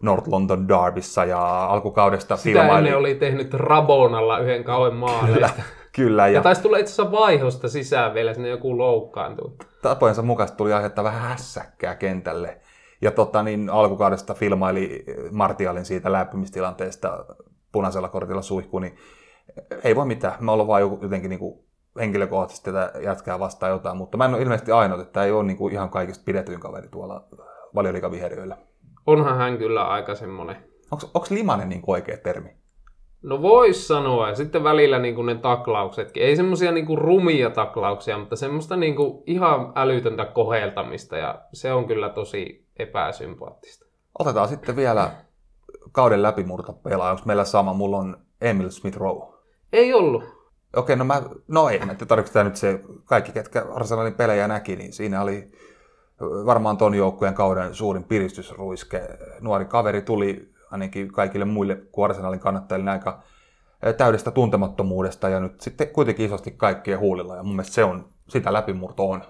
North 0.03 0.29
London 0.29 0.69
Derbyssä, 0.69 1.25
ja 1.25 1.65
alkukaudesta 1.65 2.37
Sitä 2.37 2.45
filmaili... 2.45 2.79
ennen 2.79 2.97
oli 2.97 3.15
tehnyt 3.15 3.55
Rabonalla 3.55 4.39
yhden 4.39 4.65
kauan 4.65 4.95
maaleista. 4.95 5.33
Kyllä, 5.35 5.51
kyllä. 5.97 6.29
Ja, 6.29 6.35
ja 6.35 6.43
taisi 6.43 6.63
tulla 6.63 6.79
itse 6.79 6.93
asiassa 6.93 7.13
vaihosta 7.13 7.69
sisään 7.69 8.15
vielä, 8.15 8.35
sinne 8.35 8.49
joku 8.49 8.79
loukkaantui. 8.79 9.53
Tapojensa 9.83 10.23
mukaisesti 10.23 10.57
tuli 10.57 10.73
aihetta 10.73 11.05
vähän 11.05 11.21
hässäkkää 11.21 11.95
kentälle. 11.95 12.61
Ja 13.03 13.11
tota, 13.11 13.43
niin 13.43 13.71
alkukaudesta 13.71 14.35
filmaili 14.35 15.05
Martialin 15.31 15.85
siitä 15.85 16.13
lämpimistilanteesta 16.13 17.25
punaisella 17.73 18.09
kortilla 18.09 18.43
suihku, 18.43 18.79
niin 18.79 18.97
ei 19.85 19.97
voi 19.97 20.07
mitään. 20.07 20.35
Me 20.41 20.53
ollaan 20.53 20.69
vaan 20.69 20.83
jotenkin 20.83 21.31
niin 21.31 21.39
kuin 21.39 21.65
henkilökohtaisesti 22.01 22.73
tätä 22.73 22.93
jätkää 23.01 23.39
vastaan 23.39 23.73
jotain, 23.73 23.97
mutta 23.97 24.17
mä 24.19 24.25
en 24.25 24.35
ole 24.35 24.43
ilmeisesti 24.43 24.73
ainoa, 24.73 25.01
että 25.01 25.13
tämä 25.13 25.27
ei 25.27 25.33
ole 25.33 25.45
niin 25.45 25.57
kuin 25.57 25.73
ihan 25.73 25.91
kaikista 25.91 26.25
pidetyin 26.25 26.61
kaveri 26.61 26.89
tuolla 26.89 27.25
valioliikaviheriöillä. 27.75 28.57
Onhan 29.07 29.37
hän 29.37 29.59
kyllä 29.59 29.85
aika 29.85 30.15
semmoinen. 30.15 30.57
Onko 30.91 31.27
limanen 31.31 31.69
niin 31.69 31.83
oikea 31.87 32.17
termi? 32.17 32.51
No 33.23 33.43
vois 33.43 33.89
sanoa, 33.89 34.29
ja 34.29 34.35
sitten 34.35 34.65
välillä 34.65 34.99
niin 34.99 35.15
kuin 35.15 35.27
ne 35.27 35.35
taklauksetkin. 35.35 36.23
Ei 36.23 36.37
semmoisia 36.37 36.73
niin 36.73 36.99
rumia 36.99 37.51
taklauksia, 37.51 38.19
mutta 38.19 38.37
semmoista 38.37 38.77
niin 38.77 38.97
kuin 38.97 39.23
ihan 39.27 39.73
älytöntä 39.75 40.25
koheltamista, 40.25 41.17
ja 41.17 41.41
se 41.53 41.73
on 41.73 41.87
kyllä 41.87 42.09
tosi 42.09 42.62
epäsympaattista. 42.77 43.87
Otetaan 44.19 44.49
sitten 44.49 44.77
vielä 44.77 45.11
kauden 45.93 46.23
läpimurto 46.23 46.73
pelaa. 46.73 47.11
Onko 47.11 47.23
meillä 47.25 47.45
sama? 47.45 47.75
Mulla 47.75 47.97
on 47.97 48.17
Emil 48.41 48.71
Smith 48.71 48.97
Rowe. 48.97 49.35
Ei 49.73 49.95
ollut. 49.95 50.25
Okei, 50.77 50.97
no 50.97 51.05
mä, 51.05 51.23
no 51.49 51.69
ei, 51.69 51.81
että 51.91 52.07
tarvitsetään 52.07 52.47
nyt 52.47 52.57
se, 52.57 52.81
kaikki 53.05 53.33
ketkä 53.33 53.67
Arsenalin 53.75 54.15
pelejä 54.15 54.49
näki, 54.49 54.77
niin 54.77 54.93
siinä 54.93 55.23
oli 55.23 55.53
varmaan 56.21 56.77
ton 56.77 56.95
joukkueen 56.95 57.35
kauden 57.35 57.75
suurin 57.75 58.05
piristysruiske. 58.05 59.09
Nuori 59.41 59.65
kaveri 59.65 60.03
tuli 60.03 60.53
ainakin 60.71 61.13
kaikille 61.13 61.45
muille 61.45 61.75
kuin 61.93 62.05
Arsenalin 62.05 62.41
kannattajille 62.41 62.91
aika 62.91 63.23
täydestä 63.97 64.31
tuntemattomuudesta 64.31 65.29
ja 65.29 65.41
nyt 65.41 65.61
sitten 65.61 65.89
kuitenkin 65.89 66.27
isosti 66.27 66.51
kaikkien 66.51 66.99
huulilla 66.99 67.37
ja 67.37 67.43
mun 67.43 67.57
mielestä 67.57 67.75
se 67.75 67.85
on, 67.85 68.09
sitä 68.29 68.53
läpimurto 68.53 69.11
on. 69.11 69.23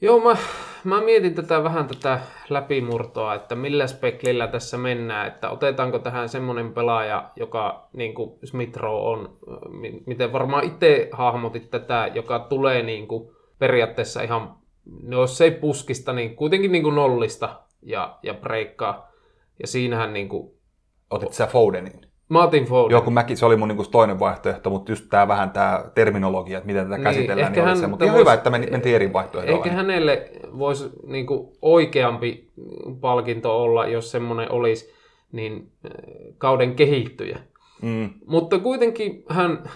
Joo, 0.00 0.20
mä, 0.20 0.36
mä 0.84 1.00
mietin 1.00 1.34
tätä 1.34 1.64
vähän 1.64 1.86
tätä 1.86 2.20
läpimurtoa, 2.48 3.34
että 3.34 3.54
millä 3.54 3.86
speklillä 3.86 4.46
tässä 4.46 4.78
mennään, 4.78 5.26
että 5.26 5.50
otetaanko 5.50 5.98
tähän 5.98 6.28
semmoinen 6.28 6.72
pelaaja, 6.72 7.30
joka 7.36 7.88
niin 7.92 8.14
kuin 8.14 8.38
Smith 8.44 8.78
on, 8.84 9.38
miten 10.06 10.32
varmaan 10.32 10.64
itse 10.64 11.08
hahmotit 11.12 11.70
tätä, 11.70 12.10
joka 12.14 12.38
tulee 12.38 12.82
niin 12.82 13.08
kuin 13.08 13.30
periaatteessa 13.58 14.22
ihan, 14.22 14.54
no 15.02 15.20
jos 15.20 15.40
ei 15.40 15.50
puskista, 15.50 16.12
niin 16.12 16.36
kuitenkin 16.36 16.72
niin 16.72 16.82
kuin 16.82 16.94
nollista 16.94 17.60
ja, 17.82 18.18
ja 18.22 18.34
breikkaa. 18.34 19.08
Ja 19.60 19.66
siinähän 19.66 20.12
niin 20.12 20.28
kuin... 20.28 20.50
Otit 21.10 21.32
sä 21.32 21.46
Fodenin? 21.46 22.00
Martin 22.28 22.64
Foden. 22.64 22.90
Joo, 22.90 23.00
kun 23.00 23.12
mäkin, 23.12 23.36
se 23.36 23.46
oli 23.46 23.56
mun 23.56 23.68
niin 23.68 23.90
toinen 23.90 24.18
vaihtoehto, 24.18 24.70
mutta 24.70 24.92
just 24.92 25.04
tämä 25.10 25.28
vähän 25.28 25.50
tämä 25.50 25.84
terminologia, 25.94 26.58
että 26.58 26.66
miten 26.66 26.84
tätä 26.84 26.96
niin, 26.96 27.04
käsitellään, 27.04 27.52
niin 27.52 27.64
hän, 27.64 27.72
oli 27.72 27.80
se. 27.80 27.86
Mutta 27.86 28.04
ihan 28.04 28.18
hyvä, 28.18 28.32
että 28.32 28.50
mentiin 28.50 28.94
eri 28.94 29.12
vaihtoehdolla. 29.12 29.56
Ehkä 29.56 29.76
hänelle 29.76 30.30
voisi 30.58 30.90
niin 31.06 31.26
oikeampi 31.62 32.50
palkinto 33.00 33.62
olla, 33.62 33.86
jos 33.86 34.10
semmoinen 34.10 34.52
olisi, 34.52 34.94
niin 35.32 35.72
äh, 35.86 35.90
kauden 36.38 36.74
kehittyjä. 36.74 37.38
Mm. 37.82 38.10
Mutta 38.26 38.58
kuitenkin 38.58 39.24
hän 39.28 39.70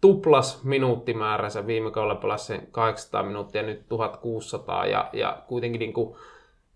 tuplas 0.00 0.64
minuuttimääränsä. 0.64 1.66
Viime 1.66 1.90
kaudella 1.90 2.20
pelasi 2.20 2.46
sen 2.46 2.68
800 2.70 3.22
minuuttia, 3.22 3.62
nyt 3.62 3.88
1600. 3.88 4.86
Ja, 4.86 5.10
ja 5.12 5.42
kuitenkin 5.46 5.78
niin 5.78 5.92
kuin 5.92 6.16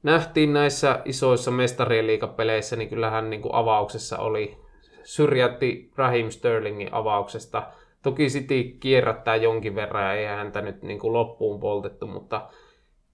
nähtiin 0.03 0.53
näissä 0.53 1.01
isoissa 1.05 1.51
mestarien 1.51 2.07
liikapeleissä, 2.07 2.77
niin 2.77 2.89
kyllähän 2.89 3.31
niin 3.31 3.43
kuin 3.43 3.55
avauksessa 3.55 4.18
oli 4.18 4.65
syrjätti 5.07 5.90
Raheem 5.96 6.30
Sterlingin 6.30 6.94
avauksesta. 6.94 7.72
Toki 8.02 8.26
City 8.26 8.62
kierrättää 8.62 9.36
jonkin 9.36 9.74
verran 9.74 10.04
ja 10.04 10.12
ei 10.12 10.26
häntä 10.26 10.62
nyt 10.62 10.82
niin 10.82 10.98
kuin 10.98 11.12
loppuun 11.12 11.61
poltettu, 11.61 12.07
mutta 12.07 12.48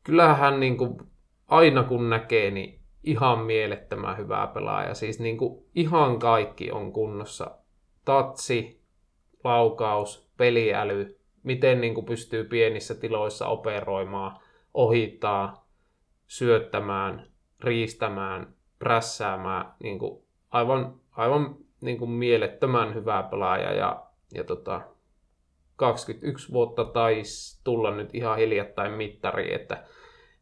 kyllähän 0.04 0.36
hän 0.36 0.60
niin 0.60 0.76
kuin 0.76 0.98
aina 1.48 1.82
kun 1.82 2.10
näkee, 2.10 2.50
niin 2.50 2.80
ihan 3.04 3.38
mielettömän 3.38 4.18
hyvää 4.18 4.46
pelaaja. 4.46 4.94
Siis 4.94 5.20
niin 5.20 5.38
kuin 5.38 5.64
ihan 5.74 6.18
kaikki 6.18 6.70
on 6.70 6.92
kunnossa. 6.92 7.50
Tatsi, 8.04 8.82
laukaus, 9.44 10.30
peliäly, 10.36 11.18
miten 11.42 11.80
niin 11.80 11.94
kuin 11.94 12.06
pystyy 12.06 12.44
pienissä 12.44 12.94
tiloissa 12.94 13.46
operoimaan, 13.46 14.40
ohittaa, 14.74 15.68
syöttämään, 16.26 17.26
riistämään, 17.60 18.54
prässäämään. 18.78 19.74
Niin 19.82 19.98
kuin 19.98 20.22
aivan 20.50 21.02
aivan 21.16 21.56
niin 21.82 21.98
kuin 21.98 22.10
mielettömän 22.10 22.94
hyvä 22.94 23.22
pelaaja 23.30 23.72
ja, 23.72 24.02
ja 24.34 24.44
tota, 24.44 24.80
21 25.76 26.52
vuotta 26.52 26.84
taisi 26.84 27.60
tulla 27.64 27.90
nyt 27.90 28.14
ihan 28.14 28.38
hiljattain 28.38 28.92
mittari, 28.92 29.54
että 29.54 29.84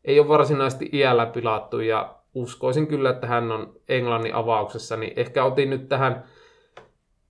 ei 0.05 0.21
ole 0.21 0.29
varsinaisesti 0.29 0.89
iällä 0.93 1.27
pilattu 1.27 1.81
ja 1.81 2.15
uskoisin 2.35 2.87
kyllä, 2.87 3.11
että 3.11 3.27
hän 3.27 3.53
on 3.53 3.73
Englannin 3.89 4.35
avauksessa, 4.35 4.97
niin 4.97 5.13
ehkä 5.17 5.45
otin 5.45 5.71
nyt 5.71 5.89
tähän 5.89 6.25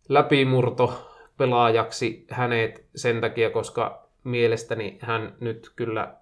läpimurto 0.08 1.06
pelaajaksi 1.36 2.26
hänet 2.30 2.84
sen 2.94 3.20
takia, 3.20 3.50
koska 3.50 4.08
mielestäni 4.24 4.98
hän 5.00 5.36
nyt 5.40 5.72
kyllä 5.76 6.14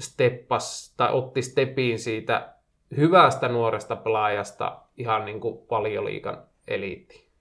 steppas 0.00 0.94
tai 0.96 1.12
otti 1.12 1.42
stepiin 1.42 1.98
siitä 1.98 2.54
hyvästä 2.96 3.48
nuoresta 3.48 3.96
pelaajasta 3.96 4.80
ihan 4.96 5.24
niin 5.24 5.40
kuin 5.40 5.58
valioliikan 5.70 6.42
eliittiin. 6.68 7.31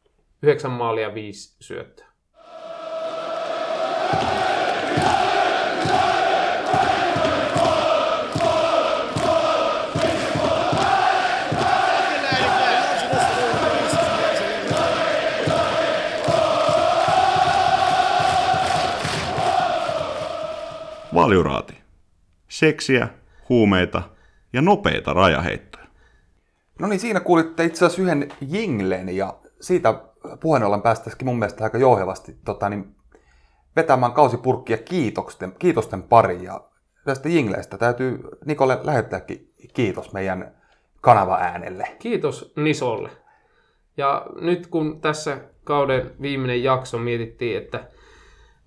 9 0.44 0.72
maalia 0.72 1.14
5 1.14 1.56
syöttöä. 1.60 2.08
Valjuraati. 21.14 21.74
Seksiä, 22.48 23.08
huumeita 23.50 24.04
ja 24.54 24.62
nopeita 24.62 25.14
rajaheittoja. 25.14 25.86
No 26.80 26.88
niin, 26.88 27.00
siinä 27.00 27.20
kuulitte 27.20 27.66
itse 27.66 27.86
asiassa 27.86 28.02
yhden 28.02 28.32
jinglen 28.42 29.16
ja 29.16 29.40
siitä 29.62 30.11
puheen 30.40 30.64
ollen 30.64 30.82
päästäisikin 30.82 31.28
mun 31.28 31.40
mielestä 31.40 31.64
aika 31.64 31.78
jouhevasti 31.78 32.38
tota, 32.46 32.70
niin 32.70 32.96
vetämään 33.76 34.12
kausipurkkia 34.12 34.78
kiitosten, 34.78 35.54
kiitosten 35.60 36.04
pari. 36.04 36.44
Ja 36.44 36.62
tästä 37.06 37.30
jingleistä 37.30 37.78
täytyy 37.78 38.20
Nikolle 38.46 38.80
lähettääkin 38.84 39.54
kiitos 39.74 40.14
meidän 40.14 40.56
kanava 41.02 41.38
äänelle. 41.38 41.88
Kiitos 42.00 42.54
Nisolle. 42.56 43.10
Ja 43.98 44.26
nyt 44.42 44.68
kun 44.68 45.02
tässä 45.02 45.38
kauden 45.64 46.12
viimeinen 46.22 46.64
jakso 46.64 46.98
mietittiin, 46.98 47.58
että, 47.58 47.88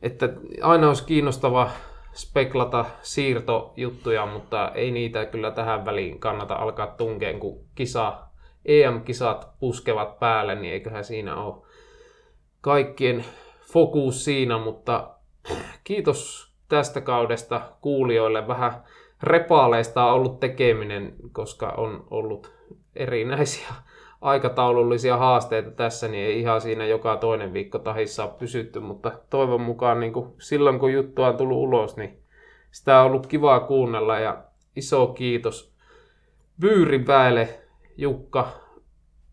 että 0.03 0.29
aina 0.63 0.89
olisi 0.89 1.05
kiinnostava 1.05 1.71
speklata 2.13 2.85
siirtojuttuja, 3.03 4.27
mutta 4.27 4.73
ei 4.75 4.91
niitä 4.91 5.25
kyllä 5.25 5.51
tähän 5.51 5.85
väliin 5.85 6.21
kannata 6.21 6.55
alkaa 6.55 6.87
tunkeen, 6.87 7.41
kun 7.41 7.65
kisa, 7.75 8.23
EM-kisat 8.65 9.49
puskevat 9.61 10.19
päälle, 10.19 10.55
niin 10.55 10.73
eiköhän 10.73 11.05
siinä 11.05 11.37
ole 11.37 11.55
kaikkien 12.61 13.25
fokus 13.73 14.25
siinä, 14.25 14.59
mutta 14.59 15.11
kiitos 15.85 16.53
tästä 16.69 17.01
kaudesta 17.01 17.61
kuulijoille. 17.81 18.49
Vähän 18.49 18.73
repaaleista 19.23 20.05
on 20.05 20.13
ollut 20.13 20.41
tekeminen, 20.41 21.15
koska 21.33 21.69
on 21.77 22.07
ollut 22.11 22.53
erinäisiä 22.97 23.69
aikataulullisia 24.21 25.17
haasteita 25.17 25.71
tässä, 25.71 26.09
niin 26.09 26.27
ei 26.27 26.41
ihan 26.41 26.61
siinä 26.61 26.87
joka 26.87 27.17
toinen 27.17 27.53
viikko 27.53 27.79
tahissa 27.79 28.27
pysytty, 28.27 28.81
mutta 28.81 29.13
toivon 29.31 29.61
mukaan 29.61 30.01
niin 30.01 30.13
kuin 30.13 30.33
silloin 30.39 30.79
kun 30.79 30.93
juttu 30.93 31.23
on 31.23 31.37
tullut 31.37 31.59
ulos, 31.59 31.97
niin 31.97 32.19
sitä 32.71 33.01
on 33.01 33.07
ollut 33.07 33.27
kivaa 33.27 33.61
kuunnella 33.61 34.19
ja 34.19 34.45
iso 34.77 35.07
kiitos 35.07 35.75
Byyriväelle 36.61 37.64
Jukka, 37.97 38.49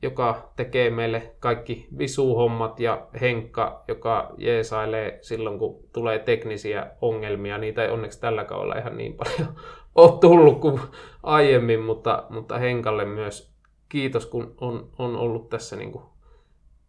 joka 0.02 0.52
tekee 0.56 0.90
meille 0.90 1.36
kaikki 1.40 1.88
visuhommat 1.98 2.80
ja 2.80 3.08
Henkka, 3.22 3.84
joka 3.88 4.34
jeesailee 4.38 5.20
silloin 5.22 5.60
kun 5.60 5.84
tulee 5.94 6.20
teknisiä 6.20 6.88
ongelmia. 7.02 7.58
Niitä 7.58 7.84
ei 7.84 7.92
onneksi 7.92 8.22
tällä 8.22 8.46
kaudella 8.46 8.78
ihan 8.78 8.98
niin 8.98 9.14
paljon 9.14 9.56
ole 9.96 10.20
tullut 10.20 10.62
kuin 10.62 10.82
aiemmin, 11.24 11.80
mutta, 11.80 12.24
mutta 12.30 12.58
Henkalle 12.58 13.06
myös 13.06 13.52
kiitos, 13.90 14.26
kun 14.26 14.56
on, 14.62 14.90
on 14.98 15.16
ollut 15.16 15.50
tässä 15.50 15.76
niin 15.76 15.92
kuin 15.92 16.04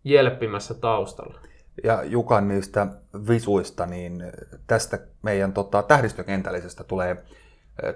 jelppimässä 0.05 0.75
taustalla. 0.75 1.41
Ja 1.85 2.05
Jukan 2.05 2.49
niistä 2.49 2.87
visuista, 3.29 3.87
niin 3.87 4.23
tästä 4.67 4.99
meidän 5.23 5.53
tota, 5.53 5.83
tähdistökentällisestä 5.83 6.85
tulee, 6.85 7.25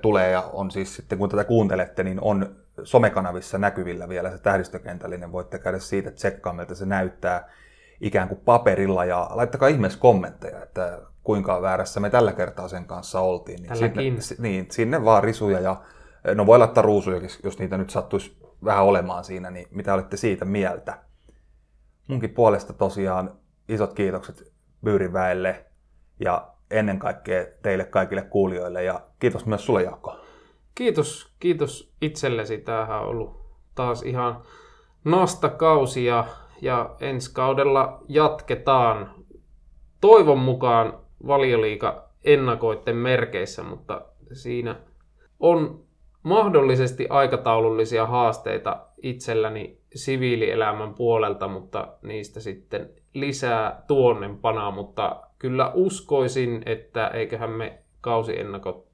tulee 0.03 0.31
ja 0.31 0.51
on 0.53 0.71
siis 0.71 0.97
sitten 0.97 1.19
kun 1.19 1.29
tätä 1.29 1.45
kuuntelette, 1.45 2.05
niin 2.05 2.19
on 2.21 2.57
somekanavissa 2.85 3.59
näkyvillä 3.59 4.09
vielä 4.09 4.31
se 4.31 4.39
tähdistökentällinen. 4.39 5.33
Voitte 5.33 5.59
käydä 5.59 5.79
siitä 5.79 6.11
tsekkaa, 6.11 6.53
miltä 6.53 6.75
se 6.75 6.87
näyttää 6.87 7.51
ikään 8.01 8.29
kuin 8.29 8.41
paperilla 8.45 9.05
ja 9.05 9.29
laittakaa 9.31 9.69
ihmeessä 9.69 9.99
kommentteja, 9.99 10.63
että 10.63 11.01
kuinka 11.23 11.63
väärässä 11.63 12.01
me 12.01 12.11
tällä 12.11 12.33
kertaa 12.33 12.69
sen 12.69 12.85
kanssa 12.85 13.21
oltiin. 13.21 13.63
Niin 13.63 13.77
sinne, 13.77 14.03
niin, 14.39 14.67
sinne 14.71 15.05
vaan 15.05 15.25
risuja 15.25 15.61
ja 15.61 15.83
no 16.35 16.47
voi 16.47 16.59
laittaa 16.59 16.83
ruusuja, 16.83 17.21
jos 17.45 17.59
niitä 17.59 17.79
nyt 17.79 17.91
sattuisi 17.91 18.39
vähän 18.65 18.85
olemaan 18.85 19.25
siinä, 19.25 19.51
niin 19.51 19.67
mitä 19.71 19.95
olette 19.95 20.17
siitä 20.17 20.45
mieltä? 20.45 20.99
Munkin 22.09 22.31
puolesta 22.31 22.73
tosiaan 22.73 23.39
isot 23.69 23.93
kiitokset 23.93 24.53
Byyriväelle 24.85 25.65
ja 26.21 26.53
ennen 26.71 26.99
kaikkea 26.99 27.45
teille 27.63 27.85
kaikille 27.85 28.23
kuulijoille 28.23 28.85
ja 28.85 29.01
kiitos 29.19 29.47
myös 29.47 29.67
sulle 29.67 29.83
Jaakko. 29.83 30.26
Kiitos, 30.77 31.33
kiitos 31.41 31.93
itsellesi. 32.03 32.59
Tämähän 32.59 33.01
on 33.01 33.07
ollut 33.07 33.41
taas 33.75 34.03
ihan 34.03 34.43
nostakausi 35.05 36.05
ja, 36.05 36.25
ja 36.63 36.97
ensi 37.01 37.35
kaudella 37.35 38.01
jatketaan 38.09 39.15
toivon 40.01 40.39
mukaan 40.39 40.99
valioliika 41.27 42.09
ennakoitten 42.25 42.97
merkeissä, 42.97 43.63
mutta 43.63 44.01
siinä 44.33 44.77
on 45.41 45.85
mahdollisesti 46.23 47.07
aikataulullisia 47.11 48.07
haasteita 48.07 48.87
itselläni 49.03 49.79
siviilielämän 49.95 50.95
puolelta, 50.95 51.49
mutta 51.49 51.89
niistä 52.03 52.41
sitten 52.41 52.91
lisää 53.15 53.83
tuonnempana, 53.87 54.71
mutta 54.71 55.23
kyllä 55.39 55.71
uskoisin, 55.75 56.63
että 56.67 57.09
eiköhän 57.09 57.51
me 57.51 57.79
kausiennakot 58.01 58.87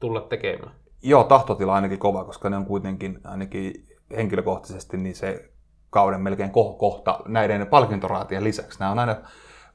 tulla 0.00 0.20
tekemään. 0.20 0.83
Joo, 1.06 1.24
tahtotila 1.24 1.74
ainakin 1.74 1.98
kova, 1.98 2.24
koska 2.24 2.50
ne 2.50 2.56
on 2.56 2.66
kuitenkin 2.66 3.20
ainakin 3.24 3.86
henkilökohtaisesti 4.16 4.96
niin 4.96 5.14
se 5.14 5.50
kauden 5.90 6.20
melkein 6.20 6.50
kohta 6.78 7.20
näiden 7.26 7.66
palkintoraatien 7.66 8.44
lisäksi. 8.44 8.78
Nämä 8.78 8.90
on 8.90 8.98
aina 8.98 9.16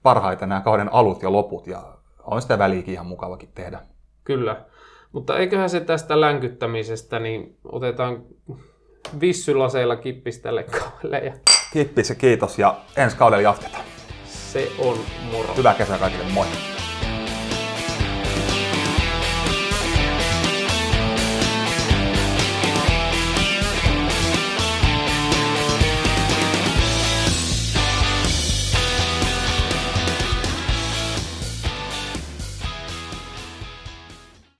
parhaita 0.03 0.45
nämä 0.45 0.61
kauden 0.61 0.93
alut 0.93 1.23
ja 1.23 1.31
loput 1.31 1.67
ja 1.67 1.97
on 2.23 2.41
sitä 2.41 2.59
väliäkin 2.59 2.93
ihan 2.93 3.05
mukavakin 3.05 3.51
tehdä. 3.55 3.79
Kyllä. 4.23 4.65
Mutta 5.11 5.37
eiköhän 5.37 5.69
se 5.69 5.79
tästä 5.79 6.21
länkyttämisestä, 6.21 7.19
niin 7.19 7.57
otetaan 7.63 8.23
vissylaseilla 9.21 9.95
kippis 9.95 10.39
tälle 10.39 10.63
kaudelle. 10.63 11.17
Ja... 11.17 11.33
Kippis 11.73 12.09
ja 12.09 12.15
kiitos 12.15 12.59
ja 12.59 12.75
ensi 12.97 13.17
kaudella 13.17 13.41
jatketaan. 13.41 13.83
Se 14.25 14.71
on 14.79 14.97
moro. 15.31 15.53
Hyvää 15.57 15.73
kesää 15.73 15.97
kaikille, 15.97 16.25
moi! 16.33 16.47